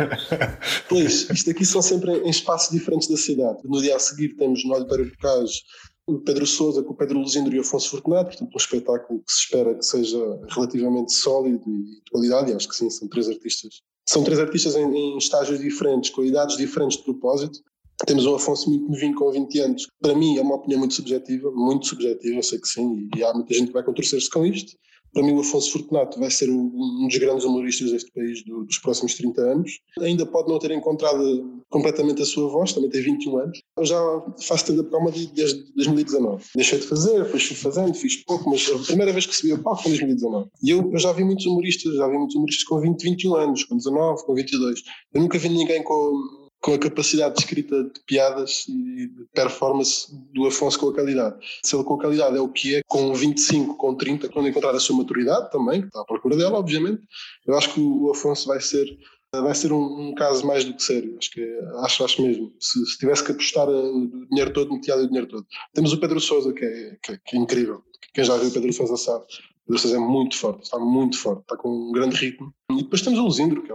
Pois, 0.88 1.28
isto 1.30 1.50
aqui 1.50 1.66
são 1.66 1.82
sempre 1.82 2.12
em 2.18 2.30
espaços 2.30 2.70
diferentes 2.70 3.08
da 3.08 3.16
cidade. 3.16 3.58
No 3.64 3.80
dia 3.82 3.96
a 3.96 3.98
seguir 3.98 4.36
temos 4.36 4.64
no 4.64 4.74
Oliveira 4.74 5.04
Bocage 5.04 5.62
o 6.06 6.20
Pedro 6.20 6.46
Souza 6.46 6.82
com 6.82 6.92
o 6.92 6.96
Pedro 6.96 7.18
Luzindro 7.18 7.54
e 7.54 7.58
o 7.58 7.62
Afonso 7.62 7.90
Fortunato, 7.90 8.30
portanto 8.30 8.52
um 8.52 8.58
espetáculo 8.58 9.22
que 9.24 9.32
se 9.32 9.40
espera 9.40 9.74
que 9.74 9.84
seja 9.84 10.18
relativamente 10.50 11.14
sólido 11.14 11.64
e 11.66 12.00
de 12.02 12.10
qualidade, 12.10 12.52
e 12.52 12.54
acho 12.54 12.68
que 12.68 12.76
sim, 12.76 12.90
são 12.90 13.08
três 13.08 13.28
artistas 13.28 13.80
são 14.06 14.22
três 14.22 14.38
artistas 14.38 14.74
em, 14.76 14.84
em 14.84 15.18
estágios 15.18 15.60
diferentes, 15.60 16.10
com 16.10 16.24
idades 16.24 16.56
diferentes 16.56 16.98
de 16.98 17.04
propósito. 17.04 17.58
Temos 18.06 18.26
o 18.26 18.34
Afonso 18.34 18.68
muito 18.68 18.88
novinho, 18.88 19.14
com 19.14 19.30
20 19.30 19.58
anos. 19.60 19.86
Para 20.00 20.14
mim 20.14 20.36
é 20.36 20.42
uma 20.42 20.56
opinião 20.56 20.80
muito 20.80 20.94
subjetiva, 20.94 21.50
muito 21.52 21.86
subjetiva, 21.86 22.36
eu 22.36 22.42
sei 22.42 22.60
que 22.60 22.68
sim, 22.68 23.08
e 23.16 23.22
há 23.22 23.32
muita 23.32 23.54
gente 23.54 23.68
que 23.68 23.72
vai 23.72 23.84
contorcer-se 23.84 24.28
com 24.28 24.44
isto. 24.44 24.72
Para 25.14 25.22
mim, 25.22 25.32
o 25.32 25.40
Afonso 25.40 25.72
Fortunato 25.72 26.18
vai 26.18 26.30
ser 26.30 26.50
um 26.50 27.06
dos 27.06 27.16
grandes 27.18 27.44
humoristas 27.44 27.92
deste 27.92 28.10
país 28.10 28.42
dos 28.44 28.78
próximos 28.78 29.14
30 29.14 29.40
anos. 29.40 29.78
Ainda 30.00 30.26
pode 30.26 30.48
não 30.48 30.58
ter 30.58 30.72
encontrado 30.72 31.62
completamente 31.70 32.20
a 32.20 32.26
sua 32.26 32.48
voz, 32.48 32.72
também 32.72 32.90
tem 32.90 33.00
21 33.00 33.38
anos. 33.38 33.62
Eu 33.78 33.84
já 33.84 34.00
faço 34.40 34.64
stand-up 34.64 34.90
comedy 34.90 35.26
desde 35.28 35.72
2019. 35.74 36.44
Deixei 36.56 36.78
de 36.80 36.86
fazer, 36.86 37.22
depois 37.22 37.44
fui 37.44 37.56
fazendo, 37.56 37.94
fiz 37.94 38.16
pouco, 38.24 38.50
mas 38.50 38.68
a 38.68 38.78
primeira 38.86 39.12
vez 39.12 39.24
que 39.24 39.34
subi 39.34 39.52
ao 39.52 39.58
palco 39.58 39.82
foi 39.82 39.92
em 39.92 39.94
2019. 39.94 40.50
E 40.62 40.70
eu, 40.70 40.90
eu 40.92 40.98
já 40.98 41.12
vi 41.12 41.22
muitos 41.24 41.46
humoristas, 41.46 41.94
já 41.94 42.08
vi 42.08 42.18
muitos 42.18 42.34
humoristas 42.34 42.64
com 42.64 42.80
20, 42.80 43.02
21 43.02 43.34
anos, 43.36 43.64
com 43.64 43.76
19, 43.76 44.24
com 44.24 44.34
22. 44.34 44.82
Eu 45.14 45.20
nunca 45.22 45.38
vi 45.38 45.48
ninguém 45.48 45.82
com 45.82 46.43
com 46.64 46.72
a 46.72 46.78
capacidade 46.78 47.34
de 47.34 47.40
escrita 47.42 47.84
de 47.84 48.00
piadas 48.06 48.64
e 48.66 49.06
de 49.06 49.26
performance 49.34 50.06
do 50.32 50.46
Afonso 50.46 50.80
com 50.80 50.88
a 50.88 50.94
qualidade. 50.94 51.36
Se 51.62 51.76
ele 51.76 51.84
com 51.84 51.94
a 51.96 52.00
qualidade 52.00 52.38
é 52.38 52.40
o 52.40 52.48
que 52.48 52.76
é, 52.76 52.82
com 52.88 53.12
25, 53.12 53.76
com 53.76 53.94
30, 53.94 54.30
quando 54.30 54.48
encontrar 54.48 54.74
a 54.74 54.80
sua 54.80 54.96
maturidade 54.96 55.50
também, 55.50 55.82
que 55.82 55.88
está 55.88 56.00
à 56.00 56.04
procura 56.06 56.38
dela, 56.38 56.58
obviamente, 56.58 57.02
eu 57.46 57.54
acho 57.54 57.74
que 57.74 57.80
o 57.80 58.10
Afonso 58.10 58.48
vai 58.48 58.62
ser 58.62 58.86
vai 59.30 59.54
ser 59.54 59.72
um, 59.72 60.08
um 60.08 60.14
caso 60.14 60.46
mais 60.46 60.64
do 60.64 60.72
que 60.72 60.82
sério. 60.82 61.18
Acho 61.18 61.30
que 61.32 61.58
acho, 61.82 62.04
acho 62.04 62.22
mesmo. 62.22 62.50
Se, 62.58 62.86
se 62.86 62.96
tivesse 62.96 63.22
que 63.24 63.32
apostar 63.32 63.68
o 63.68 64.26
dinheiro 64.30 64.52
todo, 64.52 64.72
metia 64.72 64.96
o 64.96 65.06
dinheiro 65.06 65.26
todo. 65.26 65.46
Temos 65.74 65.92
o 65.92 66.00
Pedro 66.00 66.20
Sousa, 66.20 66.50
que 66.54 66.64
é, 66.64 66.96
que, 67.02 67.18
que 67.18 67.36
é 67.36 67.40
incrível. 67.40 67.82
Quem 68.14 68.24
já 68.24 68.38
viu 68.38 68.48
o 68.48 68.52
Pedro 68.52 68.72
Sousa 68.72 68.96
sabe. 68.96 69.24
O 69.24 69.66
Pedro 69.66 69.82
Sousa 69.82 69.96
é 69.96 70.00
muito 70.00 70.38
forte, 70.38 70.62
está 70.62 70.78
muito 70.78 71.18
forte, 71.18 71.42
está 71.42 71.56
com 71.58 71.68
um 71.68 71.92
grande 71.92 72.16
ritmo. 72.16 72.54
E 72.70 72.84
depois 72.84 73.02
temos 73.02 73.18
o 73.18 73.24
Luzindro, 73.24 73.62
que 73.62 73.72
é 73.72 73.74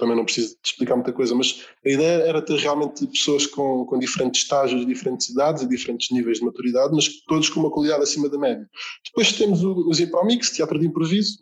também 0.00 0.16
não 0.16 0.24
preciso 0.24 0.48
de 0.48 0.68
explicar 0.68 0.96
muita 0.96 1.12
coisa, 1.12 1.34
mas 1.34 1.64
a 1.84 1.88
ideia 1.88 2.22
era 2.24 2.42
ter 2.42 2.58
realmente 2.58 3.06
pessoas 3.06 3.46
com, 3.46 3.84
com 3.84 3.98
diferentes 3.98 4.42
estágios, 4.42 4.86
diferentes 4.86 5.28
idades 5.28 5.62
e 5.62 5.68
diferentes 5.68 6.10
níveis 6.10 6.38
de 6.38 6.44
maturidade, 6.44 6.92
mas 6.92 7.08
todos 7.26 7.48
com 7.48 7.60
uma 7.60 7.70
qualidade 7.70 8.02
acima 8.02 8.28
da 8.28 8.38
média. 8.38 8.68
Depois 9.06 9.32
temos 9.32 9.62
o, 9.62 9.88
o 9.88 9.94
Zipro 9.94 10.24
Mix, 10.24 10.50
teatro 10.50 10.78
de 10.78 10.86
improviso, 10.86 11.38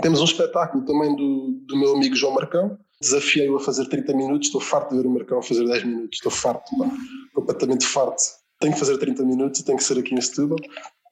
temos 0.00 0.20
um 0.20 0.24
espetáculo 0.24 0.84
também 0.84 1.16
do, 1.16 1.58
do 1.66 1.76
meu 1.76 1.96
amigo 1.96 2.14
João 2.14 2.34
Marcão, 2.34 2.78
desafiei-o 3.00 3.56
a 3.56 3.60
fazer 3.60 3.86
30 3.88 4.12
minutos, 4.14 4.48
estou 4.48 4.60
farto 4.60 4.90
de 4.90 5.02
ver 5.02 5.06
o 5.06 5.10
Marcão 5.10 5.42
fazer 5.42 5.66
10 5.66 5.84
minutos, 5.84 6.18
estou 6.18 6.30
farto, 6.30 6.76
pá, 6.76 6.90
completamente 7.34 7.86
farto. 7.86 8.22
Tenho 8.60 8.72
que 8.72 8.78
fazer 8.78 8.98
30 8.98 9.24
minutos 9.24 9.60
e 9.60 9.64
tem 9.64 9.76
que 9.76 9.84
ser 9.84 9.98
aqui 9.98 10.14
em 10.14 10.20
Setúbal 10.20 10.58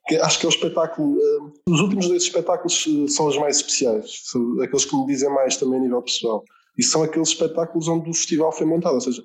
que 0.07 0.17
acho 0.17 0.39
que 0.39 0.47
é 0.47 0.49
o 0.49 0.51
espetáculo. 0.51 1.17
Uh, 1.17 1.53
os 1.69 1.81
últimos 1.81 2.09
dois 2.09 2.23
espetáculos 2.23 2.87
uh, 2.87 3.09
são 3.09 3.27
os 3.27 3.37
mais 3.37 3.57
especiais, 3.57 4.23
são 4.25 4.61
aqueles 4.63 4.85
que 4.85 4.97
me 4.97 5.07
dizem 5.07 5.29
mais 5.31 5.57
também 5.57 5.79
a 5.79 5.83
nível 5.83 6.03
pessoal. 6.03 6.45
E 6.77 6.83
são 6.83 7.03
aqueles 7.03 7.29
espetáculos 7.29 7.89
onde 7.89 8.11
o 8.11 8.15
festival 8.15 8.53
foi 8.53 8.67
montado. 8.67 8.95
Ou 8.95 9.01
seja, 9.01 9.23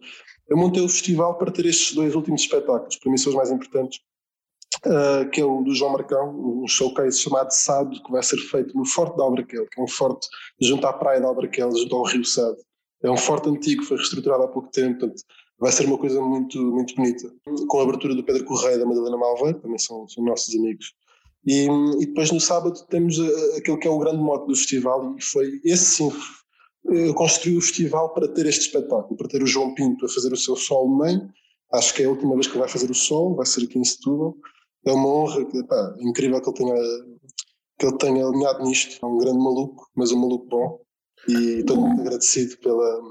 eu 0.50 0.58
montei 0.58 0.84
o 0.84 0.90
festival 0.90 1.38
para 1.38 1.52
ter 1.52 1.66
estes 1.66 1.94
dois 1.94 2.14
últimos 2.16 2.42
espetáculos, 2.42 2.98
para 2.98 3.12
mim 3.12 3.18
são 3.18 3.32
os 3.32 3.36
mais 3.38 3.52
importantes, 3.52 4.00
uh, 4.86 5.30
que 5.30 5.42
é 5.42 5.46
o 5.46 5.62
do 5.62 5.74
João 5.74 5.94
Marcão, 5.94 6.62
um 6.64 6.68
showcase 6.68 7.20
chamado 7.20 7.52
Sado, 7.52 8.02
que 8.04 8.12
vai 8.12 8.22
ser 8.24 8.38
feito 8.38 8.76
no 8.78 8.86
Forte 8.86 9.16
de 9.16 9.22
Albraquel, 9.22 9.68
que 9.68 9.80
é 9.80 9.84
um 9.84 9.88
forte 9.88 10.28
junto 10.60 10.86
à 10.86 10.94
praia 10.94 11.20
de 11.20 11.26
Albraquel, 11.26 11.72
junto 11.76 11.96
ao 11.96 12.04
Rio 12.04 12.26
Sado. 12.26 12.58
É 13.04 13.10
um 13.10 13.18
forte 13.18 13.50
antigo, 13.50 13.84
foi 13.84 13.98
reestruturado 13.98 14.44
há 14.44 14.48
pouco 14.48 14.70
tempo, 14.70 15.00
portanto, 15.00 15.24
vai 15.60 15.72
ser 15.72 15.86
uma 15.86 15.98
coisa 15.98 16.22
muito, 16.22 16.60
muito 16.60 16.96
bonita. 16.96 17.32
Com 17.68 17.80
a 17.80 17.84
abertura 17.84 18.16
do 18.16 18.24
Pedro 18.24 18.44
Correia 18.46 18.76
e 18.76 18.80
da 18.80 18.86
Madalena 18.86 19.18
Malveiro, 19.18 19.60
também 19.60 19.78
são, 19.78 20.08
são 20.08 20.24
nossos 20.24 20.54
amigos. 20.56 20.94
E, 21.46 21.68
e, 22.00 22.06
depois 22.06 22.32
no 22.32 22.40
sábado 22.40 22.86
temos 22.88 23.18
eh, 23.18 23.58
aquele 23.58 23.78
que 23.78 23.88
é 23.88 23.92
o 23.92 23.98
grande 23.98 24.18
mote 24.18 24.48
do 24.48 24.56
festival, 24.56 25.16
e 25.18 25.24
foi 25.24 25.60
esse 25.64 25.86
sim. 25.86 26.12
Eu 26.86 27.14
construí 27.14 27.58
o 27.58 27.62
festival 27.62 28.14
para 28.14 28.28
ter 28.28 28.46
este 28.46 28.62
espetáculo, 28.62 29.16
para 29.16 29.28
ter 29.28 29.42
o 29.42 29.48
João 29.48 29.74
Pinto 29.74 30.06
a 30.06 30.10
fazer 30.10 30.34
o 30.34 30.38
seu 30.38 30.56
sol 30.56 30.90
meio. 30.98 31.30
Acho 31.74 31.94
que 31.94 32.04
é 32.04 32.06
a 32.06 32.10
última 32.10 32.34
vez 32.34 32.48
que 32.48 32.58
vai 32.58 32.68
fazer 32.68 32.90
o 32.90 32.96
sol, 32.96 33.36
vai 33.36 33.46
ser 33.46 33.64
aqui 33.64 33.80
em 33.80 33.84
Setúbal. 33.84 34.36
É 34.86 34.92
uma 34.92 35.08
honra, 35.08 35.48
incrível 36.00 36.42
que 36.42 36.50
ele 36.50 36.58
tenha 36.58 36.76
que 37.82 37.88
ele 37.88 37.98
tenha 37.98 38.26
alinhado 38.26 38.64
nisto. 38.64 39.04
É 39.04 39.08
um 39.08 39.18
grande 39.18 39.40
maluco, 39.40 39.90
mas 39.96 40.12
um 40.12 40.20
maluco 40.20 40.46
bom. 40.48 40.80
E 41.28 41.60
estou 41.60 41.78
muito 41.78 42.02
agradecido 42.02 42.58
pela, 42.58 43.02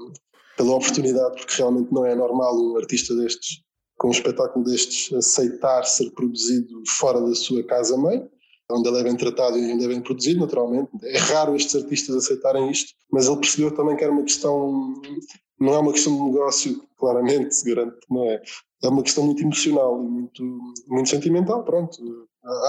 pela 0.57 0.75
oportunidade, 0.75 1.35
porque 1.35 1.55
realmente 1.57 1.91
não 1.91 2.05
é 2.05 2.15
normal 2.15 2.55
um 2.55 2.77
artista 2.77 3.15
destes, 3.15 3.61
com 3.97 4.07
um 4.07 4.11
espetáculo 4.11 4.63
destes, 4.63 5.13
aceitar 5.13 5.83
ser 5.83 6.09
produzido 6.11 6.81
fora 6.87 7.21
da 7.21 7.35
sua 7.35 7.63
casa-mãe, 7.63 8.27
onde 8.73 8.87
ele 8.87 9.09
é 9.09 9.13
tratado 9.15 9.57
e 9.57 9.73
onde 9.73 9.85
é 9.85 9.87
bem 9.87 10.01
produzido, 10.01 10.39
naturalmente. 10.39 10.89
É 11.03 11.17
raro 11.17 11.55
estes 11.55 11.75
artistas 11.75 12.15
aceitarem 12.15 12.69
isto, 12.71 12.93
mas 13.11 13.27
ele 13.27 13.37
percebeu 13.37 13.75
também 13.75 13.95
que 13.95 14.03
era 14.03 14.11
uma 14.11 14.23
questão, 14.23 14.93
não 15.59 15.73
é 15.73 15.79
uma 15.79 15.91
questão 15.91 16.15
de 16.15 16.23
negócio, 16.31 16.83
claramente, 16.97 17.63
garanto 17.65 17.99
não 18.09 18.23
é. 18.23 18.41
É 18.83 18.87
uma 18.87 19.03
questão 19.03 19.25
muito 19.25 19.43
emocional 19.43 20.03
e 20.03 20.07
muito, 20.07 20.43
muito 20.87 21.09
sentimental, 21.09 21.63
pronto. 21.63 21.97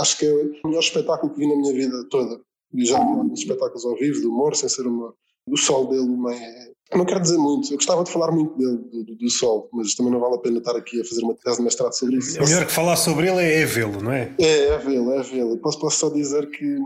Acho 0.00 0.18
que 0.18 0.26
é 0.26 0.32
o 0.64 0.68
melhor 0.68 0.80
espetáculo 0.80 1.32
que 1.32 1.38
vi 1.38 1.48
na 1.48 1.56
minha 1.56 1.72
vida 1.72 2.06
toda. 2.10 2.38
E 2.74 2.84
já 2.84 2.98
vi 2.98 3.32
espetáculos 3.32 3.84
ao 3.84 3.96
vivo, 3.96 4.20
de 4.20 4.26
humor, 4.26 4.54
sem 4.54 4.68
ser 4.68 4.86
humor. 4.86 5.14
O 5.48 5.56
sol 5.56 5.88
dele, 5.88 6.16
mãe, 6.16 6.38
é 6.38 6.72
não 6.96 7.04
quero 7.04 7.20
dizer 7.20 7.38
muito, 7.38 7.72
eu 7.72 7.76
gostava 7.76 8.04
de 8.04 8.10
falar 8.10 8.30
muito 8.30 8.56
dele, 8.56 8.76
do, 8.76 9.16
do, 9.16 9.30
Sol, 9.30 9.68
mas 9.72 9.94
também 9.94 10.12
não 10.12 10.20
vale 10.20 10.34
a 10.34 10.38
pena 10.38 10.58
estar 10.58 10.76
aqui 10.76 11.00
a 11.00 11.04
fazer 11.04 11.22
uma 11.22 11.34
tese 11.34 11.56
de 11.56 11.62
mestrado 11.62 11.92
sobre 11.92 12.16
isso. 12.16 12.38
É 12.38 12.44
melhor 12.44 12.66
que 12.66 12.72
falar 12.72 12.96
sobre 12.96 13.28
ele 13.28 13.40
é, 13.40 13.62
é 13.62 13.64
vê-lo, 13.64 14.02
não 14.02 14.12
é? 14.12 14.34
É, 14.38 14.66
é 14.68 14.78
vê-lo, 14.78 15.12
é 15.12 15.22
vê-lo. 15.22 15.56
Posso, 15.58 15.78
posso 15.78 15.98
só 15.98 16.10
dizer 16.10 16.50
que 16.50 16.76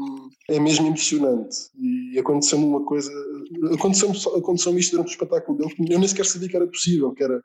é 0.49 0.61
mesmo 0.61 0.87
impressionante 0.87 1.57
e 1.77 2.19
aconteceu-me 2.19 2.65
uma 2.65 2.85
coisa, 2.85 3.11
aconteceu-me, 3.75 4.17
aconteceu 4.39 4.79
isto 4.79 4.93
durante 4.93 5.09
o 5.09 5.11
espetáculo 5.11 5.59
dele, 5.59 5.75
eu 5.91 5.99
nem 5.99 6.09
sequer 6.09 6.27
sabia 6.27 6.49
que 6.49 6.57
era 6.57 6.67
possível, 6.67 7.13
que 7.13 7.25
era 7.25 7.41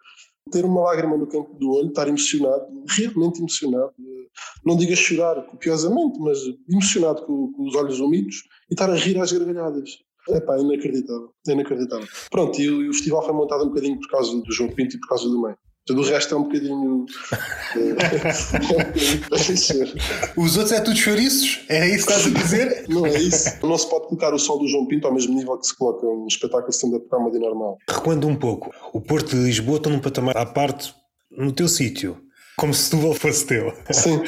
ter 0.52 0.66
uma 0.66 0.82
lágrima 0.82 1.18
no 1.18 1.28
canto 1.28 1.54
do 1.56 1.72
olho, 1.72 1.90
estar 1.90 2.08
emocionado, 2.08 2.66
realmente 2.88 3.40
emocionado, 3.40 3.94
não 4.66 4.76
diga 4.76 4.96
chorar 4.96 5.42
copiosamente, 5.48 6.20
mas 6.20 6.40
emocionado 6.70 7.26
com, 7.26 7.52
com 7.52 7.68
os 7.68 7.76
olhos 7.76 8.00
úmidos 8.00 8.44
e 8.70 8.74
estar 8.74 8.90
a 8.90 8.96
rir 8.96 9.20
às 9.20 9.32
gargalhadas. 9.32 10.00
É 10.30 10.40
pá, 10.40 10.60
inacreditável, 10.60 11.30
inacreditável. 11.48 12.08
Pronto, 12.30 12.62
e 12.62 12.70
o, 12.70 12.84
e 12.84 12.90
o, 12.90 12.94
festival 12.94 13.24
foi 13.24 13.34
montado 13.34 13.64
um 13.64 13.70
bocadinho 13.70 14.00
por 14.00 14.08
causa 14.10 14.36
do 14.36 14.54
João 14.54 14.70
Pinto 14.70 14.96
e 14.96 15.00
por 15.00 15.10
causa 15.10 15.28
do 15.28 15.42
meio. 15.42 15.58
Tudo 15.86 16.02
o 16.02 16.06
resto 16.06 16.36
é 16.36 16.38
um 16.38 16.44
bocadinho. 16.44 17.06
Os 20.38 20.58
outros 20.58 20.74
é 20.74 20.82
tudo 20.82 20.96
chouriços? 20.96 21.66
É 21.70 21.88
isso 21.88 22.06
que 22.06 22.14
estás 22.14 22.28
a 22.28 22.30
dizer? 22.30 22.86
Não 22.88 23.04
é 23.06 23.18
isso. 23.18 23.66
Não 23.66 23.78
se 23.78 23.90
pode 23.90 24.08
colocar 24.08 24.34
o 24.34 24.40
sol 24.40 24.60
do 24.60 24.68
João 24.68 24.86
Pinto 24.88 25.08
ao 25.08 25.14
mesmo 25.14 25.34
nível 25.34 25.58
que 25.58 25.66
se 25.66 25.76
coloca 25.76 26.06
um 26.06 26.28
espetáculo 26.28 26.70
stand-up 26.70 27.08
comedy 27.10 27.40
normal. 27.40 27.78
Recuando 27.90 28.28
um 28.28 28.36
pouco, 28.36 28.72
o 28.94 29.02
Porto 29.02 29.32
de 29.32 29.44
Lisboa 29.44 29.78
está 29.78 29.90
num 29.90 30.00
patamar 30.00 30.38
à 30.38 30.46
parte 30.46 30.94
no 31.32 31.52
teu 31.52 31.68
sítio. 31.68 32.18
Como 32.58 32.74
se 32.74 32.84
Setúbal 32.84 33.14
fosse 33.16 33.48
teu. 33.48 33.74
Sim. 33.92 34.22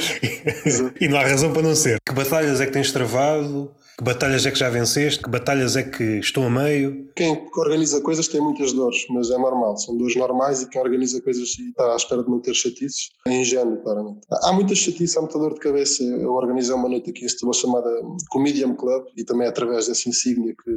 e 0.99 1.07
não 1.07 1.19
há 1.19 1.23
razão 1.23 1.53
para 1.53 1.61
não 1.61 1.75
ser. 1.75 1.99
Que 2.03 2.15
batalhas 2.15 2.59
é 2.61 2.65
que 2.65 2.71
tens 2.71 2.91
travado? 2.91 3.71
Que 3.97 4.03
batalhas 4.03 4.45
é 4.45 4.51
que 4.51 4.57
já 4.57 4.69
venceste? 4.69 5.21
Que 5.21 5.29
batalhas 5.29 5.75
é 5.75 5.83
que 5.83 6.19
estão 6.19 6.47
a 6.47 6.49
meio? 6.49 7.11
Quem 7.15 7.47
organiza 7.55 8.01
coisas 8.01 8.27
tem 8.27 8.41
muitas 8.41 8.73
dores, 8.73 9.05
mas 9.09 9.29
é 9.29 9.37
normal, 9.37 9.77
são 9.77 9.95
dores 9.95 10.15
normais 10.15 10.61
e 10.61 10.69
quem 10.69 10.81
organiza 10.81 11.21
coisas 11.21 11.57
e 11.59 11.69
está 11.69 11.93
à 11.93 11.95
espera 11.95 12.23
de 12.23 12.29
não 12.29 12.39
ter 12.39 12.53
chatices 12.55 13.09
é 13.27 13.31
ingênuo, 13.31 13.81
claramente. 13.83 14.21
Há 14.31 14.51
muita 14.51 14.73
chatice, 14.73 15.17
há 15.17 15.21
muita 15.21 15.37
dor 15.37 15.53
de 15.53 15.59
cabeça. 15.59 16.03
Eu 16.03 16.33
organizei 16.33 16.73
uma 16.73 16.89
noite 16.89 17.11
aqui 17.11 17.23
em 17.23 17.29
Setúbal 17.29 17.53
chamada 17.53 17.89
Comedian 18.29 18.73
Club 18.75 19.05
e 19.15 19.23
também 19.23 19.45
é 19.45 19.49
através 19.49 19.87
dessa 19.87 20.09
insígnia 20.09 20.55
que 20.55 20.71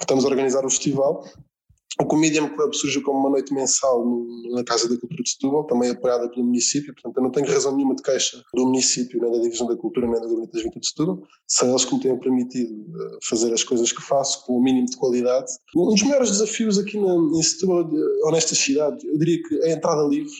estamos 0.00 0.24
a 0.24 0.28
organizar 0.28 0.64
o 0.64 0.70
festival 0.70 1.24
o 2.00 2.04
Comedian 2.04 2.48
Club 2.48 2.74
surgiu 2.74 3.02
como 3.02 3.20
uma 3.20 3.30
noite 3.30 3.54
mensal 3.54 4.04
na 4.50 4.62
Casa 4.62 4.88
da 4.88 4.98
Cultura 4.98 5.22
de 5.22 5.30
Setúbal, 5.30 5.64
também 5.64 5.90
apoiada 5.90 6.28
pelo 6.28 6.44
município, 6.44 6.92
portanto 6.92 7.16
eu 7.16 7.22
não 7.22 7.30
tenho 7.30 7.46
razão 7.46 7.74
nenhuma 7.74 7.94
de 7.94 8.02
queixa 8.02 8.42
do 8.52 8.66
município, 8.66 9.20
nem 9.20 9.32
da 9.32 9.38
Divisão 9.38 9.66
da 9.66 9.76
Cultura, 9.76 10.06
nem 10.06 10.20
da 10.20 10.26
Gabinete 10.26 10.52
da 10.52 10.58
Juventude 10.58 10.80
de 10.80 10.88
Setúbal, 10.88 11.22
são 11.46 11.70
eles 11.70 11.84
que 11.84 11.94
me 11.94 12.00
têm 12.00 12.18
permitido 12.18 12.74
eh, 12.74 13.18
fazer 13.22 13.52
as 13.52 13.64
coisas 13.64 13.92
que 13.92 14.02
faço 14.02 14.44
com 14.44 14.58
o 14.58 14.62
mínimo 14.62 14.86
de 14.86 14.96
qualidade. 14.96 15.50
Um 15.74 15.86
dos 15.86 16.02
maiores 16.02 16.30
desafios 16.30 16.78
aqui 16.78 16.98
na, 17.00 17.14
em 17.14 17.42
Setúbal, 17.42 17.90
ou 18.24 18.32
nesta 18.32 18.54
cidade, 18.54 19.06
eu 19.06 19.16
diria 19.16 19.42
que 19.42 19.54
é 19.62 19.72
a 19.72 19.76
entrada 19.76 20.02
livre. 20.06 20.32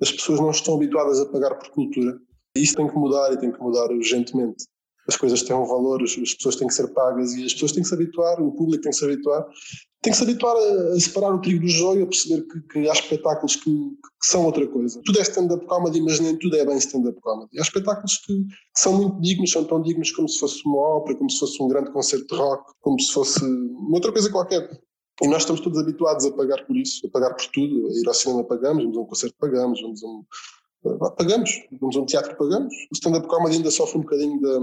As 0.00 0.12
pessoas 0.12 0.40
não 0.40 0.50
estão 0.50 0.74
habituadas 0.74 1.20
a 1.20 1.26
pagar 1.26 1.54
por 1.54 1.70
cultura. 1.70 2.18
E 2.56 2.62
isso 2.62 2.74
tem 2.74 2.88
que 2.88 2.94
mudar 2.94 3.32
e 3.32 3.38
tem 3.38 3.50
que 3.50 3.60
mudar 3.60 3.90
urgentemente 3.90 4.64
as 5.08 5.16
coisas 5.16 5.42
têm 5.42 5.56
um 5.56 5.64
valor, 5.64 6.02
as 6.02 6.14
pessoas 6.34 6.56
têm 6.56 6.68
que 6.68 6.74
ser 6.74 6.88
pagas 6.88 7.32
e 7.34 7.44
as 7.44 7.52
pessoas 7.54 7.72
têm 7.72 7.82
que 7.82 7.88
se 7.88 7.94
habituar, 7.94 8.40
o 8.40 8.52
público 8.52 8.82
tem 8.82 8.90
que 8.90 8.98
se 8.98 9.04
habituar 9.04 9.46
tem 10.00 10.12
que 10.12 10.16
se 10.16 10.22
habituar 10.22 10.56
a, 10.56 11.00
separar 11.00 11.34
o 11.34 11.40
trigo 11.40 11.60
do 11.60 11.68
joio, 11.68 12.04
a 12.04 12.06
perceber 12.06 12.42
que, 12.46 12.60
que 12.68 12.88
há 12.88 12.92
espetáculos 12.92 13.56
que, 13.56 13.64
que, 13.64 14.26
são 14.26 14.44
outra 14.44 14.66
coisa. 14.66 15.00
Tudo 15.04 15.18
é 15.18 15.22
stand-up 15.22 15.66
comedy, 15.66 16.00
mas 16.00 16.20
nem 16.20 16.38
tudo 16.38 16.56
é 16.56 16.64
bem 16.64 16.76
stand-up 16.78 17.20
comedy. 17.20 17.58
Há 17.58 17.62
espetáculos 17.62 18.16
que, 18.18 18.32
que, 18.32 18.80
são 18.80 18.96
muito 18.96 19.20
dignos, 19.20 19.50
são 19.50 19.64
tão 19.64 19.82
dignos 19.82 20.12
como 20.12 20.28
se 20.28 20.38
fosse 20.38 20.64
uma 20.66 20.78
ópera, 20.78 21.18
como 21.18 21.30
se 21.30 21.38
fosse 21.40 21.62
um 21.62 21.68
grande 21.68 21.90
concerto 21.90 22.26
de 22.26 22.40
rock, 22.40 22.72
como 22.80 23.00
se 23.00 23.12
fosse 23.12 23.44
outra 23.90 24.12
coisa 24.12 24.30
qualquer. 24.30 24.70
E 25.20 25.26
nós 25.26 25.42
estamos 25.42 25.60
todos 25.60 25.80
habituados 25.80 26.24
a 26.26 26.30
pagar 26.30 26.64
por 26.64 26.76
isso, 26.76 27.04
a 27.04 27.10
pagar 27.10 27.34
por 27.34 27.46
tudo. 27.46 27.88
A 27.88 27.90
ir 27.90 28.06
ao 28.06 28.14
cinema 28.14 28.44
pagamos, 28.44 28.84
vamos 28.84 28.98
a 28.98 29.00
um 29.00 29.06
concerto 29.06 29.34
pagamos, 29.40 29.80
vamos 29.82 30.04
a 30.04 30.06
um, 30.06 30.24
pagamos, 31.16 31.50
vamos 31.80 31.96
a 31.96 32.00
um 32.00 32.06
teatro 32.06 32.36
pagamos. 32.36 32.72
O 32.90 32.94
stand-up 32.94 33.26
comedy 33.26 33.56
ainda 33.56 33.70
sofre 33.70 33.98
um 33.98 34.02
bocadinho 34.02 34.40
da. 34.40 34.58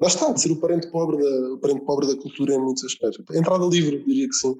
Lá 0.00 0.08
está, 0.08 0.32
de 0.32 0.40
ser 0.40 0.52
o 0.52 0.60
parente 0.60 0.90
pobre 0.90 1.18
da, 1.18 1.52
o 1.52 1.58
parente 1.58 1.84
pobre 1.84 2.06
da 2.06 2.16
cultura 2.16 2.54
em 2.54 2.58
muitos 2.58 2.84
aspectos. 2.84 3.24
entrada 3.36 3.64
livre, 3.66 4.04
diria 4.04 4.28
que 4.28 4.34
sim. 4.34 4.56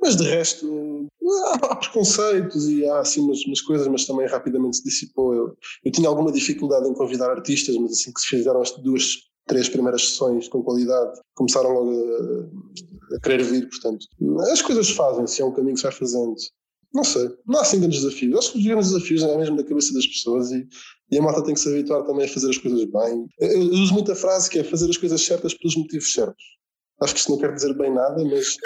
Mas 0.00 0.16
de 0.16 0.24
resto, 0.24 1.08
há, 1.46 1.76
preconceitos 1.76 2.68
e 2.68 2.88
há 2.88 3.00
assim 3.00 3.20
umas, 3.20 3.44
umas, 3.44 3.60
coisas, 3.60 3.88
mas 3.88 4.06
também 4.06 4.26
rapidamente 4.28 4.76
se 4.76 4.84
dissipou. 4.84 5.34
Eu, 5.34 5.56
eu 5.84 5.92
tinha 5.92 6.08
alguma 6.08 6.30
dificuldade 6.30 6.88
em 6.88 6.94
convidar 6.94 7.30
artistas, 7.30 7.76
mas 7.76 7.92
assim 7.92 8.12
que 8.12 8.20
se 8.20 8.28
fizeram 8.28 8.60
as 8.60 8.70
duas, 8.78 9.16
três 9.46 9.68
primeiras 9.68 10.10
sessões 10.10 10.48
com 10.48 10.62
qualidade, 10.62 11.20
começaram 11.34 11.70
logo 11.70 11.90
a, 11.90 13.16
a 13.16 13.20
querer 13.20 13.42
vir. 13.42 13.68
Portanto, 13.68 14.06
as 14.52 14.62
coisas 14.62 14.90
fazem-se, 14.90 15.42
é 15.42 15.44
um 15.44 15.52
caminho 15.52 15.74
que 15.74 15.80
se 15.80 15.86
vai 15.86 15.92
fazendo. 15.92 16.34
Não 16.92 17.04
sei, 17.04 17.28
não 17.46 17.58
há 17.58 17.62
assim 17.62 17.78
grandes 17.78 18.00
desafios. 18.00 18.38
Acho 18.38 18.52
que 18.52 18.58
os 18.58 18.64
grandes 18.64 18.90
desafios 18.90 19.22
é 19.22 19.36
mesmo 19.36 19.56
da 19.56 19.64
cabeça 19.64 19.92
das 19.92 20.06
pessoas 20.06 20.50
e, 20.50 20.66
e 21.10 21.18
a 21.18 21.22
malta 21.22 21.44
tem 21.44 21.54
que 21.54 21.60
se 21.60 21.68
habituar 21.68 22.04
também 22.04 22.24
a 22.24 22.28
fazer 22.28 22.48
as 22.48 22.58
coisas 22.58 22.84
bem. 22.84 23.26
Eu, 23.38 23.50
eu 23.50 23.70
uso 23.72 23.92
muita 23.92 24.14
frase 24.14 24.48
que 24.48 24.58
é 24.58 24.64
fazer 24.64 24.88
as 24.88 24.96
coisas 24.96 25.20
certas 25.20 25.54
pelos 25.54 25.76
motivos 25.76 26.12
certos. 26.12 26.42
Acho 27.00 27.14
que 27.14 27.20
isto 27.20 27.30
não 27.30 27.38
quer 27.38 27.54
dizer 27.54 27.74
bem 27.74 27.92
nada, 27.92 28.24
mas. 28.24 28.56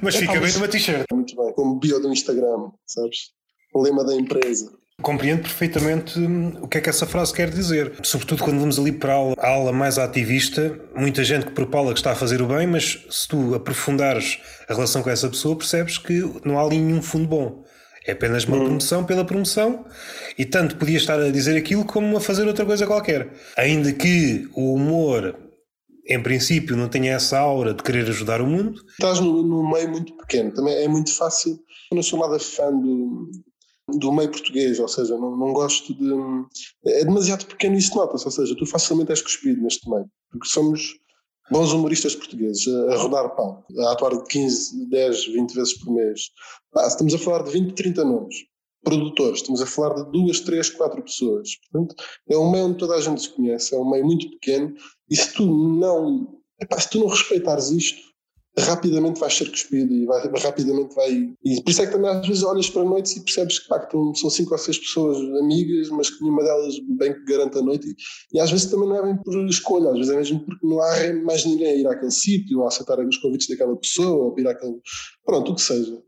Mas 0.00 0.14
é, 0.14 0.18
fica 0.18 0.40
bem 0.40 0.52
numa 0.52 0.68
t-shirt. 0.68 1.06
Muito 1.12 1.34
bem, 1.34 1.52
como 1.54 1.80
bio 1.80 1.98
do 2.00 2.12
Instagram, 2.12 2.70
sabes? 2.86 3.32
O 3.74 3.82
lema 3.82 4.04
da 4.04 4.14
empresa. 4.14 4.70
Compreendo 5.02 5.42
perfeitamente 5.42 6.18
hum, 6.18 6.52
o 6.62 6.68
que 6.68 6.78
é 6.78 6.80
que 6.80 6.88
essa 6.88 7.06
frase 7.06 7.32
quer 7.32 7.50
dizer. 7.50 7.92
Sobretudo 8.02 8.42
quando 8.42 8.60
vamos 8.60 8.78
ali 8.78 8.92
para 8.92 9.14
a 9.14 9.48
ala 9.48 9.72
mais 9.72 9.98
ativista, 9.98 10.80
muita 10.94 11.22
gente 11.22 11.46
que 11.46 11.52
propala 11.52 11.92
que 11.92 11.98
está 11.98 12.12
a 12.12 12.16
fazer 12.16 12.40
o 12.40 12.46
bem, 12.46 12.66
mas 12.66 13.04
se 13.10 13.28
tu 13.28 13.54
aprofundares 13.54 14.38
a 14.68 14.74
relação 14.74 15.02
com 15.02 15.10
essa 15.10 15.28
pessoa, 15.28 15.56
percebes 15.56 15.98
que 15.98 16.24
não 16.44 16.58
há 16.58 16.62
ali 16.62 16.78
nenhum 16.78 17.02
fundo 17.02 17.28
bom. 17.28 17.64
É 18.06 18.12
apenas 18.12 18.44
uma 18.44 18.56
hum. 18.56 18.64
promoção 18.64 19.04
pela 19.04 19.24
promoção 19.24 19.84
e 20.38 20.44
tanto 20.44 20.76
podia 20.76 20.96
estar 20.96 21.20
a 21.20 21.30
dizer 21.30 21.56
aquilo 21.56 21.84
como 21.84 22.16
a 22.16 22.20
fazer 22.20 22.46
outra 22.46 22.64
coisa 22.64 22.86
qualquer. 22.86 23.32
Ainda 23.56 23.92
que 23.92 24.48
o 24.54 24.74
humor 24.74 25.36
em 26.08 26.22
princípio, 26.22 26.76
não 26.76 26.88
tenha 26.88 27.14
essa 27.14 27.38
aura 27.38 27.74
de 27.74 27.82
querer 27.82 28.08
ajudar 28.08 28.40
o 28.40 28.46
mundo. 28.46 28.80
Estás 28.90 29.18
num, 29.20 29.68
meio 29.70 29.90
muito 29.90 30.16
pequeno, 30.16 30.52
também 30.52 30.74
é 30.76 30.88
muito 30.88 31.12
fácil. 31.12 31.58
Eu 31.90 31.96
não 31.96 32.02
sou 32.02 32.20
nada 32.20 32.38
fã 32.38 32.70
do, 32.70 33.28
do 33.88 34.12
meio 34.12 34.30
português, 34.30 34.78
ou 34.80 34.88
seja, 34.88 35.16
não, 35.16 35.36
não 35.36 35.52
gosto 35.52 35.94
de. 35.94 36.12
É 36.86 37.04
demasiado 37.04 37.46
pequeno 37.46 37.76
isso 37.76 37.94
nota-se, 37.96 38.24
ou 38.24 38.30
seja, 38.30 38.56
tu 38.56 38.66
facilmente 38.66 39.10
és 39.10 39.22
cuspido 39.22 39.62
neste 39.62 39.88
meio, 39.88 40.10
porque 40.30 40.48
somos 40.48 40.98
bons 41.50 41.72
humoristas 41.72 42.14
portugueses 42.14 42.66
a, 42.66 42.96
rodar 42.96 43.34
pão, 43.36 43.64
a 43.78 43.92
atuar 43.92 44.16
de 44.16 44.24
15, 44.24 44.88
10, 44.88 45.26
20 45.26 45.54
vezes 45.54 45.78
por 45.78 45.94
mês. 45.94 46.20
Ah, 46.74 46.86
estamos 46.88 47.14
a 47.14 47.18
falar 47.18 47.44
de 47.44 47.52
20, 47.52 47.74
30 47.74 48.04
nomes 48.04 48.36
produtores, 48.82 49.40
estamos 49.40 49.60
a 49.60 49.66
falar 49.66 49.94
de 49.94 50.12
duas, 50.12 50.40
três, 50.40 50.70
quatro 50.70 51.02
pessoas. 51.02 51.56
Portanto, 51.56 51.96
é 52.28 52.38
um 52.38 52.50
meio 52.50 52.66
onde 52.66 52.78
toda 52.78 52.94
a 52.94 53.00
gente 53.00 53.20
se 53.20 53.28
conhece, 53.30 53.74
é 53.74 53.78
um 53.78 53.90
meio 53.90 54.04
muito 54.04 54.30
pequeno, 54.30 54.76
e 55.10 55.16
se 55.16 55.34
tu 55.34 55.44
não, 55.44 56.40
epá, 56.60 56.78
se 56.78 56.90
tu 56.90 57.00
não 57.00 57.08
respeitares 57.08 57.70
isto, 57.70 58.00
rapidamente 58.58 59.20
vais 59.20 59.34
ser 59.34 59.50
cuspido 59.50 59.92
e 59.92 60.06
vai, 60.06 60.26
rapidamente 60.38 60.94
vai. 60.94 61.34
E 61.44 61.62
por 61.62 61.70
isso 61.70 61.82
é 61.82 61.86
que 61.86 61.92
também 61.92 62.10
às 62.10 62.26
vezes 62.26 62.42
olhas 62.42 62.70
para 62.70 62.82
a 62.82 62.84
noite 62.84 63.18
e 63.18 63.20
percebes 63.20 63.58
que, 63.58 63.68
pá, 63.68 63.80
que 63.80 63.96
são 64.14 64.30
cinco 64.30 64.52
ou 64.52 64.58
seis 64.58 64.78
pessoas 64.78 65.18
amigas, 65.40 65.90
mas 65.90 66.08
que 66.08 66.22
nenhuma 66.22 66.42
delas 66.42 66.74
bem 66.88 67.12
que 67.24 67.34
a 67.34 67.62
noite. 67.62 67.88
E, 67.88 68.36
e, 68.36 68.40
às 68.40 68.50
vezes 68.50 68.70
também 68.70 68.88
não 68.88 68.96
é 68.96 69.02
bem 69.02 69.16
por 69.22 69.34
escolha, 69.46 69.90
às 69.90 69.98
vezes 69.98 70.12
é 70.12 70.16
mesmo 70.16 70.40
porque 70.40 70.66
não 70.66 70.80
há 70.80 71.12
mais 71.24 71.44
ninguém 71.44 71.68
a 71.68 71.74
ir 71.76 71.86
àquele 71.86 72.10
sítio, 72.10 72.64
a 72.64 72.68
aceitar 72.68 72.98
os 72.98 73.18
convites 73.18 73.48
daquela 73.48 73.76
pessoa, 73.76 74.24
ou 74.24 74.36
a 74.36 74.40
ir 74.40 74.48
àquele. 74.48 74.80
Pronto, 75.24 75.52
o 75.52 75.54
que 75.54 75.62
seja. 75.62 76.02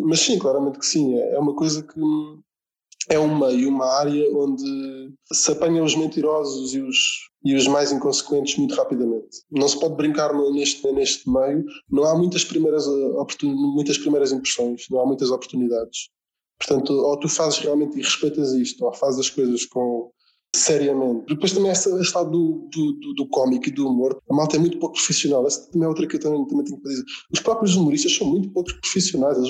Mas 0.00 0.20
sim, 0.20 0.38
claramente 0.38 0.78
que 0.78 0.86
sim. 0.86 1.14
É, 1.18 1.34
é 1.34 1.38
uma 1.38 1.54
coisa 1.54 1.82
que 1.82 2.00
é 3.10 3.18
um 3.18 3.38
meio, 3.38 3.68
uma 3.68 3.86
área 3.86 4.24
onde 4.36 5.12
se 5.32 5.50
apanham 5.50 5.84
os 5.84 5.96
mentirosos 5.96 6.72
e 6.74 6.80
os, 6.80 6.96
e 7.44 7.56
os 7.56 7.66
mais 7.66 7.90
inconsequentes 7.90 8.56
muito 8.56 8.74
rapidamente. 8.76 9.42
Não 9.50 9.66
se 9.66 9.78
pode 9.78 9.96
brincar 9.96 10.32
neste, 10.52 10.90
neste 10.92 11.28
meio, 11.28 11.64
não 11.90 12.04
há 12.04 12.16
muitas 12.16 12.44
primeiras, 12.44 12.86
muitas 13.44 13.98
primeiras 13.98 14.30
impressões, 14.30 14.84
não 14.88 15.00
há 15.00 15.06
muitas 15.06 15.30
oportunidades. 15.30 16.08
Portanto, 16.56 16.92
ou 16.92 17.18
tu 17.18 17.28
fazes 17.28 17.58
realmente 17.58 17.98
e 17.98 18.02
respeitas 18.02 18.52
isto, 18.52 18.84
ou 18.84 18.92
fazes 18.92 19.18
as 19.18 19.30
coisas 19.30 19.64
com, 19.66 20.12
seriamente. 20.54 21.26
Depois 21.28 21.52
também 21.52 21.70
esta, 21.70 21.90
este 22.00 22.14
lado 22.14 22.30
do, 22.30 22.68
do, 22.70 22.92
do, 22.92 23.14
do 23.14 23.28
cómico 23.28 23.68
e 23.68 23.70
do 23.70 23.88
humor, 23.88 24.20
a 24.28 24.34
malta 24.34 24.56
é 24.56 24.58
muito 24.58 24.78
pouco 24.78 24.94
profissional. 24.94 25.46
Essa 25.46 25.70
também 25.70 25.86
é 25.86 25.88
outra 25.88 26.06
que 26.06 26.16
eu 26.16 26.20
também, 26.20 26.44
também 26.46 26.64
tenho 26.64 26.80
que 26.80 26.88
dizer. 26.88 27.04
Os 27.32 27.40
próprios 27.40 27.76
humoristas 27.76 28.16
são 28.16 28.26
muito 28.26 28.50
pouco 28.50 28.70
profissionais. 28.80 29.38
A 29.38 29.42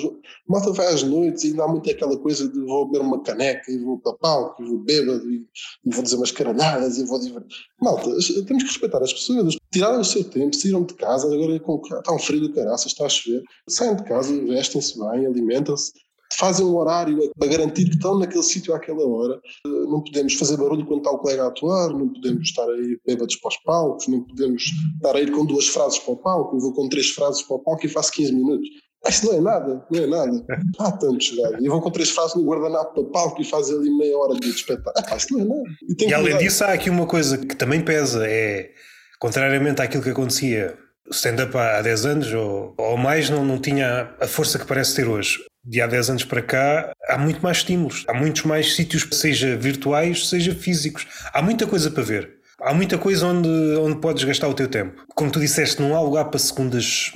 malta 0.49 0.73
vai 0.73 0.87
às 0.87 1.03
noites 1.03 1.45
e 1.45 1.49
ainda 1.49 1.65
há 1.65 1.69
muito 1.69 1.91
aquela 1.91 2.17
coisa 2.19 2.49
de 2.49 2.61
vou 2.61 2.87
beber 2.87 3.05
uma 3.05 3.23
caneca 3.23 3.71
e 3.71 3.79
vou 3.79 3.99
para 3.99 4.13
palco 4.15 4.63
e 4.63 4.67
vou 4.67 4.79
bêbado 4.79 5.31
e, 5.31 5.47
e, 5.85 5.95
vou 5.95 6.03
dizer 6.03 6.17
umas 6.17 6.31
caralhadas 6.31 6.99
e 6.99 7.05
vou 7.05 7.19
divertir. 7.19 7.59
Malta, 7.81 8.11
temos 8.47 8.63
que 8.63 8.69
respeitar 8.69 9.03
as 9.03 9.13
pessoas. 9.13 9.57
Tiraram 9.73 10.01
o 10.01 10.05
seu 10.05 10.25
tempo, 10.25 10.55
saíram 10.55 10.85
de 10.85 10.95
casa, 10.95 11.33
agora 11.33 11.55
é 11.55 11.59
com, 11.59 11.81
está 11.81 12.13
um 12.13 12.19
frio 12.19 12.41
do 12.41 12.53
caraças, 12.53 12.93
está 12.93 13.07
a 13.07 13.09
chover. 13.09 13.43
Saem 13.69 13.97
de 13.97 14.05
casa, 14.05 14.39
vestem-se 14.45 14.99
bem, 14.99 15.27
alimentam-se 15.27 15.93
fazem 16.37 16.65
um 16.65 16.77
horário 16.77 17.19
para 17.39 17.49
garantir 17.49 17.85
que 17.85 17.97
estão 17.97 18.19
naquele 18.19 18.43
sítio 18.43 18.75
àquela 18.75 19.07
hora. 19.07 19.41
Não 19.65 20.03
podemos 20.03 20.35
fazer 20.35 20.57
barulho 20.57 20.87
quando 20.87 21.01
está 21.01 21.11
o 21.11 21.19
colega 21.19 21.45
a 21.45 21.49
atuar, 21.49 21.91
não 21.91 22.09
podemos 22.09 22.49
estar 22.49 22.69
aí 22.69 22.99
bêbados 23.07 23.37
para 23.37 23.49
os 23.49 23.57
palcos, 23.59 24.09
não 24.09 24.23
podemos 24.23 24.65
estar 24.95 25.17
a 25.17 25.21
ir 25.21 25.31
com 25.33 25.45
duas 25.45 25.67
frases 25.69 25.99
para 25.99 26.15
o 26.15 26.17
palco, 26.17 26.57
eu 26.57 26.61
vou 26.61 26.73
com 26.73 26.89
três 26.89 27.11
frases 27.11 27.43
para 27.43 27.57
o 27.57 27.59
palco 27.59 27.85
e 27.85 27.89
faço 27.89 28.13
15 28.13 28.33
minutos. 28.33 28.69
Isso 29.09 29.25
não 29.25 29.33
é 29.33 29.41
nada, 29.41 29.87
não 29.91 30.03
é 30.03 30.07
nada. 30.07 30.45
Há 30.79 30.93
tantos 30.93 31.31
gajos. 31.31 31.59
E 31.61 31.69
vão 31.69 31.81
com 31.81 31.91
três 31.91 32.11
frases 32.11 32.37
no 32.37 32.45
guardanapo 32.45 32.93
para 32.93 33.03
o 33.03 33.07
palco 33.07 33.41
e 33.41 33.45
fazem 33.45 33.77
ali 33.77 33.91
meia 33.91 34.17
hora 34.19 34.39
de 34.39 34.51
espetáculo. 34.51 35.07
Ah, 35.11 35.17
isso 35.17 35.33
não 35.33 35.41
é 35.41 35.45
nada. 35.45 35.71
E, 35.89 36.05
e 36.05 36.15
além 36.15 36.37
disso, 36.37 36.65
há 36.65 36.75
aqui 36.75 36.91
uma 36.91 37.07
coisa 37.07 37.39
que 37.39 37.57
também 37.57 37.83
pesa: 37.83 38.27
é, 38.27 38.71
contrariamente 39.19 39.81
àquilo 39.81 40.03
que 40.03 40.11
acontecia 40.11 40.77
stand-up 41.11 41.57
há 41.57 41.81
10 41.81 42.07
anos 42.07 42.33
ou, 42.35 42.75
ou 42.77 42.97
mais, 42.97 43.31
não, 43.31 43.43
não 43.43 43.59
tinha 43.59 44.15
a 44.21 44.27
força 44.27 44.59
que 44.59 44.67
parece 44.67 44.95
ter 44.95 45.09
hoje 45.09 45.50
de 45.65 45.81
há 45.81 45.87
10 45.87 46.11
anos 46.11 46.25
para 46.25 46.43
cá, 46.43 46.93
há 47.09 47.19
muito 47.19 47.41
mais 47.41 47.59
estímulos, 47.59 48.05
há 48.09 48.15
muitos 48.15 48.43
mais 48.45 48.75
sítios, 48.75 49.07
seja 49.13 49.57
virtuais, 49.57 50.29
seja 50.29 50.55
físicos. 50.55 51.07
Há 51.33 51.43
muita 51.43 51.67
coisa 51.67 51.91
para 51.91 52.03
ver. 52.03 52.41
Há 52.61 52.75
muita 52.75 52.99
coisa 52.99 53.27
onde, 53.27 53.49
onde 53.79 54.01
podes 54.01 54.25
gastar 54.25 54.49
o 54.49 54.55
teu 54.55 54.69
tempo. 54.69 55.05
Como 55.15 55.31
tu 55.31 55.41
disseste, 55.41 55.81
não 55.81 55.97
há 55.97 56.01
lugar 56.01 56.27
para 56.27 56.39
segundas 56.39 57.13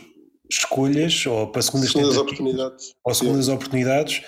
escolhas 0.50 1.26
ou 1.26 1.50
para 1.50 1.62
segundas, 1.62 1.90
segundas 1.90 2.16
oportunidades. 2.16 2.94
Ou 3.04 3.14
segundas 3.14 3.46
sim. 3.46 3.52
oportunidades. 3.52 4.22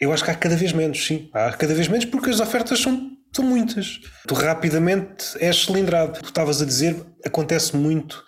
Eu 0.00 0.12
acho 0.12 0.24
que 0.24 0.30
há 0.30 0.34
cada 0.34 0.56
vez 0.56 0.72
menos, 0.72 1.04
sim. 1.06 1.28
Há 1.32 1.52
cada 1.52 1.74
vez 1.74 1.88
menos 1.88 2.04
porque 2.06 2.30
as 2.30 2.40
ofertas 2.40 2.80
são, 2.80 3.10
são 3.34 3.44
muitas. 3.44 4.00
Tu 4.26 4.34
rapidamente 4.34 5.36
és 5.38 5.64
cilindrado. 5.64 6.20
Tu 6.20 6.26
estavas 6.26 6.62
a 6.62 6.64
dizer, 6.64 7.04
acontece 7.24 7.76
muito 7.76 8.24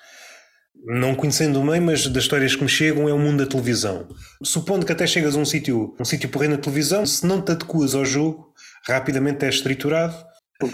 não 0.86 1.14
conhecendo 1.14 1.60
o 1.60 1.64
meio, 1.64 1.82
mas 1.82 2.06
das 2.06 2.24
histórias 2.24 2.54
que 2.54 2.62
me 2.62 2.68
chegam, 2.68 3.08
é 3.08 3.12
o 3.12 3.18
mundo 3.18 3.44
da 3.44 3.50
televisão. 3.50 4.06
Supondo 4.42 4.84
que 4.84 4.92
até 4.92 5.06
chegas 5.06 5.34
a 5.34 5.38
um 5.38 5.44
sítio, 5.44 5.94
um 5.98 6.04
sítio 6.04 6.28
porreiro 6.28 6.54
na 6.54 6.60
televisão, 6.60 7.06
se 7.06 7.26
não 7.26 7.40
te 7.40 7.52
adequas 7.52 7.94
ao 7.94 8.04
jogo, 8.04 8.52
rapidamente 8.86 9.44
és 9.44 9.60
triturado. 9.60 10.14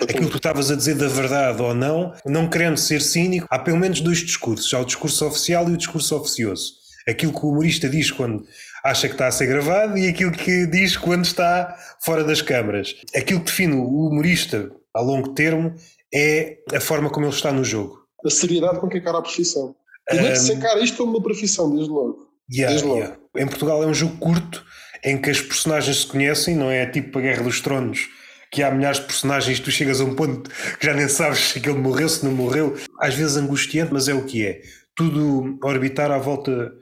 Aquilo 0.03 0.27
que 0.27 0.33
tu 0.33 0.37
estavas 0.37 0.71
a 0.71 0.77
dizer 0.77 0.95
da 0.97 1.09
verdade 1.09 1.63
ou 1.63 1.75
não, 1.75 2.13
não 2.27 2.51
querendo 2.51 2.77
ser 2.77 3.01
cínico, 3.01 3.47
há 3.51 3.59
pelo 3.59 3.79
menos 3.79 4.01
dois 4.01 4.19
discursos: 4.19 4.73
há 4.75 4.81
o 4.81 4.85
discurso 4.85 5.27
oficial 5.27 5.69
e 5.69 5.73
o 5.73 5.77
discurso 5.77 6.17
oficioso. 6.17 6.75
Aquilo 7.09 7.33
que 7.33 7.45
o 7.45 7.49
humorista 7.49 7.89
diz 7.89 8.11
quando 8.11 8.45
acha 8.85 9.09
que 9.09 9.15
está 9.15 9.27
a 9.27 9.33
ser 9.33 9.47
gravado 9.47 9.97
e 9.97 10.09
aquilo 10.09 10.33
que 10.33 10.67
diz 10.67 10.97
quando 10.97 11.25
está 11.25 11.77
fora 12.05 12.23
das 12.25 12.43
câmaras. 12.43 12.95
Aquilo 13.17 13.41
que 13.41 13.47
define 13.47 13.75
o 13.75 14.09
humorista 14.09 14.71
a 14.95 15.01
longo 15.01 15.33
termo 15.35 15.75
é 16.13 16.59
a 16.75 16.81
forma 16.81 17.11
como 17.11 17.27
ele 17.27 17.35
está 17.35 17.53
no 17.53 17.65
jogo. 17.65 18.01
A 18.25 18.31
seriedade 18.31 18.81
com 18.81 18.89
que 18.89 18.99
encara 18.99 19.19
a 19.19 19.23
profissão. 19.23 19.75
Tinha 20.11 20.33
que 20.33 20.39
sacar 20.39 20.79
isto 20.83 20.97
como 20.97 21.13
uma 21.13 21.23
profissão, 21.23 21.75
desde 21.75 21.91
logo. 21.91 22.31
Yeah, 22.53 22.73
desde 22.73 22.87
logo. 22.87 23.01
Yeah. 23.01 23.19
Em 23.37 23.47
Portugal 23.47 23.83
é 23.83 23.87
um 23.87 23.95
jogo 23.95 24.17
curto 24.19 24.65
em 25.05 25.21
que 25.21 25.31
as 25.31 25.41
personagens 25.41 26.01
se 26.01 26.07
conhecem, 26.07 26.57
não 26.57 26.71
é 26.71 26.87
tipo 26.87 27.19
a 27.19 27.23
Guerra 27.23 27.43
dos 27.43 27.61
Tronos, 27.61 28.09
que 28.51 28.63
há 28.63 28.71
milhares 28.71 28.99
de 28.99 29.07
personagens, 29.07 29.61
tu 29.61 29.71
chegas 29.71 30.01
a 30.01 30.05
um 30.05 30.15
ponto 30.15 30.51
que 30.79 30.87
já 30.87 30.93
nem 30.93 31.09
sabes 31.09 31.39
se 31.39 31.59
aquele 31.59 31.79
morreu, 31.79 32.09
se 32.09 32.25
não 32.25 32.33
morreu. 32.33 32.77
Às 32.99 33.15
vezes 33.15 33.37
angustiante, 33.37 33.93
mas 33.93 34.09
é 34.09 34.15
o 34.15 34.25
que 34.25 34.45
é. 34.45 34.61
Tudo 34.95 35.59
orbitar 35.63 36.11
à 36.11 36.19
volta 36.19 36.73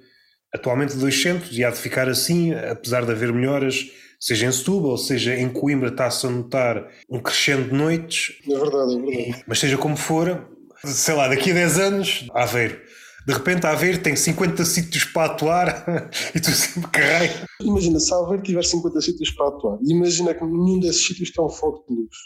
atualmente 0.52 0.94
de 0.94 0.98
dois 0.98 1.20
centros 1.20 1.56
e 1.56 1.62
há 1.62 1.70
de 1.70 1.76
ficar 1.76 2.08
assim, 2.08 2.54
apesar 2.54 3.04
de 3.04 3.12
haver 3.12 3.32
melhoras, 3.32 3.84
seja 4.18 4.46
em 4.46 4.52
Setúbal, 4.52 4.96
seja 4.96 5.36
em 5.36 5.48
Coimbra, 5.48 5.90
está-se 5.90 6.26
a 6.26 6.30
notar 6.30 6.88
um 7.08 7.20
crescendo 7.20 7.68
de 7.68 7.74
noites. 7.74 8.32
É 8.50 8.58
verdade, 8.58 8.96
é 8.96 8.98
verdade. 8.98 9.44
Mas 9.46 9.58
seja 9.58 9.76
como 9.76 9.96
for, 9.96 10.48
sei 10.84 11.14
lá, 11.14 11.28
daqui 11.28 11.50
a 11.50 11.54
10 11.54 11.78
anos, 11.78 12.26
Aveiro 12.34 12.80
de 13.28 13.34
repente 13.34 13.66
a 13.66 13.74
ver 13.74 14.02
tem 14.02 14.16
50 14.16 14.64
sítios 14.64 15.04
para 15.04 15.32
atuar 15.32 16.10
e 16.34 16.40
tu 16.40 16.50
sempre 16.50 16.90
carrega. 16.90 17.46
Imagina, 17.60 18.00
se 18.00 18.14
a 18.14 18.16
Aveiro 18.16 18.42
tiver 18.42 18.64
50 18.64 19.00
sítios 19.02 19.30
para 19.32 19.48
atuar, 19.48 19.78
imagina 19.86 20.32
que 20.32 20.42
nenhum 20.42 20.80
desses 20.80 21.06
sítios 21.06 21.30
tem 21.30 21.44
um 21.44 21.50
foco 21.50 21.84
de 21.86 22.00
luz. 22.00 22.16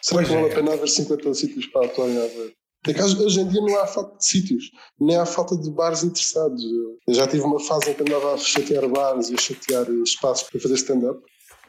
Será 0.00 0.16
pois 0.22 0.28
que 0.28 0.34
vale 0.34 0.48
é. 0.48 0.52
a 0.52 0.54
pena 0.54 0.72
haver 0.72 0.88
50 0.88 1.34
sítios 1.34 1.66
para 1.66 1.84
atuar 1.84 2.08
em 2.08 2.16
Aveiro? 2.16 2.52
É 2.88 2.94
que 2.94 3.02
hoje 3.02 3.40
em 3.40 3.48
dia 3.48 3.60
não 3.60 3.78
há 3.80 3.86
falta 3.86 4.16
de 4.16 4.26
sítios, 4.26 4.70
nem 4.98 5.16
há 5.18 5.26
falta 5.26 5.58
de 5.58 5.70
bares 5.72 6.04
interessados. 6.04 6.62
Eu 7.06 7.14
já 7.14 7.26
tive 7.26 7.42
uma 7.42 7.60
fase 7.60 7.90
em 7.90 7.94
que 7.94 8.02
andava 8.02 8.32
a 8.32 8.38
chatear 8.38 8.88
bares 8.88 9.28
e 9.28 9.34
a 9.34 9.38
chatear 9.38 9.86
espaços 10.04 10.48
para 10.48 10.60
fazer 10.60 10.76
stand-up 10.76 11.20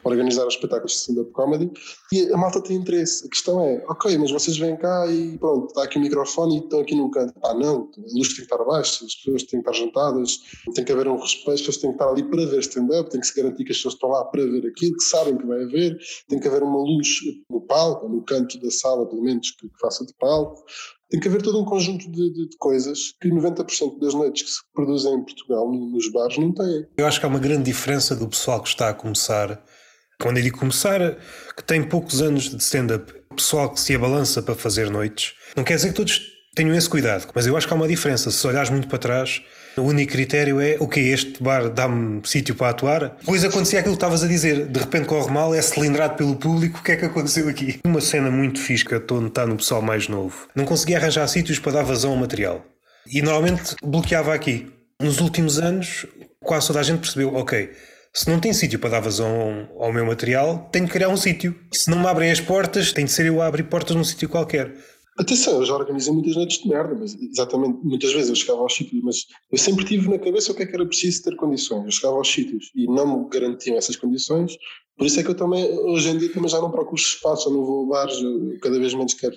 organizar 0.08 0.46
os 0.46 0.54
espetáculos 0.54 0.92
de 0.92 0.98
stand-up 0.98 1.30
comedy 1.32 1.70
e 2.12 2.32
a 2.32 2.36
malta 2.36 2.60
tem 2.62 2.76
interesse. 2.76 3.26
A 3.26 3.28
questão 3.28 3.62
é, 3.62 3.84
ok, 3.88 4.16
mas 4.18 4.30
vocês 4.30 4.58
vêm 4.58 4.76
cá 4.76 5.06
e 5.06 5.38
pronto, 5.38 5.66
está 5.66 5.84
aqui 5.84 5.98
o 5.98 6.00
microfone 6.00 6.56
e 6.56 6.58
estão 6.60 6.80
aqui 6.80 6.94
num 6.94 7.10
canto. 7.10 7.34
Ah, 7.44 7.54
não, 7.54 7.90
a 7.96 8.16
luz 8.16 8.28
tem 8.28 8.36
que 8.36 8.42
estar 8.42 8.60
abaixo, 8.60 9.04
as 9.04 9.14
pessoas 9.14 9.42
têm 9.44 9.62
que 9.62 9.68
estar 9.68 9.84
juntadas, 9.84 10.38
tem 10.74 10.84
que 10.84 10.92
haver 10.92 11.08
um 11.08 11.16
respeito, 11.16 11.54
as 11.54 11.60
pessoas 11.60 11.76
têm 11.78 11.90
que 11.90 11.96
estar 11.96 12.10
ali 12.10 12.22
para 12.22 12.46
ver 12.46 12.60
stand-up, 12.60 13.10
tem 13.10 13.20
que 13.20 13.26
se 13.26 13.34
garantir 13.34 13.64
que 13.64 13.72
as 13.72 13.78
pessoas 13.78 13.94
estão 13.94 14.10
lá 14.10 14.24
para 14.24 14.42
ver 14.44 14.66
aquilo, 14.66 14.96
que 14.96 15.04
sabem 15.04 15.36
que 15.36 15.46
vai 15.46 15.62
haver, 15.62 15.98
tem 16.28 16.40
que 16.40 16.48
haver 16.48 16.62
uma 16.62 16.78
luz 16.78 17.08
no 17.50 17.60
palco, 17.60 18.08
no 18.08 18.22
canto 18.24 18.58
da 18.60 18.70
sala, 18.70 19.06
pelo 19.06 19.22
menos, 19.22 19.50
que, 19.52 19.68
que 19.68 19.78
faça 19.80 20.04
de 20.04 20.14
palco. 20.14 20.64
Tem 21.10 21.18
que 21.18 21.28
haver 21.28 21.40
todo 21.40 21.58
um 21.58 21.64
conjunto 21.64 22.10
de, 22.10 22.32
de, 22.32 22.48
de, 22.48 22.56
coisas 22.58 23.14
que 23.20 23.30
90% 23.30 23.98
das 23.98 24.12
noites 24.12 24.42
que 24.42 24.50
se 24.50 24.60
produzem 24.74 25.14
em 25.14 25.24
Portugal, 25.24 25.70
nos 25.72 26.12
bares, 26.12 26.36
não 26.36 26.52
têm. 26.52 26.86
Eu 26.98 27.06
acho 27.06 27.18
que 27.18 27.24
há 27.24 27.28
uma 27.28 27.38
grande 27.38 27.64
diferença 27.64 28.14
do 28.14 28.28
pessoal 28.28 28.62
que 28.62 28.68
está 28.68 28.90
a 28.90 28.94
começar 28.94 29.64
quando 30.20 30.42
digo 30.42 30.58
começar, 30.58 31.16
que 31.56 31.62
tem 31.64 31.82
poucos 31.82 32.20
anos 32.20 32.50
de 32.50 32.60
stand-up, 32.62 33.12
pessoal 33.36 33.70
que 33.70 33.80
se 33.80 33.94
abalança 33.94 34.42
para 34.42 34.54
fazer 34.54 34.90
noites, 34.90 35.34
não 35.56 35.62
quer 35.62 35.76
dizer 35.76 35.88
que 35.88 35.94
todos 35.94 36.20
tenham 36.56 36.74
esse 36.74 36.88
cuidado, 36.88 37.28
mas 37.32 37.46
eu 37.46 37.56
acho 37.56 37.68
que 37.68 37.72
há 37.72 37.76
uma 37.76 37.86
diferença. 37.86 38.32
Se 38.32 38.44
olhares 38.44 38.68
muito 38.68 38.88
para 38.88 38.98
trás, 38.98 39.40
o 39.76 39.82
único 39.82 40.10
critério 40.10 40.60
é 40.60 40.76
o 40.80 40.88
que 40.88 40.98
este 40.98 41.40
bar 41.40 41.68
dá-me 41.68 42.20
sítio 42.24 42.56
para 42.56 42.70
atuar. 42.70 43.16
Depois 43.20 43.44
acontecia 43.44 43.78
aquilo 43.78 43.94
que 43.94 43.98
estavas 43.98 44.24
a 44.24 44.26
dizer, 44.26 44.66
de 44.66 44.80
repente 44.80 45.06
corre 45.06 45.30
mal, 45.30 45.54
é 45.54 45.62
cilindrado 45.62 46.16
pelo 46.16 46.34
público, 46.34 46.80
o 46.80 46.82
que 46.82 46.92
é 46.92 46.96
que 46.96 47.04
aconteceu 47.04 47.48
aqui? 47.48 47.78
Uma 47.86 48.00
cena 48.00 48.28
muito 48.28 48.60
que 48.60 48.72
estou 48.72 49.20
notar 49.20 49.46
no 49.46 49.56
pessoal 49.56 49.80
mais 49.80 50.08
novo. 50.08 50.48
Não 50.52 50.64
conseguia 50.64 50.98
arranjar 50.98 51.28
sítios 51.28 51.60
para 51.60 51.72
dar 51.72 51.82
vazão 51.84 52.10
ao 52.10 52.16
material. 52.16 52.66
E 53.06 53.22
normalmente 53.22 53.76
bloqueava 53.84 54.34
aqui. 54.34 54.66
Nos 55.00 55.20
últimos 55.20 55.60
anos, 55.60 56.06
quase 56.40 56.66
toda 56.66 56.80
a 56.80 56.82
gente 56.82 56.98
percebeu, 56.98 57.32
ok, 57.36 57.70
se 58.12 58.28
não 58.30 58.40
tem 58.40 58.52
sítio 58.52 58.78
para 58.78 58.90
dar 58.90 59.00
vazão 59.00 59.68
ao 59.78 59.92
meu 59.92 60.04
material, 60.04 60.68
tenho 60.72 60.86
que 60.86 60.92
criar 60.92 61.08
um 61.08 61.16
sítio. 61.16 61.54
Se 61.72 61.90
não 61.90 62.00
me 62.00 62.06
abrem 62.06 62.30
as 62.30 62.40
portas, 62.40 62.92
tem 62.92 63.04
de 63.04 63.12
ser 63.12 63.26
eu 63.26 63.40
a 63.40 63.46
abrir 63.46 63.64
portas 63.64 63.94
num 63.94 64.04
sítio 64.04 64.28
qualquer. 64.28 64.74
Atenção, 65.18 65.54
eu 65.54 65.66
já 65.66 65.74
organizei 65.74 66.12
muitas 66.12 66.36
noites 66.36 66.62
de 66.62 66.68
merda, 66.68 66.94
mas 66.94 67.16
exatamente, 67.20 67.80
muitas 67.82 68.12
vezes 68.12 68.28
eu 68.28 68.36
chegava 68.36 68.60
aos 68.60 68.72
sítios, 68.72 69.02
mas 69.02 69.26
eu 69.50 69.58
sempre 69.58 69.84
tive 69.84 70.08
na 70.08 70.18
cabeça 70.18 70.52
o 70.52 70.54
que 70.54 70.62
é 70.62 70.66
que 70.66 70.74
era 70.74 70.86
preciso 70.86 71.24
ter 71.24 71.34
condições. 71.34 71.84
Eu 71.84 71.90
chegava 71.90 72.16
aos 72.16 72.30
sítios 72.30 72.70
e 72.74 72.86
não 72.86 73.24
me 73.24 73.28
garantiam 73.28 73.76
essas 73.76 73.96
condições, 73.96 74.56
por 74.98 75.06
isso 75.06 75.20
é 75.20 75.22
que 75.22 75.30
eu 75.30 75.36
também, 75.36 75.64
hoje 75.78 76.08
em 76.08 76.18
dia, 76.18 76.32
também 76.32 76.48
já 76.48 76.60
não 76.60 76.72
procuro 76.72 77.00
espaço, 77.00 77.48
eu 77.48 77.52
não 77.52 77.64
vou 77.64 77.86
a 77.86 77.98
bares, 77.98 78.20
eu 78.20 78.58
cada 78.60 78.78
vez 78.80 78.92
menos 78.94 79.14
quero, 79.14 79.36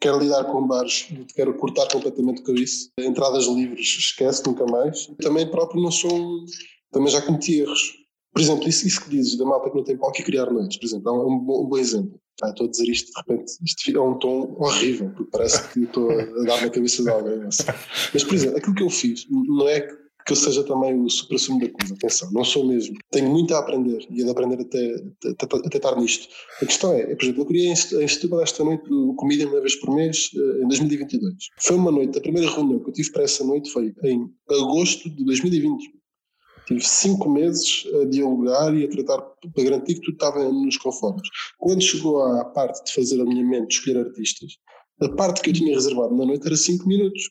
quero 0.00 0.18
lidar 0.18 0.44
com 0.44 0.66
bares, 0.66 1.06
quero 1.34 1.52
cortar 1.54 1.86
completamente 1.92 2.40
o 2.40 2.44
cabeça. 2.44 2.90
Entradas 2.98 3.46
livres, 3.46 3.86
esquece, 3.86 4.42
nunca 4.46 4.64
mais. 4.64 5.06
Também 5.20 5.50
próprio 5.50 5.82
não 5.82 5.90
sou 5.90 6.46
também 6.92 7.10
já 7.10 7.22
cometi 7.22 7.60
erros. 7.60 7.94
Por 8.32 8.42
exemplo, 8.42 8.68
isso, 8.68 8.86
isso 8.86 9.02
que 9.02 9.10
dizes 9.10 9.38
da 9.38 9.46
malta 9.46 9.70
que 9.70 9.76
não 9.76 9.84
tem 9.84 9.96
palco 9.96 10.20
e 10.20 10.24
criar 10.24 10.50
noites, 10.50 10.76
por 10.76 10.86
exemplo, 10.86 11.08
é 11.08 11.12
um, 11.12 11.38
bom, 11.38 11.64
um 11.64 11.68
bom 11.68 11.78
exemplo. 11.78 12.20
Ah, 12.42 12.50
estou 12.50 12.66
a 12.66 12.70
dizer 12.70 12.86
isto, 12.88 13.10
de 13.10 13.18
repente, 13.18 13.52
isto 13.64 13.96
é 13.96 14.00
um 14.00 14.18
tom 14.18 14.54
horrível, 14.58 15.10
porque 15.16 15.30
parece 15.32 15.72
que 15.72 15.80
estou 15.84 16.10
a 16.10 16.44
dar 16.44 16.60
na 16.60 16.68
cabeça 16.68 17.02
de 17.02 17.08
alguém. 17.08 17.38
Mas, 18.12 18.24
por 18.24 18.34
exemplo, 18.34 18.58
aquilo 18.58 18.74
que 18.74 18.82
eu 18.82 18.90
fiz 18.90 19.26
não 19.30 19.66
é 19.66 19.80
que 20.26 20.32
eu 20.32 20.36
seja 20.36 20.64
também 20.64 21.00
o 21.00 21.08
supra-sumo 21.08 21.60
da 21.60 21.70
coisa, 21.70 21.94
atenção, 21.94 22.30
não 22.32 22.44
sou 22.44 22.66
mesmo. 22.66 22.96
Tenho 23.10 23.30
muito 23.30 23.54
a 23.54 23.60
aprender 23.60 24.04
e 24.10 24.20
a 24.20 24.24
de 24.24 24.30
aprender 24.30 24.60
até, 24.60 24.96
até, 25.30 25.56
até 25.56 25.76
estar 25.76 25.96
nisto. 25.96 26.28
A 26.60 26.66
questão 26.66 26.92
é, 26.92 27.14
por 27.14 27.22
exemplo, 27.22 27.42
eu 27.42 27.46
criei 27.46 27.68
em 27.68 28.08
Setúbal 28.08 28.42
esta 28.42 28.64
noite 28.64 28.88
do 28.88 29.14
Comida 29.14 29.46
uma 29.46 29.60
vez 29.60 29.76
por 29.76 29.94
mês 29.94 30.30
eh, 30.34 30.64
em 30.64 30.68
2022. 30.68 31.32
Foi 31.60 31.76
uma 31.76 31.92
noite, 31.92 32.18
a 32.18 32.20
primeira 32.20 32.50
reunião 32.50 32.80
que 32.80 32.90
eu 32.90 32.92
tive 32.92 33.12
para 33.12 33.22
essa 33.22 33.44
noite 33.44 33.70
foi 33.70 33.94
em 34.02 34.28
agosto 34.50 35.08
de 35.08 35.24
2020. 35.24 35.96
Tive 36.66 36.80
cinco 36.80 37.30
meses 37.30 37.84
a 38.00 38.04
dialogar 38.06 38.74
e 38.74 38.84
a 38.84 38.88
tratar 38.88 39.20
para 39.54 39.64
garantir 39.64 39.94
que 39.94 40.00
tudo 40.00 40.14
estava 40.14 40.52
nos 40.52 40.76
conformes. 40.76 41.28
Quando 41.58 41.82
chegou 41.82 42.22
à 42.22 42.44
parte 42.44 42.84
de 42.84 42.92
fazer 42.92 43.20
alinhamento, 43.20 43.68
de 43.68 43.74
escolher 43.74 43.98
artistas, 43.98 44.52
a 45.00 45.08
parte 45.10 45.42
que 45.42 45.50
eu 45.50 45.54
tinha 45.54 45.74
reservado 45.74 46.16
na 46.16 46.24
noite 46.24 46.46
era 46.46 46.56
cinco 46.56 46.88
minutos. 46.88 47.22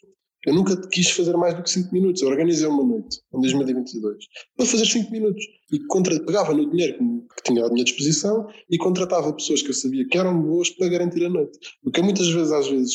Eu 0.45 0.53
nunca 0.53 0.77
quis 0.89 1.09
fazer 1.09 1.35
mais 1.35 1.55
do 1.55 1.63
que 1.63 1.71
5 1.71 1.91
minutos. 1.91 2.21
Eu 2.21 2.27
organizei 2.27 2.67
uma 2.67 2.83
noite, 2.83 3.19
em 3.33 3.41
2022, 3.41 4.17
para 4.55 4.65
fazer 4.65 4.85
5 4.85 5.11
minutos. 5.11 5.43
E 5.71 5.79
contra, 5.87 6.19
pegava 6.23 6.53
no 6.53 6.69
dinheiro 6.69 6.99
que 7.35 7.43
tinha 7.43 7.65
à 7.65 7.69
minha 7.69 7.83
disposição 7.83 8.47
e 8.69 8.77
contratava 8.77 9.33
pessoas 9.33 9.63
que 9.63 9.69
eu 9.69 9.73
sabia 9.73 10.07
que 10.07 10.17
eram 10.17 10.39
boas 10.39 10.69
para 10.69 10.87
garantir 10.87 11.25
a 11.25 11.29
noite. 11.29 11.57
O 11.83 11.89
que 11.89 12.01
muitas 12.01 12.27
vezes, 12.27 12.51
às 12.51 12.67
vezes, 12.67 12.93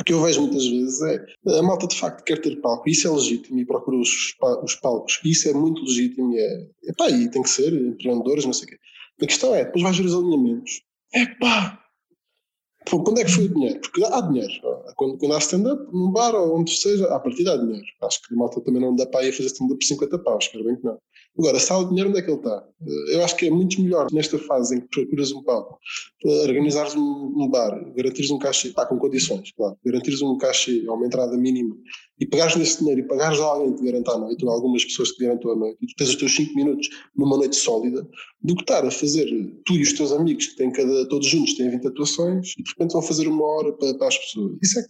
o 0.00 0.04
que 0.04 0.12
eu 0.12 0.22
vejo 0.22 0.42
muitas 0.42 0.66
vezes 0.66 1.02
é 1.02 1.58
a 1.58 1.62
malta 1.62 1.86
de 1.86 1.96
facto 1.96 2.24
quer 2.24 2.40
ter 2.40 2.60
palco, 2.60 2.88
isso 2.88 3.06
é 3.06 3.10
legítimo 3.10 3.58
e 3.58 3.64
procura 3.64 3.96
os, 3.96 4.34
os 4.62 4.74
palcos, 4.76 5.20
isso 5.24 5.48
é 5.48 5.52
muito 5.52 5.82
legítimo 5.82 6.32
e 6.32 6.38
é, 6.38 6.66
epá, 6.90 7.10
e 7.10 7.30
tem 7.30 7.42
que 7.42 7.50
ser, 7.50 7.72
empreendedores, 7.72 8.44
não 8.44 8.52
sei 8.52 8.64
o 8.64 8.68
quê. 8.68 8.78
A 9.22 9.26
questão 9.26 9.54
é, 9.54 9.64
depois 9.64 9.82
vais 9.82 9.96
ver 9.96 10.06
os 10.06 10.14
alinhamentos, 10.14 10.82
epá, 11.14 11.84
quando 12.84 13.18
é 13.18 13.24
que 13.24 13.30
foi 13.30 13.46
o 13.46 13.54
dinheiro? 13.54 13.80
Porque 13.80 14.04
há 14.04 14.20
dinheiro. 14.20 14.52
Quando, 14.96 15.18
quando 15.18 15.34
há 15.34 15.38
stand-up, 15.38 15.82
num 15.92 16.12
bar 16.12 16.34
ou 16.34 16.58
onde 16.58 16.76
seja, 16.76 17.06
à 17.06 17.18
partida 17.18 17.54
há 17.54 17.56
dinheiro. 17.56 17.86
Acho 18.02 18.20
que 18.22 18.34
a 18.34 18.36
malta 18.36 18.60
também 18.60 18.82
não 18.82 18.94
dá 18.94 19.06
para 19.06 19.24
ir 19.24 19.32
fazer 19.32 19.46
stand-up 19.46 19.78
por 19.78 19.86
50 19.86 20.18
paus, 20.18 20.44
espero 20.44 20.64
bem 20.64 20.76
que 20.76 20.84
não. 20.84 20.98
Agora, 21.36 21.58
há 21.58 21.78
o 21.78 21.88
dinheiro, 21.88 22.10
onde 22.10 22.20
é 22.20 22.22
que 22.22 22.30
ele 22.30 22.36
está? 22.36 22.64
Eu 23.08 23.24
acho 23.24 23.36
que 23.36 23.46
é 23.46 23.50
muito 23.50 23.80
melhor 23.82 24.06
nesta 24.12 24.38
fase 24.38 24.76
em 24.76 24.80
que 24.80 24.88
procuras 24.88 25.32
um 25.32 25.42
palco, 25.42 25.78
organizares 26.24 26.94
um, 26.94 27.48
bar, 27.50 27.72
garantires 27.96 28.30
um 28.30 28.38
caixa, 28.38 28.72
pá, 28.72 28.86
com 28.86 28.98
condições, 28.98 29.50
claro, 29.56 29.76
garantires 29.84 30.22
um 30.22 30.38
caixa 30.38 30.70
a 30.88 30.92
uma 30.92 31.06
entrada 31.06 31.36
mínima 31.36 31.74
e 32.20 32.26
pagares 32.26 32.54
nesse 32.54 32.78
dinheiro 32.78 33.00
e 33.00 33.08
pagares 33.08 33.40
a 33.40 33.44
alguém 33.44 33.72
que 33.72 33.78
te 33.78 33.84
garanta 33.84 34.16
noite, 34.16 34.44
ou 34.44 34.50
algumas 34.52 34.84
pessoas 34.84 35.10
que 35.10 35.16
te 35.16 35.24
garantam 35.24 35.50
a 35.50 35.56
noite, 35.56 35.78
e 35.82 35.86
tu 35.88 35.94
tens 35.96 36.10
os 36.10 36.16
teus 36.16 36.36
5 36.36 36.54
minutos 36.54 36.88
numa 37.16 37.36
noite 37.36 37.56
sólida, 37.56 38.08
do 38.40 38.54
que 38.54 38.62
estar 38.62 38.86
a 38.86 38.90
fazer 38.90 39.26
tu 39.64 39.74
e 39.74 39.82
os 39.82 39.92
teus 39.92 40.12
amigos, 40.12 40.46
que 40.46 40.56
têm 40.56 40.70
cada, 40.70 41.08
todos 41.08 41.26
juntos 41.26 41.54
têm 41.54 41.68
20 41.70 41.88
atuações, 41.88 42.54
e 42.56 42.62
de 42.62 42.70
repente 42.70 42.92
vão 42.92 43.02
fazer 43.02 43.26
uma 43.26 43.44
hora 43.44 43.72
para, 43.72 43.94
para 43.94 44.06
as 44.06 44.18
pessoas. 44.18 44.56
Isso 44.62 44.78
é 44.78 44.82
que 44.82 44.88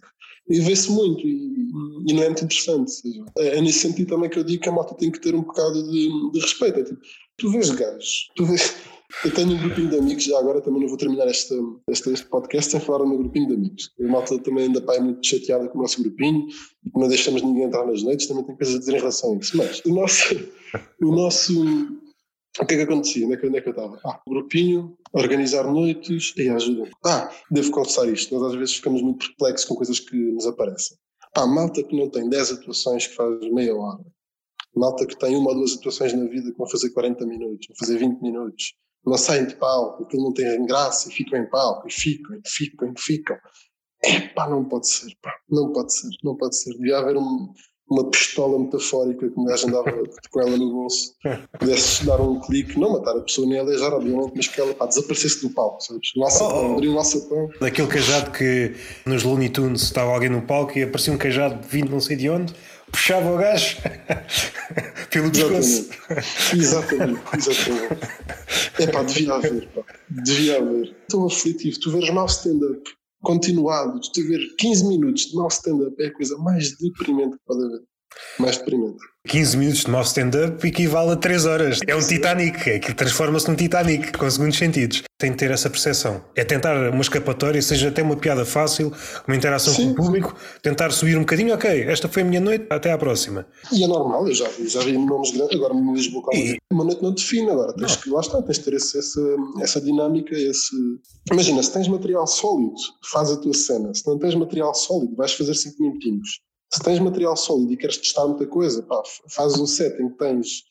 e 0.49 0.61
vê-se 0.61 0.91
muito 0.91 1.27
e, 1.27 1.69
e, 2.07 2.13
não 2.13 2.23
é 2.23 2.27
muito 2.27 2.45
interessante. 2.45 2.91
Seja, 2.91 3.25
é, 3.39 3.59
é, 3.59 3.61
nesse 3.61 3.81
sentido 3.81 4.09
também 4.09 4.31
que 4.31 4.39
eu 4.39 4.45
digo 4.45 4.63
que 4.63 4.69
a 4.69 4.73
malta 4.73 4.95
tem 4.95 5.11
que 5.11 5.21
ter 5.21 5.35
um 5.35 5.43
bocado 5.43 5.83
de, 5.91 6.31
de 6.33 6.41
respeito. 6.41 6.81
É 6.81 6.85
tipo, 6.85 7.01
tu 7.39 7.51
vês 7.51 7.71
gajos, 7.71 8.31
tu 8.37 8.45
vês. 8.45 8.75
Eu 9.25 9.33
tenho 9.33 9.53
um 9.53 9.59
grupinho 9.59 9.91
de 9.91 9.99
amigos, 9.99 10.25
já 10.25 10.37
agora 10.39 10.61
também 10.61 10.81
não 10.81 10.89
vou 10.89 10.97
terminar 10.97 11.29
este, 11.29 11.55
este, 11.89 12.27
podcast 12.27 12.73
sem 12.73 12.81
falar 12.81 12.99
do 12.99 13.07
meu 13.07 13.19
grupinho 13.19 13.47
de 13.47 13.55
amigos. 13.55 13.93
A 14.01 14.09
malta 14.09 14.37
também 14.39 14.65
ainda 14.65 14.81
pá, 14.81 14.97
é 14.97 15.01
muito 15.01 15.25
chateada 15.25 15.69
com 15.69 15.79
o 15.79 15.83
nosso 15.83 16.03
grupinho 16.03 16.49
e 16.85 16.91
que 16.91 16.99
não 16.99 17.07
deixamos 17.07 17.41
ninguém 17.41 17.65
entrar 17.65 17.87
nas 17.87 18.03
noites, 18.03 18.27
também 18.27 18.43
tem 18.45 18.57
coisas 18.57 18.75
a 18.75 18.79
dizer 18.79 18.95
em 18.95 18.99
relação 18.99 19.35
a 19.35 19.37
isso. 19.37 19.57
Mas 19.57 19.81
o 19.85 19.95
nosso, 19.95 20.35
o 21.01 21.15
nosso 21.15 22.04
o 22.61 22.67
que 22.67 22.75
é 22.75 22.77
que 22.77 22.83
acontecia? 22.85 23.27
Onde 23.27 23.35
é 23.35 23.37
que, 23.39 23.47
onde 23.47 23.59
é 23.59 23.61
que 23.61 23.69
eu 23.69 23.73
estava? 23.73 24.01
Ah, 24.05 24.21
grupinho, 24.29 24.97
organizar 25.13 25.65
noites 25.65 26.33
e 26.37 26.49
ajuda. 26.49 26.89
Ah, 27.05 27.31
devo 27.51 27.71
confessar 27.73 28.09
isto, 28.09 28.35
nós 28.35 28.53
às 28.53 28.55
vezes 28.55 28.77
ficamos 28.77 29.03
muito 29.03 29.27
perplexos 29.27 29.67
com 29.67 29.75
coisas 29.75 29.99
que 29.99 30.17
nos 30.17 30.47
aparecem. 30.47 30.97
Ah, 31.37 31.47
malta 31.47 31.83
que 31.83 31.97
não 31.97 32.09
tem 32.09 32.29
10 32.29 32.53
atuações 32.53 33.09
que 33.09 33.15
faz 33.15 33.41
meia 33.51 33.75
hora. 33.75 34.05
Malta 34.75 35.07
que 35.07 35.19
tem 35.19 35.37
uma 35.37 35.51
ou 35.51 35.57
duas 35.57 35.77
atuações 35.77 36.13
na 36.13 36.25
vida 36.27 36.51
que 36.51 36.59
vão 36.59 36.69
fazer 36.69 36.91
40 36.91 37.27
minutos, 37.27 37.67
vão 37.69 37.77
fazer 37.77 37.99
20 37.99 38.21
minutos. 38.21 38.75
Não 39.05 39.19
saem 39.19 39.47
de 39.47 39.57
palco, 39.57 40.05
aquilo 40.05 40.25
não 40.25 40.33
tem 40.33 40.65
graça 40.65 41.09
e 41.09 41.13
ficam 41.13 41.39
em 41.39 41.49
palco, 41.49 41.87
e 41.89 41.93
ficam, 41.93 42.37
e 42.37 42.49
ficam, 42.49 42.93
e 42.97 43.01
ficam. 43.01 43.37
É 44.03 44.29
pá, 44.29 44.49
não 44.49 44.65
pode 44.65 44.89
ser, 44.89 45.13
pá, 45.21 45.35
não 45.49 45.73
pode 45.73 45.93
ser, 45.93 46.09
não 46.23 46.37
pode 46.37 46.57
ser. 46.57 46.73
Devia 46.75 46.99
haver 46.99 47.17
um, 47.17 47.53
uma 47.91 48.11
pistola 48.11 48.59
metafórica 48.59 49.29
que 49.29 49.39
um 49.39 49.45
gajo 49.45 49.69
andava 49.69 49.93
com 50.31 50.41
ela 50.41 50.57
no 50.57 50.73
bolso, 50.73 51.15
pudesse 51.59 52.07
dar 52.07 52.21
um 52.21 52.41
clique, 52.41 52.79
não 52.79 52.93
matar 52.93 53.17
a 53.17 53.21
pessoa 53.21 53.47
nem 53.47 53.59
aleijar, 53.59 53.93
obviamente, 53.93 54.33
mas 54.35 54.49
que 54.49 54.61
ela 54.61 54.75
pá, 54.75 54.87
desaparecesse 54.87 55.47
do 55.47 55.51
palco, 55.51 55.83
sabes? 55.83 56.11
O 56.17 56.25
alçapão, 56.25 56.57
oh, 56.57 56.71
oh. 56.71 56.75
abriu 56.75 56.93
o 56.93 56.99
alçapão. 56.99 57.51
Daquele 57.61 57.89
cajado 57.89 58.31
que 58.31 58.75
nos 59.05 59.23
Looney 59.23 59.51
Tunes 59.51 59.83
estava 59.83 60.13
alguém 60.13 60.31
no 60.31 60.43
palco 60.43 60.79
e 60.79 60.83
aparecia 60.83 61.13
um 61.13 61.19
cajado 61.19 61.67
vindo 61.67 61.91
não 61.91 62.01
sei 62.01 62.17
de 62.17 62.29
onde, 62.31 62.55
puxava 62.91 63.33
o 63.33 63.37
gajo 63.37 63.77
pelo 65.11 65.31
pescoço. 65.31 65.91
Exatamente, 66.57 67.21
exatamente. 67.37 68.09
É 68.79 68.87
pá, 68.91 69.03
devia 69.03 69.35
haver, 69.35 69.69
pá. 69.69 69.83
devia 70.09 70.59
haver. 70.59 70.97
Tão 71.09 71.27
aflitivo, 71.27 71.79
tu 71.81 71.91
veres 71.91 72.11
mau 72.11 72.27
stand-up 72.27 72.83
continuado, 73.25 73.99
de 73.99 74.13
ter 74.13 74.55
15 74.57 74.87
minutos 74.87 75.27
de 75.27 75.37
mau 75.37 75.49
stand-up 75.49 76.01
é 76.01 76.07
a 76.07 76.15
coisa 76.15 76.39
mais 76.39 76.77
deprimente 76.79 77.37
que 77.37 77.45
pode 77.45 77.65
haver. 77.65 77.83
Mais 78.39 78.59
deprimente. 78.59 79.03
15 79.27 79.57
minutos 79.57 79.85
de 79.85 79.91
mau 79.91 80.03
stand-up 80.03 80.67
equivale 80.67 81.13
a 81.13 81.17
3 81.17 81.47
horas. 81.47 81.79
É 81.87 81.97
um 81.97 82.01
Titanic, 82.01 82.69
é 82.69 82.79
que 82.79 82.93
transforma-se 82.93 83.49
num 83.49 83.57
Titanic, 83.57 84.13
com 84.13 84.31
segundos 84.31 84.59
sentidos. 84.59 85.03
Tem 85.19 85.31
de 85.31 85.39
ter 85.39 85.51
essa 85.51 85.71
percepção. 85.71 86.23
É 86.37 86.45
tentar 86.45 86.91
uma 86.91 87.01
escapatória, 87.01 87.61
seja 87.63 87.89
até 87.89 88.03
uma 88.03 88.17
piada 88.17 88.45
fácil, 88.45 88.93
uma 89.27 89.35
interação 89.35 89.73
Sim. 89.73 89.87
com 89.87 90.03
o 90.03 90.05
público, 90.05 90.37
tentar 90.63 90.91
subir 90.91 91.17
um 91.17 91.21
bocadinho, 91.21 91.55
ok, 91.55 91.85
esta 91.85 92.07
foi 92.07 92.21
a 92.21 92.25
minha 92.27 92.41
noite, 92.41 92.67
até 92.69 92.93
à 92.93 92.99
próxima. 92.99 93.47
E 93.73 93.83
é 93.83 93.87
normal, 93.87 94.29
eu 94.29 94.35
já 94.35 94.47
vi, 94.47 94.69
já 94.69 94.81
vi 94.81 94.93
nomes 94.93 95.31
grandes, 95.31 95.57
agora 95.57 95.73
me 95.73 95.95
Lisboa, 95.95 96.25
e... 96.35 96.57
uma 96.71 96.85
noite 96.85 97.03
não 97.03 97.15
define, 97.15 97.51
agora 97.51 97.73
tens 97.73 97.97
não. 97.97 98.03
que, 98.03 98.11
lá 98.11 98.21
está, 98.21 98.43
tens 98.43 98.59
de 98.59 98.65
ter 98.65 98.75
esse, 98.75 98.99
essa, 98.99 99.21
essa 99.63 99.81
dinâmica, 99.81 100.35
esse... 100.35 100.77
Imagina, 101.33 101.63
se 101.63 101.73
tens 101.73 101.89
material 101.89 102.27
sólido, 102.27 102.75
faz 103.11 103.31
a 103.31 103.39
tua 103.39 103.55
cena, 103.55 103.95
se 103.95 104.07
não 104.07 104.19
tens 104.19 104.35
material 104.35 104.75
sólido, 104.75 105.17
vais 105.17 105.33
fazer 105.33 105.55
5 105.55 105.83
minutinhos 105.83 106.45
se 106.75 106.81
tens 106.83 106.99
material 106.99 107.37
sólido 107.37 107.73
e 107.73 107.77
queres 107.77 107.97
testar 107.99 108.27
muita 108.27 108.47
coisa, 108.47 108.83
pá, 108.83 109.03
fazes 109.29 109.59
um 109.59 109.67
set 109.67 110.01
em 110.03 110.09
que 110.09 110.19
tens, 110.19 110.65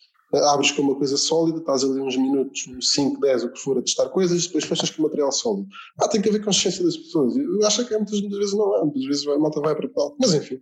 abres 0.51 0.71
com 0.71 0.81
uma 0.81 0.95
coisa 0.95 1.15
sólida, 1.15 1.59
estás 1.59 1.83
ali 1.83 2.01
uns 2.01 2.17
minutos, 2.17 2.67
uns 2.67 2.91
5, 2.93 3.21
10, 3.21 3.43
o 3.43 3.49
que 3.53 3.59
for, 3.59 3.77
a 3.77 3.81
testar 3.81 4.09
coisas, 4.09 4.43
e 4.43 4.47
depois 4.47 4.65
fechas 4.65 4.89
com 4.89 5.03
material 5.03 5.31
sólido. 5.31 5.67
Ah, 6.01 6.07
tem 6.07 6.21
que 6.21 6.29
haver 6.29 6.43
consciência 6.43 6.83
das 6.83 6.97
pessoas. 6.97 7.35
Eu 7.37 7.65
acho 7.65 7.85
que 7.85 7.93
é 7.93 7.97
muitas, 7.97 8.19
muitas 8.19 8.39
vezes 8.39 8.53
não 8.53 8.75
é, 8.75 8.81
muitas 8.81 9.05
vezes 9.05 9.27
a 9.27 9.37
malta 9.37 9.61
vai 9.61 9.75
para 9.75 9.87
palco. 9.87 10.17
Mas 10.19 10.33
enfim, 10.33 10.59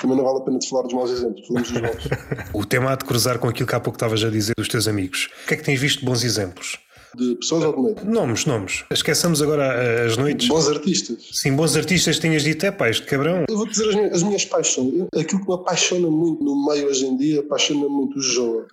também 0.00 0.16
não 0.16 0.24
vale 0.24 0.38
a 0.38 0.42
pena 0.42 0.58
te 0.58 0.68
falar 0.68 0.82
dos 0.82 0.94
maus 0.94 1.10
exemplos, 1.10 1.46
falamos 1.46 1.70
dos 1.70 1.80
bons. 1.80 2.08
o 2.54 2.64
tema 2.64 2.92
há 2.92 2.96
de 2.96 3.04
cruzar 3.04 3.38
com 3.38 3.48
aquilo 3.48 3.68
que 3.68 3.74
há 3.74 3.80
pouco 3.80 3.96
estavas 3.96 4.24
a 4.24 4.30
dizer 4.30 4.54
dos 4.56 4.68
teus 4.68 4.88
amigos. 4.88 5.28
O 5.44 5.48
que 5.48 5.54
é 5.54 5.56
que 5.56 5.64
tens 5.64 5.80
visto 5.80 6.00
de 6.00 6.06
bons 6.06 6.24
exemplos? 6.24 6.78
De 7.16 7.36
pessoas 7.36 7.64
ou 7.64 7.76
de 7.76 7.82
noite? 7.82 8.04
Nomes, 8.04 8.46
nomes. 8.46 8.84
Esqueçamos 8.90 9.42
agora 9.42 10.06
as 10.06 10.16
noites. 10.16 10.48
Bons 10.48 10.68
artistas. 10.68 11.28
Sim, 11.32 11.56
bons 11.56 11.76
artistas 11.76 12.18
tinhas 12.18 12.42
dito, 12.42 12.64
é 12.66 12.70
pá, 12.70 12.88
este 12.88 13.06
cabrão. 13.06 13.44
Eu 13.48 13.56
vou 13.56 13.66
dizer 13.66 13.88
as 13.88 13.94
minhas, 13.94 14.12
as 14.14 14.22
minhas 14.22 14.44
paixões. 14.44 15.06
Aquilo 15.14 15.40
que 15.42 15.48
me 15.48 15.54
apaixona 15.54 16.10
muito 16.10 16.42
no 16.42 16.66
meio 16.66 16.88
hoje 16.88 17.06
em 17.06 17.16
dia, 17.16 17.40
apaixona 17.40 17.88
muito 17.88 18.18
o 18.18 18.22
João. 18.22 18.66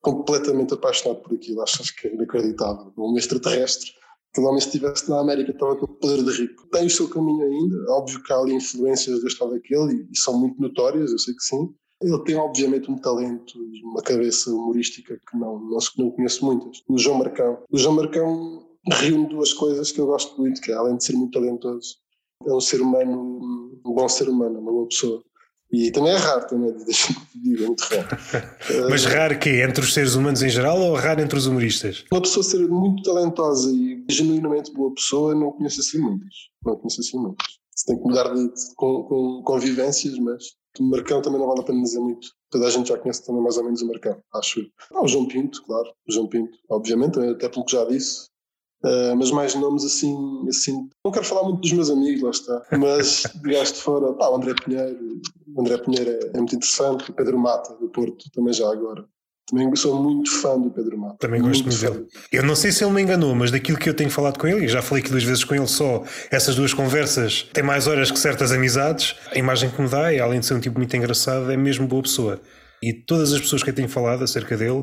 Completamente 0.00 0.74
apaixonado 0.74 1.20
por 1.22 1.34
aquilo, 1.34 1.60
acho 1.62 1.82
que 1.96 2.08
é 2.08 2.14
inacreditável. 2.14 2.92
Um 2.96 3.16
extraterrestre. 3.16 3.90
Que 4.34 4.40
homem, 4.42 4.60
se 4.60 4.66
estivesse 4.66 5.08
na 5.08 5.20
América, 5.20 5.50
estava 5.50 5.74
com 5.74 5.86
o 5.86 5.88
poder 5.88 6.22
de 6.22 6.30
rico. 6.30 6.66
Tem 6.70 6.86
o 6.86 6.90
seu 6.90 7.08
caminho 7.08 7.42
ainda. 7.42 7.92
Óbvio 7.92 8.22
que 8.22 8.32
há 8.32 8.36
ali 8.36 8.54
influências 8.54 9.22
deste 9.22 9.42
ou 9.42 9.50
daquele 9.50 10.06
e 10.12 10.18
são 10.18 10.38
muito 10.38 10.60
notórias, 10.60 11.10
eu 11.10 11.18
sei 11.18 11.34
que 11.34 11.42
sim. 11.42 11.74
Ele 12.00 12.18
tem, 12.24 12.36
obviamente, 12.36 12.90
um 12.90 12.96
talento 12.96 13.58
e 13.58 13.82
uma 13.82 14.02
cabeça 14.02 14.50
humorística 14.50 15.18
que 15.28 15.36
não, 15.36 15.58
não, 15.58 15.78
não 15.96 16.10
conheço 16.10 16.44
muitas. 16.44 16.82
O 16.88 16.96
João 16.96 17.18
Marcão. 17.18 17.58
O 17.70 17.78
João 17.78 17.96
Marcão 17.96 18.66
reúne 18.92 19.28
duas 19.28 19.52
coisas 19.52 19.90
que 19.90 20.00
eu 20.00 20.06
gosto 20.06 20.40
muito, 20.40 20.60
que 20.60 20.70
é, 20.70 20.74
além 20.74 20.96
de 20.96 21.04
ser 21.04 21.14
muito 21.14 21.32
talentoso, 21.32 21.96
é 22.46 22.52
um 22.52 22.60
ser 22.60 22.80
humano, 22.80 23.80
um 23.84 23.94
bom 23.94 24.08
ser 24.08 24.28
humano, 24.28 24.60
uma 24.60 24.70
boa 24.70 24.88
pessoa. 24.88 25.22
E 25.70 25.90
também 25.90 26.12
é 26.12 26.16
raro, 26.16 26.46
também, 26.46 26.72
deixa-me 26.84 27.18
dizer, 27.34 27.64
é 27.64 27.66
muito 27.66 27.82
raro. 27.82 28.08
Mas 28.88 29.04
raro 29.04 29.38
que 29.38 29.50
Entre 29.62 29.84
os 29.84 29.92
seres 29.92 30.14
humanos 30.14 30.42
em 30.42 30.48
geral 30.48 30.80
ou 30.80 30.94
raro 30.94 31.20
entre 31.20 31.36
os 31.36 31.46
humoristas? 31.46 32.04
Uma 32.10 32.22
pessoa 32.22 32.42
ser 32.42 32.66
muito 32.68 33.02
talentosa 33.02 33.70
e 33.70 34.04
genuinamente 34.08 34.72
boa 34.72 34.94
pessoa, 34.94 35.34
não 35.34 35.52
conheço 35.52 35.80
assim 35.80 35.98
muitas. 35.98 36.34
Não 36.64 36.76
conheço 36.76 37.00
assim 37.00 37.18
muitas. 37.18 37.46
Se 37.74 37.86
tem 37.86 37.96
que 37.96 38.02
mudar 38.02 38.32
de, 38.34 38.44
de 38.44 38.74
com, 38.76 39.02
com, 39.04 39.42
convivências, 39.44 40.18
mas 40.18 40.42
Marcão 40.82 41.22
também 41.22 41.38
não 41.38 41.46
vale 41.46 41.60
a 41.60 41.64
pena 41.64 41.82
dizer 41.82 42.00
muito. 42.00 42.28
Toda 42.50 42.66
a 42.66 42.70
gente 42.70 42.88
já 42.88 42.98
conhece 42.98 43.24
também 43.24 43.42
mais 43.42 43.56
ou 43.56 43.64
menos 43.64 43.82
o 43.82 43.86
Marcão, 43.86 44.20
acho. 44.34 44.60
Ah, 44.92 45.02
o 45.02 45.08
João 45.08 45.26
Pinto, 45.26 45.62
claro, 45.64 45.88
o 46.08 46.12
João 46.12 46.28
Pinto, 46.28 46.56
obviamente, 46.70 47.18
até 47.18 47.48
pelo 47.48 47.64
que 47.64 47.72
já 47.72 47.84
disse. 47.84 48.28
Uh, 48.84 49.16
mas 49.16 49.32
mais 49.32 49.54
nomes 49.56 49.84
assim, 49.84 50.16
assim. 50.48 50.88
Não 51.04 51.10
quero 51.10 51.24
falar 51.24 51.42
muito 51.42 51.60
dos 51.62 51.72
meus 51.72 51.90
amigos, 51.90 52.22
lá 52.22 52.30
está. 52.30 52.66
Mas 52.78 53.24
de 53.42 53.50
gasto 53.50 53.74
de 53.74 53.80
fora, 53.80 54.12
pá, 54.12 54.28
o 54.28 54.36
André 54.36 54.54
Pinheiro. 54.54 55.20
O 55.52 55.60
André 55.60 55.78
Pinheiro 55.78 56.10
é, 56.10 56.30
é 56.34 56.38
muito 56.38 56.54
interessante. 56.54 57.10
O 57.10 57.14
Pedro 57.14 57.38
Mata, 57.38 57.74
do 57.74 57.88
Porto, 57.88 58.30
também 58.32 58.52
já 58.52 58.70
agora. 58.70 59.04
Também 59.50 59.74
sou 59.76 60.02
muito 60.02 60.30
fã 60.40 60.58
do 60.58 60.70
Pedro 60.70 60.98
Mata. 60.98 61.16
Também 61.18 61.40
gosto 61.40 61.64
muito 61.64 61.80
dele. 61.80 62.06
Eu 62.30 62.42
não 62.42 62.54
sei 62.54 62.70
se 62.70 62.84
ele 62.84 62.92
me 62.92 63.02
enganou, 63.02 63.34
mas 63.34 63.50
daquilo 63.50 63.78
que 63.78 63.88
eu 63.88 63.94
tenho 63.94 64.10
falado 64.10 64.38
com 64.38 64.46
ele, 64.46 64.66
e 64.66 64.68
já 64.68 64.82
falei 64.82 65.02
aqui 65.02 65.10
duas 65.10 65.24
vezes 65.24 65.42
com 65.42 65.54
ele 65.54 65.66
só, 65.66 66.04
essas 66.30 66.54
duas 66.54 66.74
conversas 66.74 67.48
têm 67.52 67.64
mais 67.64 67.86
horas 67.86 68.10
que 68.10 68.18
certas 68.18 68.52
amizades. 68.52 69.16
A 69.32 69.38
imagem 69.38 69.70
que 69.70 69.80
me 69.80 69.88
dá, 69.88 70.12
e 70.12 70.20
além 70.20 70.40
de 70.40 70.46
ser 70.46 70.54
um 70.54 70.60
tipo 70.60 70.78
muito 70.78 70.94
engraçado, 70.94 71.50
é 71.50 71.56
mesmo 71.56 71.86
boa 71.86 72.02
pessoa. 72.02 72.40
E 72.82 72.92
todas 72.92 73.32
as 73.32 73.40
pessoas 73.40 73.62
que 73.62 73.70
eu 73.70 73.74
tenho 73.74 73.88
falado 73.88 74.22
acerca 74.22 74.56
dele 74.56 74.82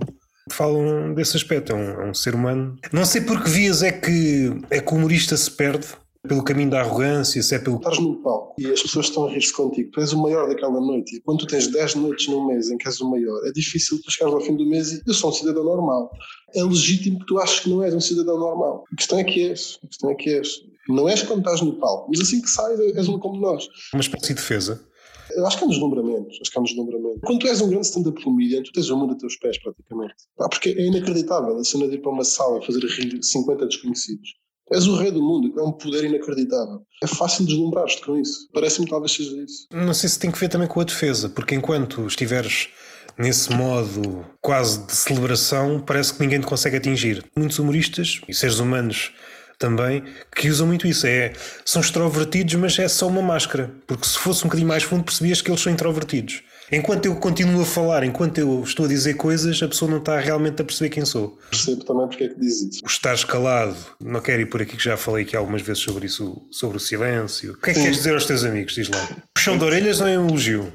falam 0.51 1.13
desse 1.13 1.38
aspecto. 1.38 1.72
É 1.72 1.76
um, 1.76 2.01
é 2.01 2.09
um 2.09 2.13
ser 2.13 2.34
humano. 2.36 2.76
Não 2.91 3.05
sei 3.05 3.22
por 3.22 3.43
que 3.43 3.49
vias 3.49 3.84
é 3.84 3.91
que, 3.91 4.51
é 4.70 4.80
que 4.80 4.93
o 4.93 4.97
humorista 4.97 5.38
se 5.38 5.49
perde 5.51 5.88
pelo 6.26 6.43
caminho 6.43 6.69
da 6.69 6.82
arrogância, 6.82 7.41
se 7.41 7.55
é 7.55 7.59
pelo. 7.59 7.78
Estás 7.78 7.99
no 7.99 8.21
palco 8.21 8.55
e 8.57 8.65
as 8.67 8.82
pessoas 8.82 9.07
estão 9.07 9.26
a 9.26 9.32
rir-se 9.32 9.53
contigo, 9.53 9.91
tu 9.91 10.01
és 10.01 10.13
o 10.13 10.21
maior 10.21 10.47
daquela 10.47 10.80
noite 10.80 11.17
e 11.17 11.21
quando 11.21 11.39
tu 11.39 11.47
tens 11.47 11.67
10 11.67 11.95
noites 11.95 12.28
num 12.28 12.45
mês 12.47 12.69
em 12.69 12.78
que 12.78 12.88
és 12.88 12.99
o 13.01 13.09
maior, 13.09 13.45
é 13.45 13.51
difícil 13.51 14.01
tu 14.01 14.11
chegares 14.11 14.34
ao 14.34 14.41
fim 14.41 14.55
do 14.55 14.65
mês 14.65 14.93
e 14.93 15.01
eu 15.05 15.13
sou 15.13 15.30
um 15.30 15.34
cidadão 15.34 15.63
normal. 15.63 16.11
É 16.53 16.63
legítimo 16.63 17.19
que 17.19 17.26
tu 17.26 17.38
aches 17.39 17.59
que 17.61 17.69
não 17.69 17.84
és 17.84 17.93
um 17.93 17.99
cidadão 17.99 18.39
normal. 18.39 18.86
A 18.91 18.95
questão 18.95 19.19
é 19.19 19.23
que 19.23 19.49
és. 19.49 19.80
A 19.84 19.88
questão 19.88 20.09
é 20.09 20.15
que 20.15 20.30
és. 20.30 20.61
Não 20.88 21.09
és 21.09 21.21
quando 21.23 21.39
estás 21.39 21.61
no 21.61 21.73
palco, 21.80 22.09
mas 22.09 22.21
assim 22.21 22.41
que 22.41 22.49
sais 22.49 22.80
és 22.80 23.07
um 23.07 23.19
como 23.19 23.39
nós. 23.39 23.67
Uma 23.93 24.01
espécie 24.01 24.28
de 24.28 24.36
defesa. 24.36 24.86
Eu 25.32 25.45
acho 25.45 25.57
que 25.57 25.63
é 25.63 25.67
um 25.67 25.69
deslumbramento. 25.69 26.30
Acho 26.41 26.51
que 26.51 26.57
é 26.57 26.61
um 26.61 26.63
deslumbramento. 26.63 27.19
Quando 27.21 27.39
tu 27.39 27.47
és 27.47 27.59
um 27.59 27.69
grande 27.69 27.88
stand-up 27.88 28.23
comedian, 28.23 28.63
tu 28.63 28.71
tens 28.71 28.89
o 28.89 28.97
mundo 28.97 29.13
a 29.13 29.17
teus 29.17 29.36
pés, 29.38 29.57
praticamente. 29.61 30.13
Ah, 30.39 30.47
porque 30.47 30.69
é 30.69 30.86
inacreditável 30.86 31.57
a 31.57 31.63
cena 31.63 31.88
de 31.88 31.95
ir 31.95 32.01
para 32.01 32.11
uma 32.11 32.23
sala 32.23 32.61
fazer 32.61 32.80
rir 32.80 33.21
50 33.21 33.65
desconhecidos. 33.65 34.36
És 34.72 34.88
o 34.88 34.95
rei 34.95 35.11
do 35.11 35.22
mundo, 35.22 35.59
é 35.59 35.63
um 35.63 35.72
poder 35.72 36.05
inacreditável. 36.05 36.82
É 37.03 37.07
fácil 37.07 37.45
deslumbrar-te 37.45 38.01
com 38.03 38.18
isso. 38.18 38.49
Parece-me 38.51 38.88
talvez 38.88 39.11
seja 39.11 39.36
isso. 39.38 39.68
Não 39.72 39.93
sei 39.93 40.09
se 40.09 40.18
tem 40.18 40.32
que 40.32 40.39
ver 40.39 40.49
também 40.49 40.68
com 40.68 40.80
a 40.80 40.84
defesa, 40.84 41.30
porque 41.30 41.53
enquanto 41.53 42.07
estiveres 42.07 42.70
nesse 43.18 43.53
modo 43.53 44.26
quase 44.41 44.86
de 44.86 44.93
celebração, 44.93 45.80
parece 45.80 46.13
que 46.13 46.22
ninguém 46.22 46.39
te 46.39 46.47
consegue 46.47 46.78
atingir. 46.78 47.24
Muitos 47.36 47.59
humoristas 47.59 48.22
e 48.28 48.34
seres 48.34 48.59
humanos 48.59 49.11
também 49.57 50.03
que 50.36 50.49
usam 50.49 50.68
muito 50.68 50.88
isso. 50.88 51.07
É, 51.07 51.34
são 51.63 51.82
extrovertidos, 51.82 52.55
mas 52.55 52.78
é 52.80 52.88
só 52.88 53.07
uma 53.07 53.22
máscara. 53.22 53.72
Porque 53.88 54.07
se 54.07 54.18
fosse 54.18 54.43
um 54.43 54.47
bocadinho 54.47 54.68
mais 54.68 54.84
fundo, 54.84 55.03
percebias 55.03 55.41
que 55.41 55.49
eles 55.49 55.61
são 55.61 55.72
introvertidos. 55.72 56.41
Enquanto 56.72 57.05
eu 57.05 57.16
continuo 57.16 57.61
a 57.61 57.66
falar, 57.66 58.03
enquanto 58.03 58.39
eu 58.39 58.63
estou 58.63 58.86
a 58.86 58.89
dizer 58.89 59.16
coisas, 59.16 59.61
a 59.61 59.68
pessoa 59.68 59.89
não 59.89 59.99
está 59.99 60.20
realmente 60.20 60.61
a 60.61 60.66
perceber 60.66 60.89
quem 60.89 61.05
sou. 61.05 61.38
Percebo 61.49 61.84
também 61.84 62.07
porque 62.07 62.24
é 62.24 62.30
que 62.30 62.39
diz 62.39 62.61
isso. 62.61 62.82
O 62.84 62.88
estar 62.88 63.13
escalado, 63.13 63.76
não 63.99 64.20
quero 64.20 64.41
ir 64.41 64.47
por 64.47 64.61
aqui 64.61 64.76
que 64.76 64.84
já 64.84 64.97
falei 64.97 65.24
aqui 65.24 65.36
algumas 65.36 65.61
vezes 65.61 65.84
sobre 65.84 66.07
isso, 66.07 66.41
sobre 66.49 66.78
o 66.78 66.80
silêncio. 66.80 67.53
O 67.53 67.57
que 67.57 67.70
é 67.70 67.74
que 67.74 67.80
Sim. 67.80 67.84
queres 67.84 67.97
dizer 67.97 68.13
aos 68.13 68.26
teus 68.26 68.43
amigos? 68.43 68.74
Diz 68.74 68.89
lá. 68.89 69.07
Puxão 69.34 69.57
de 69.57 69.63
orelhas 69.63 69.99
não 69.99 70.07
é 70.07 70.18
um 70.18 70.28
elogio? 70.28 70.74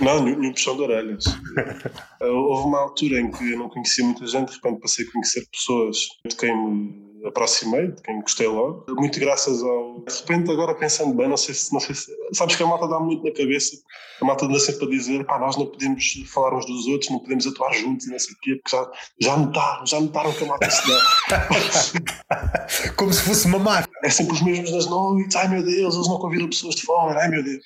Não, 0.00 0.22
nenhum 0.22 0.52
puxão 0.52 0.76
de 0.76 0.82
orelhas. 0.82 1.24
Houve 2.20 2.68
uma 2.68 2.80
altura 2.80 3.20
em 3.20 3.30
que 3.30 3.52
eu 3.52 3.58
não 3.58 3.68
conhecia 3.68 4.04
muita 4.04 4.26
gente, 4.26 4.48
de 4.48 4.54
repente 4.54 4.80
passei 4.80 5.04
a 5.04 5.12
conhecer 5.12 5.46
pessoas 5.52 5.96
de 6.26 6.36
quem 6.36 6.56
me 6.56 7.07
aproximei, 7.28 7.88
de 7.88 8.02
quem 8.02 8.20
gostei 8.20 8.46
logo, 8.46 8.86
muito 8.88 9.18
graças 9.20 9.62
ao. 9.62 10.00
De 10.00 10.14
repente, 10.14 10.50
agora 10.50 10.74
pensando 10.74 11.14
bem, 11.14 11.28
não 11.28 11.36
sei 11.36 11.54
se. 11.54 11.72
Não 11.72 11.80
sei 11.80 11.94
se 11.94 12.10
sabes 12.32 12.56
que 12.56 12.62
a 12.62 12.66
malta 12.66 12.88
dá 12.88 12.98
muito 12.98 13.24
na 13.24 13.32
cabeça, 13.32 13.76
a 14.20 14.24
malta 14.24 14.46
anda 14.46 14.58
sempre 14.58 14.86
a 14.86 14.90
dizer, 14.90 15.24
pá, 15.24 15.38
nós 15.38 15.56
não 15.56 15.66
podemos 15.66 16.04
falar 16.26 16.56
uns 16.56 16.66
dos 16.66 16.86
outros, 16.86 17.10
não 17.10 17.18
podemos 17.18 17.46
atuar 17.46 17.72
juntos 17.72 18.06
e 18.06 18.10
não 18.10 18.18
sei 18.18 18.34
o 18.34 18.38
quê, 18.40 18.56
porque 18.56 18.76
já, 18.76 18.90
já 19.20 19.36
notaram, 19.36 19.86
já 19.86 20.00
notaram 20.00 20.32
que 20.32 20.44
a 20.44 20.46
malta 20.46 20.70
se 20.70 20.82
dá. 20.88 22.68
Como 22.96 23.12
se 23.12 23.22
fosse 23.22 23.46
uma 23.46 23.58
marca. 23.58 23.88
É 24.04 24.10
sempre 24.10 24.34
os 24.34 24.42
mesmos 24.42 24.72
nas 24.72 24.86
noites, 24.86 25.36
ai 25.36 25.48
meu 25.48 25.62
Deus, 25.62 25.94
eles 25.94 26.08
não 26.08 26.18
convidam 26.18 26.48
pessoas 26.48 26.74
de 26.74 26.82
fora, 26.82 27.20
ai 27.20 27.28
meu 27.28 27.42
Deus. 27.42 27.62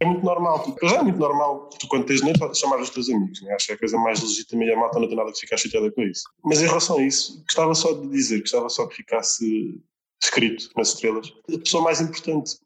É 0.00 0.04
muito 0.06 0.24
normal, 0.24 0.60
tu, 0.60 0.76
já 0.86 0.96
é 0.96 1.02
muito 1.02 1.18
normal, 1.18 1.68
tu 1.78 1.86
quando 1.88 2.04
tens 2.04 2.22
noite, 2.22 2.38
chamar 2.58 2.80
os 2.80 2.90
teus 2.90 3.08
amigos, 3.08 3.42
né? 3.42 3.54
acho 3.54 3.66
que 3.66 3.72
é 3.72 3.74
a 3.74 3.78
coisa 3.78 3.98
mais 3.98 4.20
legítima 4.22 4.64
e 4.64 4.72
a 4.72 4.76
malta 4.76 4.98
não 4.98 5.08
tem 5.08 5.16
nada 5.16 5.32
de 5.32 5.38
ficar 5.38 5.56
chateada 5.56 5.90
com 5.92 6.02
isso. 6.02 6.24
Mas 6.44 6.60
em 6.60 6.66
relação 6.66 6.98
a 6.98 7.02
isso, 7.02 7.42
gostava 7.44 7.74
só 7.74 7.92
de 7.92 8.08
dizer, 8.08 8.40
gostava 8.40 8.68
só 8.68 8.86
de 8.86 8.94
ficasse 9.06 9.80
escrito 10.22 10.68
nas 10.76 10.88
estrelas. 10.88 11.32
A 11.52 11.58
pessoa 11.58 11.84
mais 11.84 12.00
importante 12.00 12.56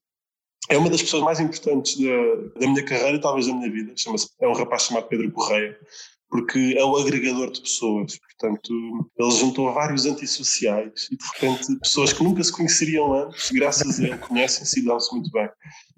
é 0.69 0.79
uma 0.79 0.91
das 0.91 1.03
pessoas 1.03 1.23
mais 1.23 1.41
importantes 1.41 1.97
da, 1.99 2.61
da 2.61 2.67
minha 2.67 2.85
carreira 2.85 3.17
e 3.17 3.21
talvez 3.21 3.47
da 3.47 3.55
minha 3.55 3.71
vida. 3.71 3.93
Chama-se, 3.97 4.29
é 4.41 4.49
um 4.49 4.53
rapaz 4.53 4.85
chamado 4.85 5.09
Pedro 5.09 5.31
Correia, 5.33 5.79
porque 6.29 6.75
é 6.77 6.85
o 6.85 6.97
agregador 6.97 7.51
de 7.51 7.61
pessoas. 7.61 8.19
Portanto, 8.19 8.73
ele 9.19 9.31
juntou 9.33 9.73
vários 9.73 10.07
antissociais 10.07 11.09
e, 11.11 11.17
de 11.17 11.25
repente, 11.35 11.79
pessoas 11.81 12.13
que 12.13 12.23
nunca 12.23 12.43
se 12.43 12.53
conheceriam 12.53 13.13
antes, 13.13 13.51
graças 13.51 13.99
a 13.99 14.05
ele, 14.05 14.19
conhecem-se 14.19 14.81
e 14.81 14.85
dão-se 14.85 15.13
muito 15.13 15.31
bem. 15.31 15.49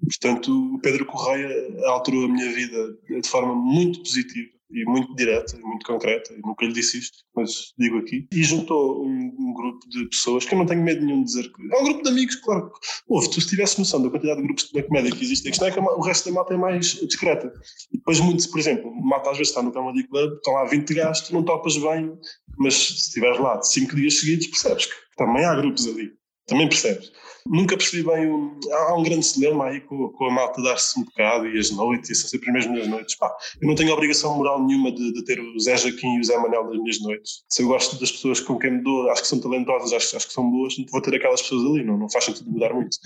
Portanto, 0.01 0.75
o 0.75 0.79
Pedro 0.79 1.05
Correia 1.05 1.49
alterou 1.85 2.25
a 2.25 2.29
minha 2.29 2.51
vida 2.51 2.97
de 3.21 3.29
forma 3.29 3.53
muito 3.53 3.99
positiva 3.99 4.49
e 4.73 4.85
muito 4.85 5.15
direta, 5.15 5.55
e 5.55 5.61
muito 5.61 5.85
concreta, 5.85 6.33
nunca 6.43 6.65
lhe 6.65 6.73
disse 6.73 6.97
isto, 6.97 7.17
mas 7.35 7.73
digo 7.77 7.97
aqui, 7.99 8.27
e 8.33 8.43
juntou 8.43 9.05
um, 9.05 9.35
um, 9.39 9.53
grupo 9.53 9.87
de 9.89 10.05
pessoas 10.09 10.45
que 10.45 10.53
eu 10.53 10.57
não 10.59 10.65
tenho 10.65 10.83
medo 10.83 11.05
nenhum 11.05 11.19
de 11.19 11.25
dizer 11.25 11.43
que. 11.51 11.75
É 11.75 11.79
um 11.79 11.83
grupo 11.83 12.03
de 12.03 12.09
amigos, 12.09 12.35
claro. 12.35 12.71
Houve, 13.07 13.29
tu 13.29 13.41
se 13.41 13.47
tivesse 13.47 13.79
noção 13.79 14.01
da 14.01 14.09
quantidade 14.09 14.41
de 14.41 14.47
grupos 14.47 14.69
de 14.71 14.83
comédia 14.83 15.11
que 15.11 15.23
existe, 15.23 15.47
a 15.47 15.51
questão 15.51 15.67
é 15.67 15.71
que 15.71 15.79
o 15.79 16.01
resto 16.01 16.29
da 16.29 16.35
malta 16.35 16.53
é 16.53 16.57
mais 16.57 16.85
discreta. 17.07 17.53
E 17.91 17.97
depois, 17.97 18.19
muitos, 18.19 18.47
por 18.47 18.59
exemplo, 18.59 18.89
o 18.89 19.05
malta 19.05 19.31
às 19.31 19.37
vezes 19.37 19.51
está 19.51 19.61
no 19.61 19.71
Comedy 19.71 20.07
Club, 20.07 20.33
estão 20.33 20.53
lá 20.53 20.65
20 20.65 20.93
gajos, 20.93 21.27
tu 21.27 21.33
não 21.33 21.43
topas 21.43 21.77
bem, 21.77 22.17
mas 22.57 22.73
se 22.73 22.93
estiveres 22.93 23.39
lá 23.39 23.61
5 23.61 23.95
dias 23.95 24.19
seguidos, 24.19 24.47
percebes 24.47 24.85
que 24.87 24.93
também 25.17 25.45
há 25.45 25.55
grupos 25.55 25.87
ali. 25.87 26.11
Também 26.47 26.67
percebes. 26.67 27.11
Nunca 27.45 27.75
percebi 27.75 28.03
bem. 28.03 28.31
Um, 28.31 28.57
há 28.71 28.95
um 28.95 29.03
grande 29.03 29.25
cinema 29.25 29.65
aí 29.65 29.81
com, 29.81 30.09
com 30.09 30.25
a 30.25 30.31
malta 30.31 30.61
dar-se 30.61 30.97
um 30.99 31.03
bocado 31.03 31.47
e 31.47 31.59
as 31.59 31.71
noites, 31.71 32.09
e 32.09 32.15
são 32.15 32.29
sempre 32.29 32.57
as 32.57 32.65
mesmas 32.65 32.87
noites. 32.87 33.15
Pá, 33.15 33.33
eu 33.61 33.67
não 33.67 33.75
tenho 33.75 33.93
obrigação 33.93 34.35
moral 34.35 34.65
nenhuma 34.65 34.91
de, 34.91 35.11
de, 35.13 35.23
ter 35.25 35.39
o 35.39 35.59
Zé 35.59 35.75
Jaquim 35.75 36.15
e 36.15 36.19
o 36.19 36.23
Zé 36.23 36.37
Manel 36.37 36.65
nas 36.65 36.77
minhas 36.77 37.01
noites. 37.01 37.43
Se 37.49 37.63
eu 37.63 37.67
gosto 37.67 37.99
das 37.99 38.11
pessoas 38.11 38.39
com 38.39 38.57
quem 38.57 38.71
me 38.71 38.83
dou, 38.83 39.09
acho 39.09 39.21
que 39.21 39.27
são 39.27 39.39
talentosas, 39.39 39.91
acho, 39.91 40.15
acho 40.15 40.27
que 40.27 40.33
são 40.33 40.49
boas, 40.49 40.73
vou 40.91 41.01
ter 41.01 41.15
aquelas 41.15 41.41
pessoas 41.41 41.65
ali, 41.65 41.83
não, 41.83 41.97
não 41.97 42.09
faz 42.09 42.25
sentido 42.25 42.49
mudar 42.49 42.73
muito. 42.73 42.97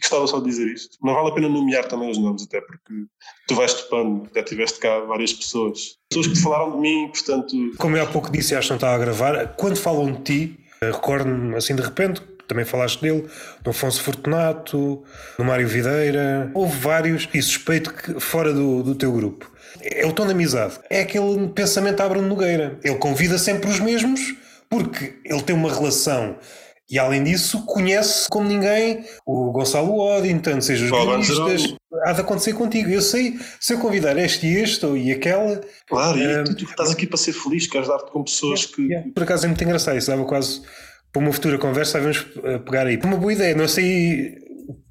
Gostava 0.00 0.26
só 0.26 0.40
de 0.40 0.46
dizer 0.46 0.66
isto. 0.72 0.98
Não 1.02 1.14
vale 1.14 1.28
a 1.30 1.32
pena 1.32 1.48
nomear 1.48 1.86
também 1.86 2.10
os 2.10 2.18
nomes, 2.18 2.42
até 2.42 2.60
porque 2.60 2.92
tu 3.46 3.54
vais 3.54 3.74
topando, 3.74 4.28
já 4.34 4.42
tiveste 4.42 4.80
cá 4.80 5.00
várias 5.00 5.32
pessoas. 5.32 5.98
Pessoas 6.10 6.26
que 6.26 6.42
falaram 6.42 6.72
de 6.72 6.78
mim, 6.78 7.08
portanto. 7.08 7.56
Como 7.78 7.96
eu 7.96 8.02
há 8.02 8.06
pouco 8.06 8.30
disse, 8.30 8.54
acho 8.54 8.68
que 8.68 8.72
não 8.72 8.76
estava 8.76 8.94
a 8.94 8.98
gravar, 8.98 9.56
quando 9.56 9.76
falam 9.76 10.12
de 10.12 10.22
ti, 10.22 10.58
recordo-me 10.82 11.54
assim 11.56 11.76
de 11.76 11.82
repente 11.82 12.33
também 12.46 12.64
falaste 12.64 13.00
dele, 13.00 13.26
do 13.62 13.70
Afonso 13.70 14.02
Fortunato, 14.02 15.02
do 15.36 15.44
Mário 15.44 15.68
Videira, 15.68 16.50
houve 16.54 16.76
vários, 16.78 17.28
e 17.32 17.42
suspeito 17.42 17.92
que 17.92 18.20
fora 18.20 18.52
do, 18.52 18.82
do 18.82 18.94
teu 18.94 19.12
grupo. 19.12 19.50
É 19.82 20.06
o 20.06 20.12
tom 20.12 20.26
de 20.26 20.32
amizade. 20.32 20.78
É 20.88 21.00
aquele 21.00 21.48
pensamento 21.48 22.00
à 22.00 22.08
Bruno 22.08 22.28
Nogueira. 22.28 22.78
Ele 22.82 22.96
convida 22.96 23.38
sempre 23.38 23.68
os 23.68 23.80
mesmos 23.80 24.34
porque 24.68 25.14
ele 25.24 25.42
tem 25.42 25.54
uma 25.54 25.72
relação 25.72 26.36
e 26.90 26.98
além 26.98 27.24
disso, 27.24 27.64
conhece 27.64 28.28
como 28.28 28.46
ninguém 28.46 29.04
o 29.24 29.50
Gonçalo 29.52 29.98
Oddington, 29.98 30.60
seja 30.60 30.84
os 30.84 30.90
guionistas. 30.90 31.74
Há 32.04 32.12
de 32.12 32.20
acontecer 32.20 32.52
contigo. 32.52 32.90
Eu 32.90 33.00
sei, 33.00 33.38
se 33.58 33.72
eu 33.72 33.78
convidar 33.78 34.18
este 34.18 34.46
e 34.46 34.56
este 34.56 34.84
ou 34.84 34.96
e 34.96 35.10
aquela. 35.10 35.62
Claro, 35.88 36.18
e 36.18 36.40
um, 36.40 36.44
tu, 36.44 36.54
tu 36.54 36.64
estás 36.64 36.90
aqui 36.90 37.06
para 37.06 37.16
ser 37.16 37.32
feliz, 37.32 37.66
queres 37.66 37.88
dar-te 37.88 38.10
com 38.12 38.22
pessoas 38.22 38.60
yeah, 38.60 38.76
que. 38.76 38.82
Yeah. 38.82 39.10
Por 39.14 39.22
acaso 39.22 39.46
é 39.46 39.48
muito 39.48 39.64
engraçado, 39.64 39.96
isso 39.96 40.10
dava 40.10 40.24
quase 40.24 40.60
para 41.14 41.22
uma 41.22 41.32
futura 41.32 41.56
conversa, 41.56 42.00
vamos 42.00 42.26
eh, 42.42 42.58
pegar 42.58 42.88
aí. 42.88 42.98
Uma 43.04 43.16
boa 43.16 43.32
ideia, 43.32 43.54
não 43.54 43.68
sei 43.68 44.36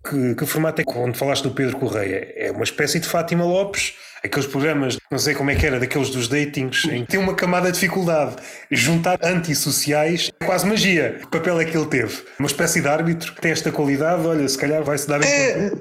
que, 0.10 0.36
que 0.36 0.46
formato 0.46 0.82
é 0.82 0.86
quando 0.86 1.18
falaste 1.18 1.44
do 1.44 1.52
Pedro 1.52 1.78
Correia. 1.78 2.34
É 2.38 2.50
uma 2.50 2.64
espécie 2.64 2.98
de 2.98 3.06
Fátima 3.06 3.44
Lopes, 3.44 3.94
aqueles 4.24 4.48
programas, 4.48 4.98
não 5.12 5.20
sei 5.20 5.36
como 5.36 5.52
é 5.52 5.56
que 5.56 5.66
era, 5.66 5.82
daqueles 5.82 6.10
dos 6.10 6.30
datings, 6.30 6.86
em 6.86 7.04
que 7.04 7.12
tem 7.12 7.20
uma 7.20 7.36
camada 7.36 7.68
de 7.68 7.74
dificuldade. 7.74 8.38
Juntar 8.72 9.20
antissociais 9.22 10.32
é 10.40 10.46
quase 10.46 10.66
magia. 10.66 11.18
Que 11.20 11.28
papel 11.28 11.60
é 11.60 11.66
que 11.66 11.76
ele 11.76 11.88
teve? 11.88 12.24
Uma 12.40 12.48
espécie 12.48 12.80
de 12.80 12.88
árbitro 12.88 13.34
que 13.34 13.42
tem 13.42 13.52
esta 13.52 13.70
qualidade, 13.70 14.26
olha, 14.26 14.48
se 14.48 14.58
calhar 14.58 14.82
vai-se 14.82 15.06
dar 15.06 15.20
bem. 15.20 15.30
É, 15.30 15.72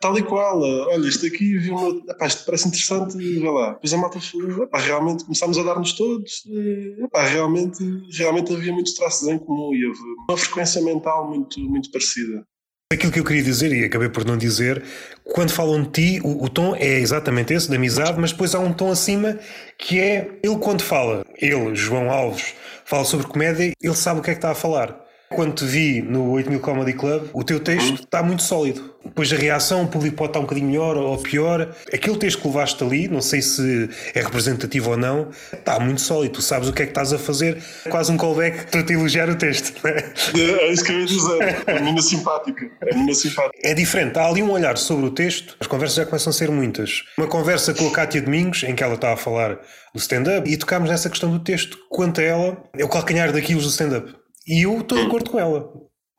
tal 0.00 0.18
e 0.18 0.22
qual. 0.22 0.60
Olha, 0.60 1.08
isto 1.08 1.26
aqui 1.26 1.58
viu 1.58 1.74
uma, 1.74 2.12
epá, 2.12 2.26
isto 2.26 2.44
parece 2.44 2.68
interessante, 2.68 3.16
vê 3.16 3.48
lá. 3.48 3.72
Depois 3.72 3.92
a 3.92 3.96
malta 3.96 4.20
falou, 4.20 4.64
epá, 4.64 4.78
realmente 4.78 5.24
começámos 5.24 5.58
a 5.58 5.62
dar-nos 5.62 5.92
todos, 5.92 6.44
e, 6.46 7.04
epá, 7.04 7.24
realmente, 7.24 7.82
realmente 8.12 8.52
havia 8.52 8.72
muitos 8.72 8.94
traços 8.94 9.28
em 9.28 9.38
comum 9.38 9.74
e 9.74 9.86
houve 9.86 10.00
uma 10.28 10.36
frequência 10.36 10.82
mental 10.82 11.28
muito, 11.28 11.60
muito 11.60 11.90
parecida. 11.90 12.44
Aquilo 12.92 13.10
que 13.10 13.18
eu 13.18 13.24
queria 13.24 13.42
dizer, 13.42 13.72
e 13.72 13.84
acabei 13.84 14.08
por 14.08 14.24
não 14.24 14.36
dizer, 14.36 14.84
quando 15.24 15.50
falam 15.50 15.82
de 15.82 15.88
ti, 15.90 16.20
o, 16.22 16.44
o, 16.44 16.48
tom 16.48 16.76
é 16.76 17.00
exatamente 17.00 17.52
esse, 17.52 17.68
de 17.68 17.74
amizade, 17.74 18.16
mas 18.20 18.30
depois 18.30 18.54
há 18.54 18.60
um 18.60 18.72
tom 18.72 18.92
acima 18.92 19.40
que 19.76 19.98
é 19.98 20.38
ele 20.40 20.56
quando 20.58 20.82
fala, 20.82 21.24
ele, 21.36 21.74
João 21.74 22.08
Alves, 22.08 22.54
fala 22.84 23.04
sobre 23.04 23.26
comédia, 23.26 23.72
ele 23.82 23.94
sabe 23.94 24.20
o 24.20 24.22
que 24.22 24.30
é 24.30 24.34
que 24.34 24.38
está 24.38 24.52
a 24.52 24.54
falar. 24.54 25.04
Quando 25.30 25.54
te 25.54 25.64
vi 25.64 26.02
no 26.02 26.30
8000 26.32 26.60
Comedy 26.60 26.92
Club, 26.92 27.28
o 27.32 27.42
teu 27.42 27.58
texto 27.58 28.02
está 28.02 28.22
muito 28.22 28.42
sólido. 28.42 28.94
Depois 29.04 29.32
a 29.32 29.36
reação, 29.36 29.84
o 29.84 29.88
público 29.88 30.16
pode 30.16 30.30
estar 30.30 30.40
um 30.40 30.42
bocadinho 30.42 30.66
melhor 30.66 30.96
ou 30.96 31.16
pior. 31.18 31.74
Aquele 31.92 32.16
texto 32.16 32.40
que 32.40 32.48
levaste 32.48 32.82
ali, 32.82 33.08
não 33.08 33.20
sei 33.20 33.40
se 33.40 33.88
é 34.14 34.20
representativo 34.20 34.90
ou 34.90 34.96
não, 34.96 35.30
está 35.52 35.78
muito 35.78 36.00
sólido. 36.00 36.34
Tu 36.34 36.42
sabes 36.42 36.68
o 36.68 36.72
que 36.72 36.82
é 36.82 36.86
que 36.86 36.90
estás 36.90 37.12
a 37.12 37.18
fazer. 37.18 37.62
É 37.84 37.88
quase 37.88 38.10
um 38.10 38.16
callback 38.16 38.70
para 38.70 38.82
te 38.82 38.92
elogiar 38.92 39.28
o 39.30 39.36
texto. 39.36 39.80
É? 39.86 40.12
é 40.38 40.72
isso 40.72 40.84
que 40.84 40.92
eu 40.92 41.00
ia 41.00 41.06
dizer. 41.06 41.62
É 41.66 41.74
menina 41.74 42.02
simpática. 42.02 42.70
É 42.82 42.94
menina 42.94 43.14
simpática. 43.14 43.58
É 43.62 43.74
diferente. 43.74 44.18
Há 44.18 44.26
ali 44.26 44.42
um 44.42 44.50
olhar 44.50 44.76
sobre 44.76 45.06
o 45.06 45.10
texto. 45.10 45.56
As 45.60 45.66
conversas 45.66 45.96
já 45.96 46.04
começam 46.04 46.30
a 46.30 46.34
ser 46.34 46.50
muitas. 46.50 47.04
Uma 47.16 47.26
conversa 47.28 47.72
com 47.72 47.86
a 47.86 47.92
Cátia 47.92 48.20
Domingos, 48.20 48.64
em 48.64 48.74
que 48.74 48.82
ela 48.82 48.94
está 48.94 49.12
a 49.12 49.16
falar 49.16 49.58
do 49.94 49.98
stand-up, 49.98 50.50
e 50.50 50.56
tocámos 50.56 50.90
nessa 50.90 51.08
questão 51.08 51.30
do 51.30 51.38
texto. 51.38 51.78
Quanto 51.88 52.20
a 52.20 52.24
ela, 52.24 52.64
é 52.76 52.84
o 52.84 52.88
calcanhar 52.88 53.32
daquilo 53.32 53.60
do 53.60 53.68
stand-up. 53.68 54.25
E 54.46 54.64
eu 54.64 54.80
estou 54.80 54.98
de 54.98 55.04
acordo 55.04 55.30
com 55.30 55.38
ela. 55.38 55.68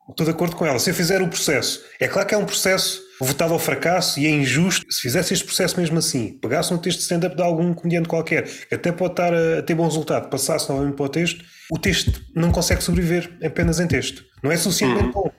Estou 0.10 0.26
de 0.26 0.32
acordo 0.32 0.56
com 0.56 0.66
ela. 0.66 0.80
Se 0.80 0.90
eu 0.90 0.94
fizer 0.94 1.22
o 1.22 1.28
processo, 1.28 1.84
é 2.00 2.08
claro 2.08 2.28
que 2.28 2.34
é 2.34 2.38
um 2.38 2.46
processo 2.46 3.02
votado 3.20 3.54
ao 3.54 3.60
fracasso 3.60 4.20
e 4.20 4.26
é 4.26 4.30
injusto. 4.30 4.86
Se 4.92 5.02
fizesse 5.02 5.34
este 5.34 5.46
processo 5.46 5.80
mesmo 5.80 5.98
assim, 5.98 6.38
pegasse 6.40 6.74
um 6.74 6.78
texto 6.78 7.00
de 7.00 7.04
stand-up 7.04 7.36
de 7.36 7.42
algum 7.42 7.74
comediante 7.74 8.08
qualquer, 8.08 8.44
que 8.44 8.76
até 8.76 8.92
pode 8.92 9.14
estar 9.14 9.34
a, 9.34 9.62
ter 9.62 9.76
bom 9.76 9.86
resultado, 9.86 10.30
passasse 10.30 10.70
novamente 10.70 10.96
para 10.96 11.06
o 11.06 11.10
texto, 11.10 11.44
o 11.72 11.78
texto 11.78 12.22
não 12.36 12.52
consegue 12.52 12.82
sobreviver 12.82 13.38
apenas 13.44 13.80
em 13.80 13.88
texto. 13.88 14.24
Não 14.44 14.52
é 14.52 14.58
suficientemente 14.58 15.12
bom. 15.14 15.30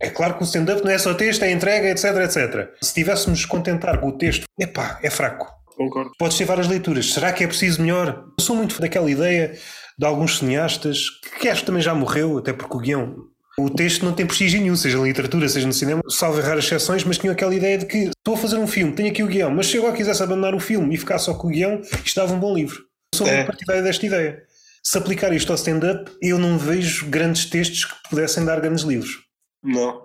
É 0.00 0.08
claro 0.08 0.34
que 0.34 0.42
o 0.42 0.44
stand-up 0.44 0.82
não 0.82 0.90
é 0.90 0.98
só 0.98 1.12
texto, 1.14 1.42
é 1.42 1.52
entrega, 1.52 1.88
etc, 1.88 2.04
etc. 2.24 2.70
Se 2.82 2.94
tivéssemos 2.94 3.44
contentar 3.44 4.00
com 4.00 4.08
o 4.08 4.18
texto, 4.18 4.44
epá, 4.58 4.98
é 5.02 5.10
fraco. 5.10 5.46
Concordo. 5.76 6.10
Podes 6.18 6.36
ter 6.36 6.44
várias 6.44 6.68
leituras. 6.68 7.12
Será 7.12 7.32
que 7.32 7.44
é 7.44 7.46
preciso 7.46 7.80
melhor? 7.80 8.24
Eu 8.38 8.44
sou 8.44 8.56
muito 8.56 8.80
daquela 8.80 9.10
ideia 9.10 9.56
de 10.00 10.06
alguns 10.06 10.38
cineastas, 10.38 11.10
que 11.38 11.46
acho 11.46 11.60
que 11.60 11.66
também 11.66 11.82
já 11.82 11.94
morreu, 11.94 12.38
até 12.38 12.54
porque 12.54 12.74
o 12.74 12.80
guião 12.80 13.28
o 13.58 13.68
texto 13.68 14.02
não 14.02 14.14
tem 14.14 14.24
prestígio 14.24 14.58
nenhum, 14.58 14.74
seja 14.74 14.96
na 14.96 15.04
literatura, 15.04 15.46
seja 15.46 15.66
no 15.66 15.72
cinema, 15.74 16.00
salvo 16.08 16.40
raras 16.40 16.64
exceções, 16.64 17.04
mas 17.04 17.18
tinha 17.18 17.32
aquela 17.32 17.54
ideia 17.54 17.76
de 17.76 17.84
que 17.84 18.08
estou 18.08 18.32
a 18.32 18.38
fazer 18.38 18.56
um 18.56 18.66
filme, 18.66 18.94
tenho 18.94 19.10
aqui 19.10 19.22
o 19.22 19.26
guião, 19.26 19.50
mas 19.50 19.66
se 19.66 19.76
eu 19.76 19.82
agora 19.82 19.94
quisesse 19.94 20.22
abandonar 20.22 20.54
o 20.54 20.60
filme 20.60 20.94
e 20.94 20.96
ficar 20.96 21.18
só 21.18 21.34
com 21.34 21.48
o 21.48 21.50
guião, 21.50 21.82
isto 22.02 22.16
dava 22.16 22.32
um 22.32 22.40
bom 22.40 22.54
livro. 22.54 22.82
Sou 23.14 23.26
é. 23.26 23.36
muito 23.36 23.48
partidário 23.48 23.82
desta 23.82 24.06
ideia. 24.06 24.42
Se 24.82 24.96
aplicar 24.96 25.34
isto 25.34 25.50
ao 25.50 25.56
stand-up, 25.56 26.10
eu 26.22 26.38
não 26.38 26.56
vejo 26.56 27.04
grandes 27.10 27.44
textos 27.44 27.84
que 27.84 28.08
pudessem 28.08 28.42
dar 28.46 28.58
grandes 28.58 28.84
livros. 28.84 29.18
Não. 29.62 30.00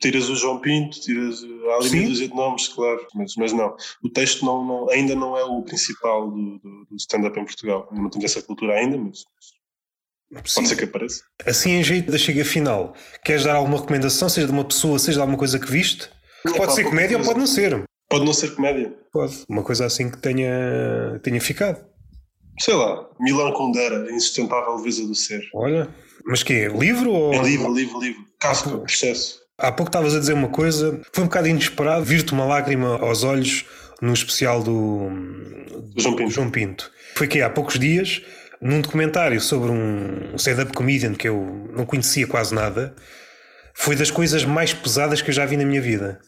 Tiras 0.00 0.30
o 0.30 0.34
João 0.34 0.58
Pinto, 0.60 0.98
tiras 0.98 1.44
a 1.44 1.84
ali 1.84 2.12
de 2.14 2.28
nomes, 2.28 2.68
claro, 2.68 3.06
mas, 3.14 3.34
mas 3.36 3.52
não. 3.52 3.76
O 4.02 4.08
texto 4.08 4.46
não, 4.46 4.64
não, 4.64 4.90
ainda 4.90 5.14
não 5.14 5.36
é 5.36 5.44
o 5.44 5.62
principal 5.62 6.30
do, 6.30 6.58
do, 6.58 6.86
do 6.90 6.96
stand-up 6.96 7.38
em 7.38 7.44
Portugal. 7.44 7.86
Não 7.92 8.08
tenho 8.08 8.24
essa 8.24 8.40
cultura 8.40 8.74
ainda, 8.74 8.96
mas. 8.96 9.24
Pode 10.32 10.68
ser 10.68 10.76
que 10.76 10.84
apareça. 10.84 11.22
Assim, 11.44 11.72
em 11.72 11.82
jeito 11.82 12.10
da 12.10 12.16
chega 12.16 12.44
final, 12.44 12.94
queres 13.24 13.44
dar 13.44 13.56
alguma 13.56 13.78
recomendação, 13.78 14.28
seja 14.28 14.46
de 14.46 14.52
uma 14.52 14.64
pessoa, 14.64 14.98
seja 14.98 15.16
de 15.16 15.20
alguma 15.20 15.38
coisa 15.38 15.58
que 15.58 15.70
viste? 15.70 16.08
Que 16.46 16.54
pode 16.56 16.74
ser 16.74 16.84
comédia 16.84 17.18
ou 17.18 17.24
pode 17.24 17.38
não 17.38 17.46
ser. 17.46 17.84
Pode 18.08 18.24
não 18.24 18.32
ser 18.32 18.54
comédia. 18.54 18.96
Pode. 19.12 19.44
Uma 19.48 19.62
coisa 19.62 19.84
assim 19.84 20.10
que 20.10 20.18
tenha, 20.18 21.20
tenha 21.22 21.40
ficado. 21.40 21.84
Sei 22.58 22.74
lá, 22.74 23.08
Milan 23.18 23.52
Kundera, 23.52 24.04
a 24.04 24.12
insustentável 24.12 24.76
leveza 24.76 25.06
do 25.06 25.14
ser. 25.14 25.42
Olha, 25.54 25.94
mas 26.24 26.42
que 26.42 26.52
é? 26.52 26.68
Livro 26.68 27.12
ou. 27.12 27.34
É 27.34 27.42
livro, 27.42 27.72
livro, 27.74 28.00
livro. 28.00 28.24
Casca, 28.38 28.78
processo. 28.78 29.40
Há 29.60 29.70
pouco 29.70 29.90
estavas 29.90 30.14
a 30.16 30.18
dizer 30.18 30.32
uma 30.32 30.48
coisa, 30.48 31.00
foi 31.12 31.24
um 31.24 31.26
bocado 31.26 31.48
inesperado 31.48 32.04
vir-te 32.04 32.32
uma 32.32 32.44
lágrima 32.44 32.98
aos 32.98 33.22
olhos 33.22 33.66
no 34.00 34.12
especial 34.14 34.62
do, 34.62 35.10
do 35.94 36.00
João, 36.00 36.16
Pinto. 36.16 36.30
João 36.30 36.50
Pinto. 36.50 36.90
Foi 37.14 37.28
que 37.28 37.42
há 37.42 37.50
poucos 37.50 37.78
dias 37.78 38.22
num 38.60 38.80
documentário 38.80 39.40
sobre 39.40 39.70
um 39.70 40.34
stand-up 40.36 40.72
comedian 40.72 41.14
que 41.14 41.28
eu 41.28 41.70
não 41.74 41.86
conhecia 41.86 42.26
quase 42.26 42.54
nada, 42.54 42.94
foi 43.74 43.96
das 43.96 44.10
coisas 44.10 44.44
mais 44.44 44.74
pesadas 44.74 45.22
que 45.22 45.30
eu 45.30 45.34
já 45.34 45.46
vi 45.46 45.56
na 45.56 45.64
minha 45.64 45.80
vida. 45.80 46.20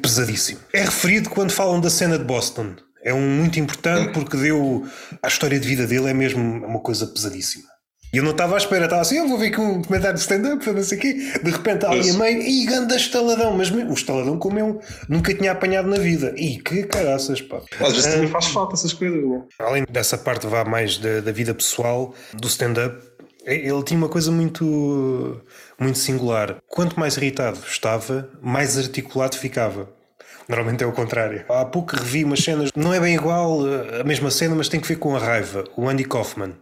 Pesadíssimo. 0.00 0.60
É 0.72 0.82
referido 0.82 1.28
quando 1.30 1.50
falam 1.50 1.80
da 1.80 1.90
cena 1.90 2.16
de 2.16 2.24
Boston. 2.24 2.74
É 3.02 3.12
um 3.12 3.28
muito 3.28 3.58
importante 3.58 4.12
porque 4.12 4.36
deu. 4.36 4.86
A 5.22 5.28
história 5.28 5.58
de 5.58 5.66
vida 5.66 5.86
dele 5.86 6.10
é 6.10 6.14
mesmo 6.14 6.42
uma 6.42 6.80
coisa 6.80 7.06
pesadíssima. 7.06 7.69
E 8.12 8.16
eu 8.16 8.24
não 8.24 8.32
estava 8.32 8.54
à 8.54 8.58
espera, 8.58 8.84
estava 8.84 9.02
assim, 9.02 9.18
eu 9.18 9.28
vou 9.28 9.38
ver 9.38 9.48
aqui 9.48 9.60
um 9.60 9.82
comentário 9.82 10.16
de 10.16 10.20
stand-up, 10.20 10.68
não 10.68 10.82
sei 10.82 10.98
o 10.98 11.00
quê. 11.00 11.14
De 11.42 11.50
repente 11.50 11.86
ali 11.86 12.10
a 12.10 12.14
meio, 12.14 12.42
e 12.42 12.66
ganda 12.66 12.96
estaladão, 12.96 13.56
mas 13.56 13.70
o 13.70 13.92
estaladão 13.92 14.36
como 14.36 14.58
eu 14.58 14.80
nunca 15.08 15.32
tinha 15.32 15.52
apanhado 15.52 15.88
na 15.88 15.96
vida. 15.96 16.34
E 16.36 16.58
que 16.58 16.82
caraças, 16.82 17.40
pá. 17.40 17.60
Às 17.80 17.92
vezes 17.92 18.12
também 18.12 18.28
faz 18.28 18.46
falta 18.46 18.74
essas 18.74 18.92
coisas, 18.92 19.22
não 19.22 19.36
é? 19.36 19.62
Além 19.64 19.84
dessa 19.88 20.18
parte 20.18 20.46
vá 20.46 20.64
mais 20.64 20.98
da, 20.98 21.20
da 21.20 21.30
vida 21.30 21.54
pessoal, 21.54 22.12
do 22.34 22.48
stand-up, 22.48 23.00
ele 23.44 23.82
tinha 23.84 23.98
uma 23.98 24.08
coisa 24.08 24.30
muito, 24.30 25.40
muito 25.78 25.98
singular. 25.98 26.56
Quanto 26.66 26.98
mais 26.98 27.16
irritado 27.16 27.58
estava, 27.66 28.28
mais 28.42 28.76
articulado 28.76 29.36
ficava. 29.36 29.88
Normalmente 30.48 30.82
é 30.82 30.86
o 30.86 30.92
contrário. 30.92 31.44
Há 31.48 31.64
pouco 31.64 31.94
revi 31.94 32.24
umas 32.24 32.40
cenas, 32.40 32.70
não 32.74 32.92
é 32.92 32.98
bem 32.98 33.14
igual 33.14 33.60
a 34.00 34.02
mesma 34.02 34.32
cena, 34.32 34.54
mas 34.56 34.68
tem 34.68 34.80
que 34.80 34.88
ver 34.88 34.96
com 34.96 35.14
a 35.14 35.18
raiva. 35.18 35.64
O 35.76 35.88
Andy 35.88 36.04
Kaufman. 36.04 36.54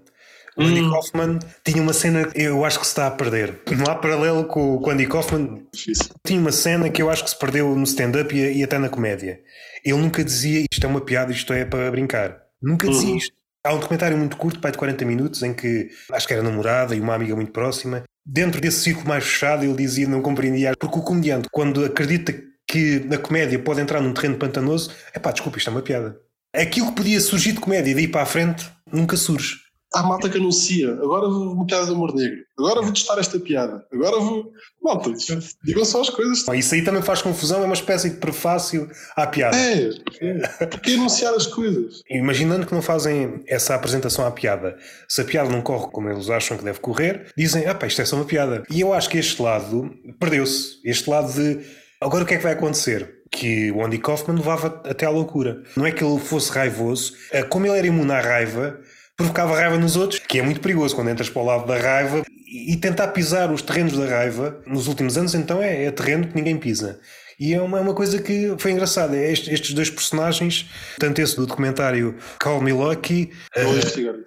O 0.59 0.63
Andy 0.63 0.81
hum. 0.81 0.91
Kaufman 0.91 1.39
tinha 1.65 1.81
uma 1.81 1.93
cena 1.93 2.25
que 2.27 2.43
eu 2.43 2.65
acho 2.65 2.81
que 2.81 2.85
se 2.85 2.91
está 2.91 3.07
a 3.07 3.11
perder. 3.13 3.61
Não 3.77 3.93
há 3.93 3.95
paralelo 3.95 4.45
com, 4.45 4.79
com 4.79 4.91
o 4.91 4.93
Andy 4.93 5.07
Kaufman. 5.07 5.63
Difícil. 5.73 6.13
Tinha 6.27 6.41
uma 6.41 6.51
cena 6.51 6.91
que 6.91 7.01
eu 7.01 7.09
acho 7.09 7.23
que 7.23 7.31
se 7.31 7.39
perdeu 7.39 7.77
no 7.77 7.85
stand-up 7.85 8.37
e, 8.37 8.59
e, 8.59 8.65
até 8.65 8.77
na 8.77 8.89
comédia. 8.89 9.41
Ele 9.85 9.99
nunca 9.99 10.25
dizia 10.25 10.67
isto 10.69 10.85
é 10.85 10.89
uma 10.89 11.01
piada, 11.01 11.31
isto 11.31 11.53
é 11.53 11.65
para 11.65 11.89
brincar. 11.93 12.43
Nunca 12.61 12.89
dizia 12.89 13.11
uhum. 13.11 13.17
isto. 13.17 13.33
Há 13.65 13.73
um 13.73 13.79
documentário 13.79 14.19
muito 14.19 14.37
curto, 14.37 14.61
pai 14.61 14.73
de 14.73 14.79
40 14.79 15.05
minutos, 15.05 15.43
em 15.45 15.55
que 15.55 15.91
acho 16.11 16.27
que 16.27 16.33
era 16.33 16.43
namorada 16.43 16.97
e 16.97 17.01
uma 17.01 17.15
amiga 17.15 17.37
muito 17.37 17.53
próxima. 17.53 18.03
Dentro 18.27 18.61
desse 18.61 18.81
círculo 18.81 19.07
mais 19.07 19.23
fechado, 19.23 19.65
ele 19.65 19.77
dizia 19.77 20.09
não 20.09 20.21
compreendia. 20.21 20.73
Porque 20.77 20.99
o 20.99 21.03
comediante, 21.03 21.49
quando 21.53 21.85
acredita 21.85 22.35
que 22.67 22.99
na 23.07 23.17
comédia 23.17 23.61
pode 23.61 23.81
entrar 23.81 24.01
num 24.01 24.13
terreno 24.13 24.37
pantanoso, 24.37 24.91
é 25.15 25.21
pá, 25.21 25.31
desculpa, 25.31 25.57
isto 25.57 25.71
é 25.71 25.73
uma 25.73 25.83
piada. 25.83 26.19
Aquilo 26.53 26.89
que 26.89 26.97
podia 26.97 27.21
surgir 27.21 27.53
de 27.53 27.61
comédia 27.61 27.93
e 27.93 27.95
daí 27.95 28.09
para 28.09 28.23
a 28.23 28.27
frente 28.27 28.69
nunca 28.93 29.17
surge 29.17 29.68
há 29.95 30.03
malta 30.03 30.29
que 30.29 30.39
anuncia, 30.39 30.93
agora 30.93 31.29
vou 31.29 31.53
uma 31.53 31.67
piada 31.67 31.87
de 31.87 31.93
humor 31.93 32.15
negro, 32.15 32.39
agora 32.59 32.83
vou 32.83 32.93
testar 32.93 33.19
esta 33.19 33.39
piada, 33.39 33.87
agora 33.93 34.19
vou. 34.19 34.53
Malta, 34.83 35.13
digam 35.65 35.85
só 35.85 36.01
as 36.01 36.11
coisas. 36.11 36.47
Isso 36.55 36.75
aí 36.75 36.83
também 36.83 37.03
faz 37.03 37.21
confusão, 37.21 37.63
é 37.63 37.65
uma 37.65 37.75
espécie 37.75 38.11
de 38.11 38.17
prefácio 38.17 38.89
à 39.17 39.27
piada. 39.27 39.57
É, 39.57 39.91
é. 40.21 40.67
porque 40.67 40.93
anunciar 40.93 41.35
as 41.35 41.47
coisas. 41.47 42.03
Imaginando 42.09 42.67
que 42.67 42.75
não 42.75 42.81
fazem 42.81 43.43
essa 43.47 43.75
apresentação 43.75 44.27
à 44.27 44.31
piada, 44.31 44.77
se 45.09 45.21
a 45.21 45.25
piada 45.25 45.49
não 45.51 45.63
corre 45.63 45.91
como 45.91 46.09
eles 46.09 46.31
acham 46.31 46.57
que 46.57 46.65
deve 46.65 46.79
correr, 46.81 47.33
dizem, 47.37 47.67
ah 47.67 47.75
pá, 47.75 47.87
isto 47.87 48.01
é 48.01 48.05
só 48.05 48.17
uma 48.17 48.25
piada. 48.25 48.63
E 48.71 48.81
eu 48.81 48.93
acho 48.93 49.09
que 49.09 49.19
este 49.19 49.43
lado 49.43 49.91
perdeu-se. 50.19 50.79
Este 50.85 51.11
lado 51.11 51.33
de 51.33 51.61
agora 52.01 52.25
o 52.25 52.27
que 52.27 52.35
é 52.35 52.37
que 52.37 52.43
vai 52.45 52.53
acontecer? 52.53 53.19
que 53.31 53.71
o 53.73 53.85
Andy 53.85 53.99
Kaufman 53.99 54.37
levava 54.37 54.83
até 54.85 55.07
à 55.07 55.11
loucura. 55.11 55.63
Não 55.77 55.87
é 55.87 55.93
que 55.93 56.03
ele 56.03 56.19
fosse 56.19 56.51
raivoso, 56.51 57.13
é 57.31 57.43
como 57.43 57.67
ele 57.67 57.77
era 57.77 57.87
imune 57.87 58.11
à 58.11 58.21
raiva, 58.21 58.81
provocava 59.19 59.57
raiva 59.57 59.77
nos 59.77 59.97
outros, 59.97 60.21
que 60.21 60.39
é 60.39 60.43
muito 60.43 60.61
perigoso 60.61 60.95
quando 60.95 61.11
entras 61.11 61.29
para 61.29 61.43
o 61.43 61.45
lado 61.45 61.67
da 61.67 61.77
raiva 61.77 62.25
e 62.47 62.77
tentar 62.77 63.09
pisar 63.09 63.51
os 63.51 63.61
terrenos 63.61 63.99
da 63.99 64.07
raiva 64.07 64.63
nos 64.65 64.87
últimos 64.87 65.19
anos, 65.19 65.35
então 65.35 65.61
é, 65.61 65.85
é 65.85 65.91
terreno 65.91 66.29
que 66.29 66.37
ninguém 66.37 66.57
pisa. 66.57 67.01
E 67.39 67.53
é 67.53 67.61
uma, 67.61 67.79
é 67.79 67.81
uma 67.81 67.95
coisa 67.95 68.23
que 68.23 68.55
foi 68.59 68.73
engraçada. 68.73 69.17
É 69.17 69.31
estes, 69.31 69.49
estes, 69.53 69.75
dois 69.75 69.91
personagens, 69.91 70.69
tanto 70.99 71.21
esse 71.21 71.37
do 71.37 71.47
documentário 71.47 72.17
Call 72.41 72.61
Me 72.61 72.73
Lucky. 72.73 73.31
Uh, 73.57 74.25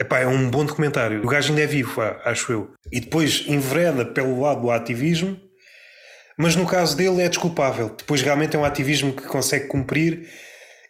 epá, 0.00 0.18
é 0.20 0.26
um 0.26 0.50
bom 0.50 0.64
documentário. 0.64 1.22
O 1.22 1.28
gajo 1.28 1.50
ainda 1.50 1.62
é 1.62 1.66
vivo, 1.66 2.00
acho 2.24 2.52
eu. 2.52 2.70
E 2.90 3.00
depois 3.00 3.44
envereda 3.46 4.04
pelo 4.04 4.40
lado 4.40 4.62
do 4.62 4.70
ativismo, 4.70 5.38
mas 6.36 6.56
no 6.56 6.66
caso 6.66 6.96
dele 6.96 7.22
é 7.22 7.28
desculpável. 7.28 7.94
Depois 7.96 8.20
realmente 8.20 8.56
é 8.56 8.58
um 8.58 8.64
ativismo 8.64 9.12
que 9.14 9.22
consegue 9.22 9.68
cumprir 9.68 10.28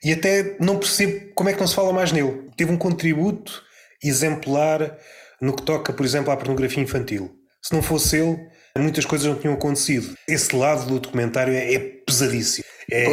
e 0.02 0.12
até 0.12 0.56
não 0.60 0.78
percebo 0.78 1.32
como 1.34 1.48
é 1.48 1.52
que 1.52 1.60
não 1.60 1.66
se 1.66 1.74
fala 1.74 1.92
mais 1.92 2.12
nele. 2.12 2.48
Teve 2.56 2.72
um 2.72 2.76
contributo 2.76 3.62
exemplar 4.02 4.98
no 5.40 5.54
que 5.54 5.62
toca, 5.62 5.92
por 5.92 6.04
exemplo, 6.04 6.32
à 6.32 6.36
pornografia 6.36 6.82
infantil. 6.82 7.30
Se 7.62 7.72
não 7.72 7.82
fosse 7.82 8.16
ele, 8.16 8.38
muitas 8.76 9.04
coisas 9.04 9.28
não 9.28 9.36
tinham 9.36 9.54
acontecido. 9.54 10.16
Esse 10.26 10.54
lado 10.56 10.86
do 10.86 10.98
documentário 10.98 11.52
é, 11.52 11.74
é 11.74 11.78
pesadíssimo. 11.78 12.64
É 12.90 13.06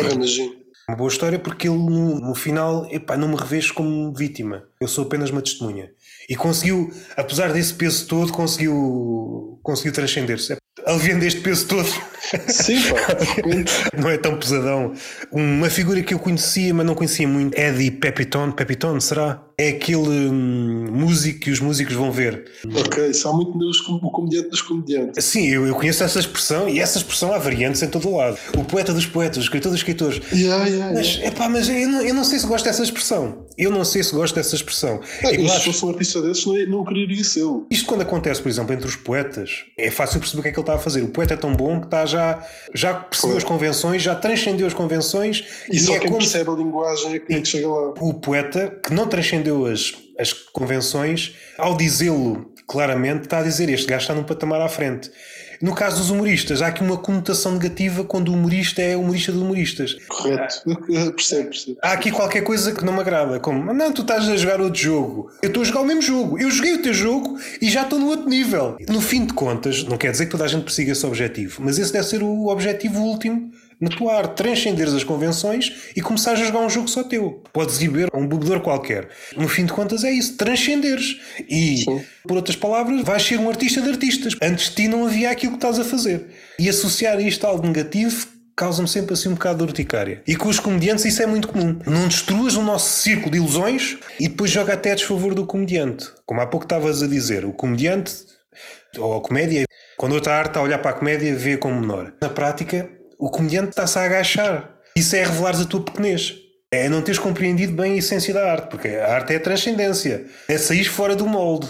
uma 0.90 0.98
boa 0.98 1.08
história 1.08 1.38
porque 1.38 1.68
ele, 1.68 1.78
no, 1.78 2.20
no 2.20 2.34
final, 2.34 2.88
epá, 2.92 3.16
não 3.16 3.28
me 3.28 3.36
revejo 3.36 3.76
como 3.76 4.12
vítima. 4.12 4.64
Eu 4.82 4.88
sou 4.88 5.06
apenas 5.06 5.30
uma 5.30 5.42
testemunha. 5.42 5.92
E 6.28 6.36
conseguiu, 6.36 6.92
apesar 7.16 7.54
desse 7.54 7.76
peso 7.76 8.08
todo, 8.08 8.34
conseguiu, 8.34 9.60
conseguiu 9.62 9.94
transcender-se 9.94 10.59
aliviando 10.86 11.26
este 11.26 11.42
peso 11.42 11.68
todo. 11.68 11.90
Sim, 12.48 12.82
pá. 12.90 12.98
não 13.98 14.10
é 14.10 14.18
tão 14.18 14.38
pesadão. 14.38 14.94
Uma 15.32 15.70
figura 15.70 16.02
que 16.02 16.14
eu 16.14 16.20
conhecia, 16.20 16.74
mas 16.74 16.86
não 16.86 16.96
conhecia 16.96 17.28
muito, 17.28 17.58
Eddie 17.58 17.92
Pepitone. 17.92 18.54
Pepitone, 18.54 19.02
será? 19.02 19.44
É 19.60 19.70
aquele 19.70 20.08
hum, 20.08 20.88
músico 20.90 21.42
que 21.42 21.52
os 21.52 21.60
músicos 21.60 21.94
vão 21.94 22.10
ver. 22.14 22.46
Ok, 22.74 23.14
só 23.14 23.34
muito 23.34 23.58
nos, 23.58 23.78
o 23.90 24.10
comediante 24.10 24.48
dos 24.48 24.62
comediantes. 24.62 25.26
Sim, 25.26 25.48
eu, 25.48 25.68
eu, 25.68 25.76
conheço 25.76 26.02
essa 26.02 26.18
expressão 26.18 26.70
e 26.70 26.80
essa 26.80 26.98
expressão 26.98 27.34
há 27.34 27.38
variantes 27.38 27.84
em 27.84 27.90
todo 27.90 28.08
o 28.08 28.16
lado. 28.16 28.38
O 28.58 28.64
poeta 28.64 28.94
dos 28.94 29.06
poetas, 29.06 29.38
o 29.38 29.42
escritor 29.42 29.70
dos 29.74 29.82
escritores. 29.82 30.22
Yeah, 30.32 30.66
yeah, 30.66 30.94
mas, 30.94 31.08
yeah. 31.16 31.28
Epá, 31.28 31.50
mas 31.50 31.68
eu 31.68 31.90
não, 31.90 32.02
eu 32.02 32.14
não 32.14 32.24
sei 32.24 32.40
se 32.40 32.48
gosto 32.48 32.64
dessa 32.64 32.84
expressão. 32.84 33.46
Eu 33.58 33.70
não 33.70 33.84
sei 33.84 34.02
se 34.02 34.16
gosto 34.16 34.34
dessa 34.34 34.56
expressão. 34.56 35.02
Ah, 35.26 35.34
eu, 35.34 35.50
se 35.50 35.66
fosse 35.66 35.86
um 35.86 35.90
artista 35.90 36.22
desses, 36.22 36.46
não, 36.46 36.56
não 36.78 36.86
quereria 36.86 37.22
ser. 37.26 37.44
Isto 37.70 37.86
quando 37.86 38.02
acontece, 38.02 38.42
por 38.42 38.48
exemplo, 38.48 38.74
entre 38.74 38.88
os 38.88 38.96
poetas, 38.96 39.66
é 39.78 39.92
fácil 39.92 40.22
perceber 40.22 40.40
o 40.40 40.44
que 40.44 40.50
é 40.50 40.52
que 40.54 40.60
ele 40.60 40.64
está 40.64 40.76
a 40.76 40.80
fazer. 40.80 41.02
O 41.02 41.10
poeta 41.10 41.34
é 41.34 41.38
tão 41.38 41.54
bom 41.54 41.82
que 41.82 41.88
está 41.88 42.06
já, 42.06 42.48
já 42.74 42.94
percebeu 42.94 43.36
as 43.36 43.44
convenções, 43.44 44.02
já 44.02 44.16
transcendeu 44.16 44.66
as 44.66 44.74
convenções. 44.74 45.44
E, 45.70 45.76
e 45.76 45.80
só 45.82 45.96
é 45.96 46.00
quem 46.00 46.08
como... 46.08 46.22
percebe 46.22 46.50
a 46.50 46.54
linguagem 46.54 47.16
é 47.16 47.20
que 47.20 47.46
chega 47.46 47.68
lá. 47.68 47.94
O 48.00 48.14
poeta 48.14 48.74
que 48.82 48.94
não 48.94 49.06
transcendeu 49.06 49.49
as 49.50 49.94
as 50.20 50.34
convenções, 50.34 51.34
ao 51.58 51.78
dizê-lo 51.78 52.54
claramente, 52.68 53.24
está 53.24 53.40
a 53.40 53.44
dizer 53.44 53.70
este 53.70 53.88
gajo 53.88 54.02
está 54.02 54.14
num 54.14 54.24
patamar 54.24 54.62
à 54.62 54.68
frente. 54.68 55.10
No 55.62 55.74
caso 55.74 55.98
dos 55.98 56.10
humoristas, 56.10 56.62
há 56.62 56.68
aqui 56.68 56.82
uma 56.82 56.98
conotação 56.98 57.54
negativa 57.54 58.04
quando 58.04 58.30
o 58.30 58.34
humorista 58.34 58.82
é 58.82 58.96
humorista 58.96 59.32
de 59.32 59.38
humoristas. 59.40 59.98
Correto, 60.08 60.62
percebo, 61.16 61.50
percebo. 61.50 61.78
Há 61.82 61.94
aqui 61.94 62.12
qualquer 62.12 62.44
coisa 62.44 62.74
que 62.74 62.86
não 62.86 62.94
me 62.94 63.00
agrada, 63.00 63.40
como 63.40 63.74
não, 63.74 63.92
tu 63.92 64.02
estás 64.02 64.30
a 64.30 64.38
jogar 64.38 64.62
outro 64.62 64.80
jogo. 64.80 65.32
Eu 65.42 65.48
estou 65.48 65.64
a 65.64 65.66
jogar 65.66 65.82
o 65.82 65.86
mesmo 65.86 66.02
jogo. 66.02 66.40
Eu 66.40 66.50
joguei 66.50 66.76
o 66.76 66.82
teu 66.82 66.94
jogo 66.94 67.38
e 67.62 67.70
já 67.70 67.84
estou 67.84 68.00
no 68.00 68.08
outro 68.08 68.30
nível. 68.30 68.78
No 68.88 69.02
fim 69.02 69.26
de 69.26 69.34
contas, 69.34 69.84
não 69.84 69.98
quer 69.98 70.12
dizer 70.12 70.26
que 70.26 70.32
toda 70.32 70.46
a 70.46 70.48
gente 70.48 70.64
persiga 70.64 70.94
esse 70.94 71.06
objetivo, 71.06 71.62
mas 71.62 71.78
esse 71.78 71.92
deve 71.92 72.08
ser 72.08 72.24
o 72.24 72.48
objetivo 72.48 73.02
último 73.02 73.52
na 73.80 73.90
tua 73.90 74.18
arte, 74.18 74.36
transcenderes 74.36 74.94
as 74.94 75.04
convenções 75.04 75.92
e 75.96 76.02
começares 76.02 76.42
a 76.42 76.46
jogar 76.46 76.60
um 76.60 76.70
jogo 76.70 76.88
só 76.88 77.04
teu. 77.04 77.44
Podes 77.54 77.82
ir 77.82 77.90
ver 77.90 78.10
um 78.14 78.28
bebedor 78.28 78.60
qualquer. 78.60 79.10
No 79.38 79.48
fim 79.48 79.66
de 79.66 79.72
contas 79.72 80.04
é 80.04 80.12
isso, 80.12 80.36
transcenderes. 80.36 81.18
E, 81.48 81.78
Sim. 81.78 82.04
por 82.28 82.38
outras 82.38 82.56
palavras, 82.56 83.02
vais 83.04 83.24
ser 83.24 83.40
um 83.40 83.48
artista 83.48 83.82
de 83.82 83.90
artistas. 83.90 84.36
Antes 84.42 84.70
de 84.70 84.76
ti 84.76 84.88
não 84.88 85.06
havia 85.06 85.32
aquilo 85.32 85.54
que 85.54 85.58
estás 85.58 85.80
a 85.80 85.86
fazer. 85.86 86.28
E 86.58 86.68
associar 86.68 87.20
isto 87.22 87.46
a 87.46 87.50
algo 87.50 87.66
negativo 87.66 88.28
causa-me 88.60 88.90
sempre 88.90 89.14
assim 89.14 89.30
um 89.30 89.36
bocado 89.36 89.60
de 89.60 89.64
urticária. 89.64 90.22
E 90.28 90.36
com 90.36 90.50
os 90.50 90.60
comediantes 90.60 91.06
isso 91.06 91.24
é 91.24 91.26
muito 91.26 91.48
comum. 91.48 91.80
Não 91.88 92.10
destruas 92.10 92.58
o 92.58 92.62
nosso 92.62 93.02
círculo 93.02 93.32
de 93.32 93.38
ilusões 93.38 93.98
e 94.20 94.28
depois 94.28 94.52
joga 94.52 94.74
até 94.74 94.92
a 94.92 94.96
desfavor 94.96 95.34
do 95.34 95.46
comediante. 95.46 96.08
Como 96.26 96.42
há 96.42 96.46
pouco 96.46 96.66
estavas 96.66 97.02
a 97.02 97.08
dizer, 97.08 97.46
o 97.46 97.54
comediante 97.54 98.12
ou 98.98 99.16
a 99.16 99.22
comédia, 99.22 99.66
quando 99.96 100.12
outra 100.14 100.34
arte 100.34 100.50
está 100.50 100.60
a 100.60 100.64
olhar 100.64 100.80
para 100.80 100.92
a 100.92 100.94
comédia, 100.94 101.34
vê 101.34 101.56
como 101.56 101.80
menor. 101.80 102.12
Na 102.22 102.28
prática, 102.28 102.90
o 103.20 103.30
comediante 103.30 103.72
está-se 103.72 104.00
a 104.00 104.04
agachar. 104.04 104.80
Isso 104.96 105.16
é 105.16 105.24
revelares 105.24 105.60
a 105.60 105.66
tua 105.66 105.82
pequenez. 105.82 106.36
É 106.72 106.88
não 106.88 107.02
teres 107.02 107.20
compreendido 107.20 107.74
bem 107.74 107.94
a 107.94 107.98
essência 107.98 108.34
da 108.34 108.50
arte, 108.50 108.70
porque 108.70 108.88
a 108.88 109.14
arte 109.14 109.34
é 109.34 109.36
a 109.36 109.40
transcendência, 109.40 110.26
é 110.48 110.58
sair 110.58 110.86
fora 110.86 111.16
do 111.16 111.28
molde. 111.28 111.68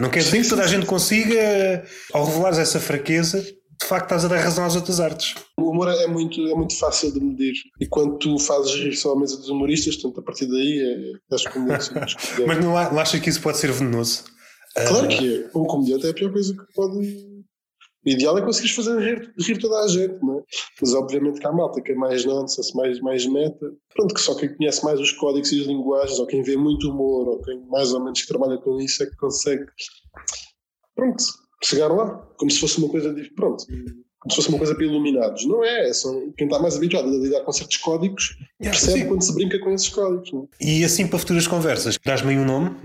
Não 0.00 0.08
quer 0.08 0.20
dizer 0.20 0.40
que 0.40 0.48
toda 0.48 0.62
a 0.62 0.66
gente 0.66 0.86
consiga, 0.86 1.84
ao 2.12 2.24
revelares 2.24 2.58
essa 2.58 2.80
fraqueza, 2.80 3.42
de 3.42 3.86
facto 3.86 4.04
estás 4.04 4.24
a 4.24 4.28
dar 4.28 4.38
razão 4.38 4.64
às 4.64 4.76
outras 4.76 5.00
artes. 5.00 5.34
O 5.58 5.70
humor 5.70 5.88
é 5.88 6.06
muito, 6.06 6.40
é 6.46 6.54
muito 6.54 6.78
fácil 6.78 7.12
de 7.12 7.20
medir. 7.20 7.54
E 7.80 7.86
quando 7.86 8.18
tu 8.18 8.38
fazes 8.38 8.72
rir 8.74 8.94
só 8.94 9.12
a 9.12 9.18
mesa 9.18 9.36
dos 9.36 9.48
humoristas, 9.48 9.96
portanto, 9.96 10.20
a 10.20 10.22
partir 10.22 10.46
daí 10.46 10.80
é, 10.80 11.34
és 11.34 11.46
comediante. 11.46 11.90
Mas 12.46 12.64
não, 12.64 12.72
não 12.72 13.00
acha 13.00 13.18
que 13.18 13.28
isso 13.28 13.40
pode 13.42 13.58
ser 13.58 13.72
venenoso? 13.72 14.24
Claro 14.74 15.08
que 15.08 15.44
é. 15.44 15.58
Um 15.58 15.64
comediante 15.64 16.06
é 16.06 16.10
a 16.10 16.14
pior 16.14 16.32
coisa 16.32 16.54
que 16.54 16.72
pode 16.72 17.29
o 18.04 18.08
ideal 18.08 18.38
é 18.38 18.42
conseguires 18.42 18.74
fazer 18.74 18.98
rir, 18.98 19.34
rir 19.38 19.58
toda 19.58 19.78
a 19.80 19.88
gente, 19.88 20.18
não 20.22 20.38
é? 20.38 20.42
Mas 20.80 20.94
obviamente 20.94 21.38
que 21.38 21.46
há 21.46 21.52
malta 21.52 21.82
que 21.82 21.92
é 21.92 21.94
mais 21.94 22.24
nonsense, 22.24 22.74
mais, 22.74 22.98
mais 23.00 23.26
meta. 23.26 23.72
Pronto, 23.94 24.14
que 24.14 24.20
só 24.20 24.34
quem 24.34 24.54
conhece 24.54 24.82
mais 24.84 24.98
os 24.98 25.12
códigos 25.12 25.52
e 25.52 25.60
as 25.60 25.66
linguagens, 25.66 26.18
ou 26.18 26.26
quem 26.26 26.42
vê 26.42 26.56
muito 26.56 26.90
humor, 26.90 27.28
ou 27.28 27.42
quem 27.42 27.60
mais 27.66 27.92
ou 27.92 28.02
menos 28.02 28.24
trabalha 28.24 28.56
com 28.58 28.80
isso, 28.80 29.02
é 29.02 29.06
que 29.06 29.16
consegue, 29.16 29.66
pronto, 30.94 31.22
chegar 31.62 31.88
lá. 31.88 32.26
Como 32.38 32.50
se 32.50 32.58
fosse 32.58 32.78
uma 32.78 32.88
coisa 32.88 33.12
de. 33.12 33.30
Pronto. 33.34 33.64
Como 33.66 34.30
se 34.30 34.36
fosse 34.36 34.48
uma 34.48 34.58
coisa 34.58 34.74
para 34.74 34.84
iluminados. 34.84 35.46
Não 35.46 35.64
é, 35.64 35.88
é 35.88 35.92
só 35.92 36.10
quem 36.36 36.46
está 36.46 36.58
mais 36.58 36.76
habituado 36.76 37.08
a 37.08 37.10
lidar 37.10 37.40
com 37.40 37.52
certos 37.52 37.78
códigos 37.78 38.36
percebe 38.58 39.06
quando 39.06 39.22
se 39.22 39.34
brinca 39.34 39.58
com 39.58 39.70
esses 39.70 39.88
códigos. 39.88 40.30
É? 40.60 40.64
E 40.64 40.84
assim 40.84 41.06
para 41.06 41.18
futuras 41.18 41.46
conversas, 41.46 41.98
dás-me 42.04 42.30
aí 42.30 42.38
um 42.38 42.44
nome? 42.44 42.76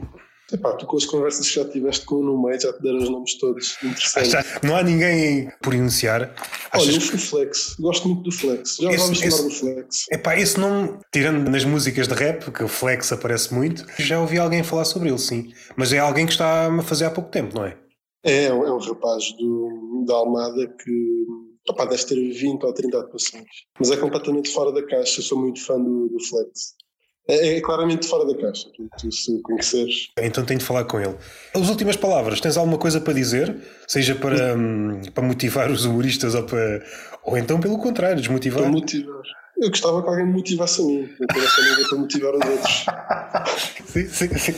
Epá, 0.52 0.74
tu 0.74 0.86
com 0.86 0.96
as 0.96 1.06
conversas 1.06 1.48
que 1.48 1.56
já 1.56 1.66
tiveste 1.66 2.06
com 2.06 2.16
o 2.16 2.24
no 2.24 2.42
meio 2.42 2.60
já 2.60 2.72
te 2.72 2.82
deram 2.82 3.00
os 3.00 3.10
nomes 3.10 3.34
todos 3.36 3.78
interessantes. 3.84 4.34
não 4.62 4.76
há 4.76 4.84
ninguém 4.84 5.52
por 5.62 5.74
iniciar. 5.74 6.36
Olha, 6.74 6.98
o 6.98 7.02
Flex, 7.02 7.76
gosto 7.80 8.08
muito 8.08 8.24
do 8.24 8.32
Flex. 8.32 8.78
Já 8.80 8.92
esse, 8.92 9.04
vamos 9.04 9.22
falar 9.22 9.42
do 9.42 9.50
Flex. 9.50 10.06
Epá, 10.12 10.38
esse 10.38 10.60
nome, 10.60 11.00
tirando 11.12 11.50
nas 11.50 11.66
músicas 11.66 12.08
de 12.08 12.14
rap, 12.14 12.52
que 12.52 12.64
o 12.64 12.68
Flex 12.68 13.12
aparece 13.12 13.54
muito, 13.54 13.86
já 13.98 14.22
ouvi 14.22 14.38
alguém 14.38 14.64
falar 14.64 14.86
sobre 14.86 15.10
ele, 15.10 15.18
sim. 15.18 15.52
Mas 15.76 15.92
é 15.92 15.98
alguém 15.98 16.26
que 16.28 16.34
está 16.34 16.68
a 16.68 16.82
fazer 16.84 17.06
há 17.06 17.12
pouco 17.12 17.32
tempo, 17.32 17.56
não 17.56 17.66
é? 17.66 17.78
É, 18.24 18.46
é 18.46 18.54
um 18.54 18.80
rapaz 18.80 19.32
do, 19.38 20.04
da 20.08 20.14
Almada 20.14 20.68
que 20.68 21.26
opá, 21.70 21.86
deve 21.86 22.06
ter 22.06 22.16
20 22.16 22.64
ou 22.64 22.74
30 22.74 23.00
atuações. 23.00 23.46
Mas 23.80 23.92
é 23.92 23.98
completamente 23.98 24.52
fora 24.52 24.72
da 24.72 24.86
caixa, 24.86 25.22
sou 25.22 25.40
muito 25.40 25.64
fã 25.64 25.80
do, 25.80 26.08
do 26.10 26.20
Flex. 26.24 26.76
É, 27.28 27.58
é, 27.58 27.62
claramente 27.62 28.08
fora 28.08 28.26
da 28.26 28.40
caixa, 28.40 28.70
tu, 28.76 28.88
tu 29.00 29.12
se 29.12 29.42
conheceres. 29.42 30.10
Então 30.20 30.46
tenho 30.46 30.60
de 30.60 30.66
falar 30.66 30.86
com 30.86 31.00
ele. 31.00 31.16
As 31.56 31.70
últimas 31.70 31.96
palavras, 31.96 32.40
tens 32.40 32.56
alguma 32.56 32.78
coisa 32.78 33.02
para 33.02 33.14
dizer? 33.14 33.56
Seja 33.88 34.14
para, 34.14 34.56
hum, 34.56 35.02
para 35.14 35.24
motivar 35.24 35.72
os 35.72 35.86
humoristas 35.86 36.36
ou, 36.36 36.44
para, 36.44 36.84
ou 37.24 37.36
então 37.38 37.60
pelo 37.60 37.80
contrário, 37.80 38.18
desmotivar? 38.18 38.62
Para 38.62 38.72
motivar. 38.72 39.22
Eu 39.58 39.70
gostava 39.70 40.04
que 40.04 40.10
alguém 40.10 40.26
me 40.26 40.34
motivasse 40.34 40.82
a 40.82 40.86
mim, 40.86 41.10
eu 41.20 41.44
essa 41.44 41.62
língua 41.62 41.90
para 41.90 41.98
motivar 41.98 42.36
os 42.36 42.50
outros. 42.50 42.86
sim, 43.88 44.08
sim, 44.08 44.38
sim. 44.38 44.56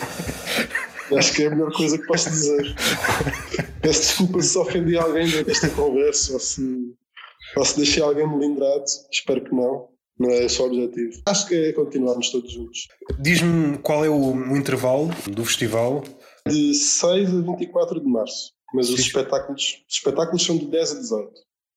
Acho 1.16 1.34
que 1.34 1.44
é 1.44 1.48
a 1.48 1.50
melhor 1.52 1.72
coisa 1.72 1.98
que 1.98 2.06
posso 2.06 2.30
dizer. 2.30 2.76
Peço 3.82 4.02
desculpa 4.02 4.42
se 4.42 4.58
ofendi 4.58 4.98
alguém 4.98 5.30
desta 5.44 5.70
conversa 5.70 6.34
ou 6.34 6.40
se, 6.40 6.94
ou 7.56 7.64
se 7.64 7.78
deixei 7.78 8.04
alguém 8.04 8.28
melindrado, 8.28 8.84
espero 9.12 9.42
que 9.42 9.56
não. 9.56 9.88
Não 10.20 10.30
é 10.30 10.46
esse 10.46 10.62
o 10.62 10.66
objetivo. 10.66 11.22
Acho 11.28 11.48
que 11.48 11.56
é 11.56 11.74
continuarmos 11.74 12.30
todos 12.30 12.52
juntos. 12.52 12.88
Diz-me 13.20 13.78
qual 13.80 14.04
é 14.04 14.10
o, 14.10 14.58
intervalo 14.58 15.10
do 15.32 15.46
festival? 15.46 16.04
De 16.48 16.74
6 16.74 17.30
a 17.36 17.42
24 17.42 18.00
de 18.00 18.08
março. 18.08 18.54
Mas 18.74 18.90
os 18.90 19.00
espetáculos, 19.00 19.84
os 19.88 19.96
espetáculos 19.96 20.44
são 20.44 20.58
de 20.58 20.66
10 20.66 20.92
a 20.92 20.96
18. 21.00 21.32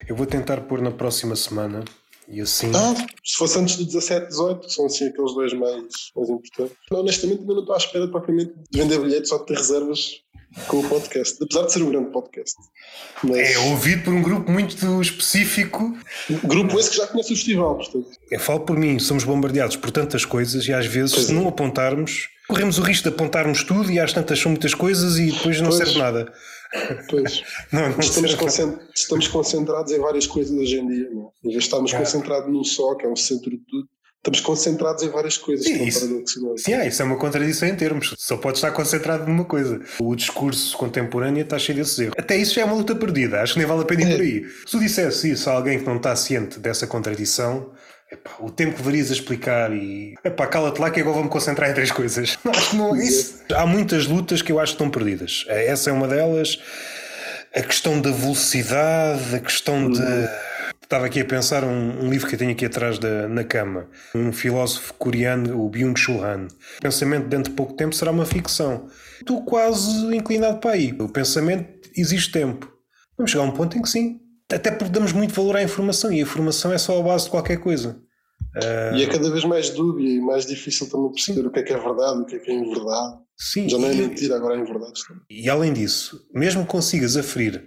Eu 0.08 0.16
vou 0.16 0.26
tentar 0.26 0.62
pôr 0.62 0.80
na 0.80 0.90
próxima 0.90 1.36
semana. 1.36 1.84
E 2.30 2.40
assim. 2.40 2.70
Ah, 2.74 2.94
se 3.24 3.36
fosse 3.36 3.58
antes 3.58 3.76
de 3.76 3.84
17, 3.84 4.28
18, 4.28 4.60
que 4.60 4.72
são 4.72 4.86
assim 4.86 5.08
aqueles 5.08 5.34
dois 5.34 5.52
mais, 5.52 5.84
mais 6.14 6.30
importantes. 6.30 6.76
Honestamente, 6.92 7.40
ainda 7.40 7.54
não 7.54 7.60
estou 7.60 7.74
à 7.74 7.78
espera 7.78 8.08
propriamente 8.08 8.52
de 8.70 8.78
vender 8.78 9.00
bilhetes 9.00 9.32
ou 9.32 9.40
de 9.40 9.46
ter 9.46 9.56
reservas 9.56 10.22
com 10.68 10.78
o 10.78 10.88
podcast, 10.88 11.42
apesar 11.42 11.66
de 11.66 11.72
ser 11.72 11.82
um 11.82 11.90
grande 11.90 12.10
podcast. 12.10 12.56
Mas... 13.22 13.36
É 13.36 13.58
ouvido 13.58 14.04
por 14.04 14.14
um 14.14 14.22
grupo 14.22 14.50
muito 14.50 15.00
específico. 15.00 15.96
Grupo 16.44 16.78
esse 16.78 16.90
que 16.90 16.96
já 16.96 17.06
conhece 17.08 17.32
o 17.32 17.36
festival, 17.36 17.76
portanto. 17.76 18.08
Eu 18.30 18.40
falo 18.40 18.60
por 18.60 18.76
mim, 18.76 18.98
somos 18.98 19.24
bombardeados 19.24 19.76
por 19.76 19.90
tantas 19.90 20.24
coisas 20.24 20.66
e 20.66 20.72
às 20.72 20.86
vezes, 20.86 21.14
pois 21.14 21.26
se 21.26 21.32
é. 21.32 21.34
não 21.34 21.48
apontarmos, 21.48 22.28
corremos 22.48 22.78
o 22.78 22.82
risco 22.82 23.08
de 23.08 23.14
apontarmos 23.14 23.64
tudo 23.64 23.90
e 23.90 23.98
às 23.98 24.12
tantas 24.12 24.38
são 24.38 24.52
muitas 24.52 24.74
coisas 24.74 25.18
e 25.18 25.32
depois 25.32 25.60
não 25.60 25.70
pois. 25.70 25.78
serve 25.78 25.98
nada. 25.98 26.32
Pois. 27.08 27.42
não, 27.72 27.90
não 27.90 27.98
estamos, 27.98 28.34
concent... 28.34 28.78
estamos, 28.94 29.28
concentrados 29.28 29.92
em 29.92 29.98
várias 29.98 30.26
coisas 30.26 30.56
hoje 30.56 30.78
em 30.78 30.86
dia. 30.86 31.10
Não? 31.10 31.32
Em 31.44 31.48
vez 31.48 31.54
de 31.54 31.64
estarmos 31.64 31.92
concentrados 31.92 32.52
num 32.52 32.64
só, 32.64 32.94
que 32.94 33.06
é 33.06 33.08
o 33.08 33.16
centro 33.16 33.50
de 33.50 33.58
tudo, 33.58 33.88
estamos 34.18 34.40
concentrados 34.40 35.02
em 35.02 35.08
várias 35.08 35.36
coisas. 35.36 35.66
Sim, 35.66 35.84
isso, 35.84 36.24
sim 36.58 36.72
é, 36.74 36.86
isso 36.86 37.02
é 37.02 37.04
uma 37.04 37.18
contradição 37.18 37.68
em 37.68 37.74
termos. 37.74 38.14
Só 38.18 38.36
pode 38.36 38.58
estar 38.58 38.70
concentrado 38.70 39.26
numa 39.26 39.44
coisa. 39.44 39.80
O 40.00 40.14
discurso 40.14 40.76
contemporâneo 40.76 41.42
está 41.42 41.58
cheio 41.58 41.78
desses 41.78 41.98
erros. 41.98 42.14
Até 42.16 42.36
isso 42.36 42.54
já 42.54 42.62
é 42.62 42.64
uma 42.64 42.76
luta 42.76 42.94
perdida. 42.94 43.40
Acho 43.40 43.54
que 43.54 43.58
nem 43.58 43.68
vale 43.68 43.82
a 43.82 43.84
pena 43.84 44.02
ir 44.02 44.12
é. 44.12 44.16
por 44.16 44.22
aí. 44.22 44.44
Se 44.66 44.70
tu 44.70 44.78
dissesse 44.78 45.30
isso 45.30 45.50
a 45.50 45.54
alguém 45.54 45.78
que 45.78 45.86
não 45.86 45.96
está 45.96 46.14
ciente 46.14 46.60
dessa 46.60 46.86
contradição. 46.86 47.72
Epá, 48.10 48.30
o 48.40 48.50
tempo 48.50 48.76
que 48.76 48.82
varias 48.82 49.10
a 49.10 49.14
explicar 49.14 49.72
e 49.72 50.14
epá, 50.24 50.46
cala-te 50.46 50.80
lá 50.80 50.90
que 50.90 51.00
agora 51.00 51.14
vou-me 51.14 51.30
concentrar 51.30 51.70
em 51.70 51.74
três 51.74 51.92
coisas. 51.92 52.38
Não, 52.74 52.96
isso, 52.96 53.44
há 53.54 53.64
muitas 53.64 54.06
lutas 54.06 54.42
que 54.42 54.50
eu 54.50 54.58
acho 54.58 54.72
que 54.72 54.82
estão 54.82 54.90
perdidas. 54.90 55.44
Essa 55.48 55.90
é 55.90 55.92
uma 55.92 56.08
delas. 56.08 56.58
A 57.54 57.62
questão 57.62 58.00
da 58.00 58.10
velocidade, 58.10 59.34
a 59.34 59.40
questão 59.40 59.90
de 59.90 60.00
uhum. 60.00 60.28
Estava 60.90 61.06
aqui 61.06 61.20
a 61.20 61.24
pensar 61.24 61.62
um, 61.62 62.04
um, 62.04 62.10
livro 62.10 62.26
que 62.26 62.34
eu 62.34 62.38
tenho 62.40 62.50
aqui 62.50 62.66
atrás 62.66 62.98
da, 62.98 63.28
na 63.28 63.44
cama. 63.44 63.86
Um 64.12 64.32
filósofo 64.32 64.92
coreano, 64.94 65.64
o 65.64 65.70
Byung-Chul 65.70 66.20
Han. 66.20 66.48
O 66.78 66.80
pensamento 66.82 67.28
dentro 67.28 67.52
de 67.52 67.56
pouco 67.56 67.74
tempo 67.74 67.94
será 67.94 68.10
uma 68.10 68.26
ficção. 68.26 68.88
Estou 69.20 69.44
quase 69.44 70.12
inclinado 70.12 70.58
para 70.58 70.72
aí. 70.72 70.92
O 70.98 71.08
pensamento 71.08 71.88
existe 71.96 72.32
tempo. 72.32 72.68
Vamos 73.16 73.30
chegar 73.30 73.44
a 73.44 73.46
um 73.46 73.52
ponto 73.52 73.78
em 73.78 73.82
que 73.82 73.88
sim. 73.88 74.18
Até 74.52 74.70
porque 74.70 74.92
damos 74.92 75.12
muito 75.12 75.34
valor 75.34 75.56
à 75.56 75.62
informação 75.62 76.12
e 76.12 76.18
a 76.18 76.22
informação 76.22 76.72
é 76.72 76.78
só 76.78 76.98
a 76.98 77.02
base 77.02 77.24
de 77.24 77.30
qualquer 77.30 77.58
coisa. 77.58 78.00
Uh... 78.56 78.96
E 78.96 79.04
é 79.04 79.06
cada 79.06 79.30
vez 79.30 79.44
mais 79.44 79.70
dúbia 79.70 80.08
e 80.08 80.20
mais 80.20 80.44
difícil 80.44 80.88
também 80.88 81.12
perceber 81.12 81.42
sim. 81.42 81.46
o 81.46 81.50
que 81.50 81.60
é 81.60 81.62
que 81.62 81.72
é 81.72 81.78
verdade, 81.78 82.20
o 82.20 82.24
que 82.24 82.36
é 82.36 82.38
que 82.38 82.50
é 82.50 82.54
inverdade. 82.54 83.16
Sim, 83.36 83.68
Já 83.68 83.78
não 83.78 83.88
é 83.88 83.94
mentira, 83.94 84.36
agora 84.36 84.56
é 84.56 84.60
inverdade. 84.60 85.00
E 85.30 85.48
além 85.48 85.72
disso, 85.72 86.20
mesmo 86.34 86.62
que 86.62 86.68
consigas 86.68 87.16
aferir 87.16 87.64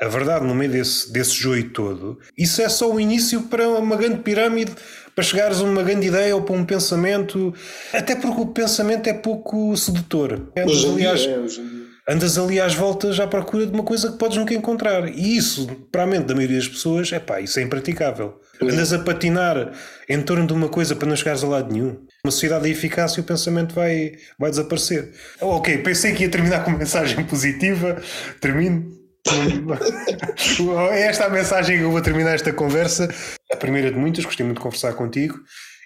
a 0.00 0.08
verdade 0.08 0.46
no 0.46 0.54
meio 0.54 0.70
desse, 0.70 1.12
desse 1.12 1.32
joio 1.32 1.70
todo, 1.70 2.18
isso 2.38 2.62
é 2.62 2.68
só 2.70 2.90
o 2.90 2.98
início 2.98 3.42
para 3.42 3.68
uma 3.68 3.96
grande 3.96 4.22
pirâmide, 4.22 4.72
para 5.14 5.22
chegares 5.22 5.60
a 5.60 5.64
uma 5.64 5.82
grande 5.82 6.06
ideia 6.06 6.34
ou 6.34 6.42
para 6.42 6.56
um 6.56 6.64
pensamento, 6.64 7.52
até 7.92 8.14
porque 8.14 8.40
o 8.40 8.46
pensamento 8.46 9.08
é 9.08 9.12
pouco 9.12 9.76
sedutor. 9.76 10.50
É, 10.54 10.62
aliás, 10.62 11.26
é, 11.26 11.38
hoje 11.38 11.60
em 11.60 11.68
dia 11.68 11.79
andas 12.08 12.38
ali 12.38 12.60
às 12.60 12.74
voltas 12.74 13.18
à 13.20 13.26
procura 13.26 13.66
de 13.66 13.72
uma 13.72 13.82
coisa 13.82 14.10
que 14.10 14.18
podes 14.18 14.36
nunca 14.36 14.54
encontrar. 14.54 15.08
E 15.08 15.36
isso, 15.36 15.66
para 15.90 16.04
a 16.04 16.06
mente 16.06 16.24
da 16.24 16.34
maioria 16.34 16.58
das 16.58 16.68
pessoas, 16.68 17.12
é 17.12 17.18
pá, 17.18 17.40
isso 17.40 17.58
é 17.58 17.62
impraticável. 17.62 18.40
Andas 18.62 18.92
a 18.92 18.98
patinar 18.98 19.72
em 20.08 20.20
torno 20.22 20.46
de 20.46 20.52
uma 20.52 20.68
coisa 20.68 20.94
para 20.94 21.08
não 21.08 21.16
chegares 21.16 21.42
a 21.42 21.48
lado 21.48 21.72
nenhum. 21.72 22.04
Uma 22.24 22.30
sociedade 22.30 22.64
da 22.64 22.68
eficácia, 22.68 23.20
o 23.20 23.24
pensamento 23.24 23.74
vai, 23.74 24.12
vai 24.38 24.50
desaparecer. 24.50 25.12
Oh, 25.40 25.56
ok, 25.56 25.78
pensei 25.78 26.12
que 26.12 26.24
ia 26.24 26.30
terminar 26.30 26.62
com 26.64 26.70
uma 26.70 26.78
mensagem 26.78 27.24
positiva. 27.24 28.00
Termino. 28.40 28.98
é 30.92 31.02
esta 31.02 31.26
a 31.26 31.30
mensagem 31.30 31.78
que 31.78 31.84
eu 31.84 31.90
vou 31.90 32.00
terminar 32.02 32.34
esta 32.34 32.52
conversa. 32.52 33.08
A 33.50 33.56
primeira 33.56 33.90
de 33.90 33.96
muitas, 33.96 34.24
gostei 34.24 34.44
muito 34.44 34.58
de 34.58 34.62
conversar 34.62 34.92
contigo. 34.94 35.38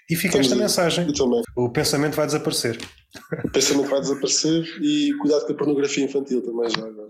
E 0.09 0.15
fica 0.15 0.37
esta 0.37 0.55
mensagem: 0.55 1.07
o 1.55 1.69
pensamento 1.69 2.15
vai 2.15 2.25
desaparecer. 2.25 2.77
O 3.43 3.49
pensamento 3.49 3.89
vai 3.89 4.01
desaparecer 4.01 4.63
e 4.81 5.13
cuidado 5.19 5.45
com 5.45 5.53
a 5.53 5.55
pornografia 5.55 6.03
infantil 6.03 6.41
também 6.41 6.69
já 6.69 6.85
agora. 6.85 7.09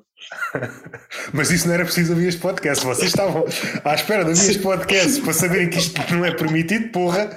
Mas 1.34 1.52
isso 1.52 1.68
não 1.68 1.74
era 1.74 1.84
preciso 1.84 2.14
ouvir 2.14 2.28
este 2.28 2.40
podcast. 2.40 2.86
Vocês 2.86 3.10
estavam 3.10 3.44
à 3.84 3.96
espera 3.96 4.24
de 4.24 4.30
ouvir 4.30 4.50
este 4.50 4.62
podcast 4.62 5.22
para 5.22 5.34
saberem 5.34 5.70
que 5.70 5.78
isto 5.78 6.02
não 6.14 6.24
é 6.24 6.34
permitido, 6.34 6.90
porra. 6.92 7.36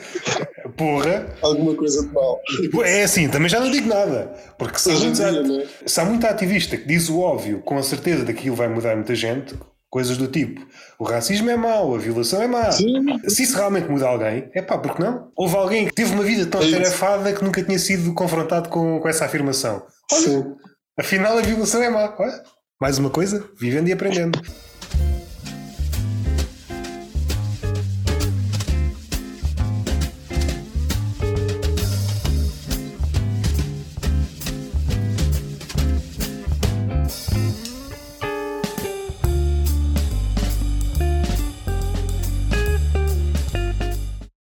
Porra. 0.77 1.35
Alguma 1.43 1.75
coisa 1.75 2.07
de 2.07 2.13
mal. 2.13 2.41
É 2.85 3.03
assim, 3.03 3.29
também 3.29 3.49
já 3.49 3.59
não 3.59 3.71
digo 3.71 3.89
nada. 3.89 4.33
Porque 4.59 4.79
se, 4.79 4.91
há, 4.91 4.95
muito, 4.95 5.15
dia, 5.15 5.63
é? 5.63 5.89
se 5.89 6.01
há 6.01 6.05
muito 6.05 6.25
ativista 6.27 6.77
que 6.77 6.87
diz 6.87 7.09
o 7.09 7.19
óbvio 7.19 7.61
com 7.63 7.77
a 7.77 7.83
certeza 7.83 8.25
de 8.25 8.33
que 8.33 8.41
aquilo 8.41 8.57
vai 8.57 8.69
mudar 8.69 8.95
muita 8.95 9.15
gente, 9.15 9.57
Coisas 9.91 10.19
do 10.19 10.29
tipo, 10.29 10.67
o 10.99 11.05
racismo 11.05 11.49
é 11.49 11.57
mau, 11.57 11.95
a 11.95 11.99
violação 11.99 12.43
é 12.43 12.47
má. 12.47 12.71
Sim. 12.71 13.07
Se 13.27 13.45
isso 13.45 13.57
realmente 13.57 13.89
muda 13.89 14.07
alguém, 14.07 14.51
é 14.55 14.61
pá, 14.61 14.77
porque 14.77 15.03
não? 15.03 15.31
Houve 15.35 15.57
alguém 15.57 15.87
que 15.87 15.95
teve 15.95 16.13
uma 16.13 16.23
vida 16.23 16.45
tão 16.45 16.61
é 16.61 16.69
atarefada 16.69 17.33
que 17.33 17.43
nunca 17.43 17.63
tinha 17.63 17.79
sido 17.79 18.13
confrontado 18.13 18.69
com, 18.69 19.01
com 19.01 19.09
essa 19.09 19.25
afirmação. 19.25 19.83
Olha, 20.13 20.23
Sim. 20.23 20.55
afinal 20.99 21.39
a 21.39 21.41
violação 21.41 21.83
é 21.83 21.89
má. 21.89 22.15
Olha, 22.19 22.43
mais 22.79 22.99
uma 22.99 23.09
coisa, 23.09 23.49
vivendo 23.59 23.89
e 23.89 23.93
aprendendo. 23.93 24.39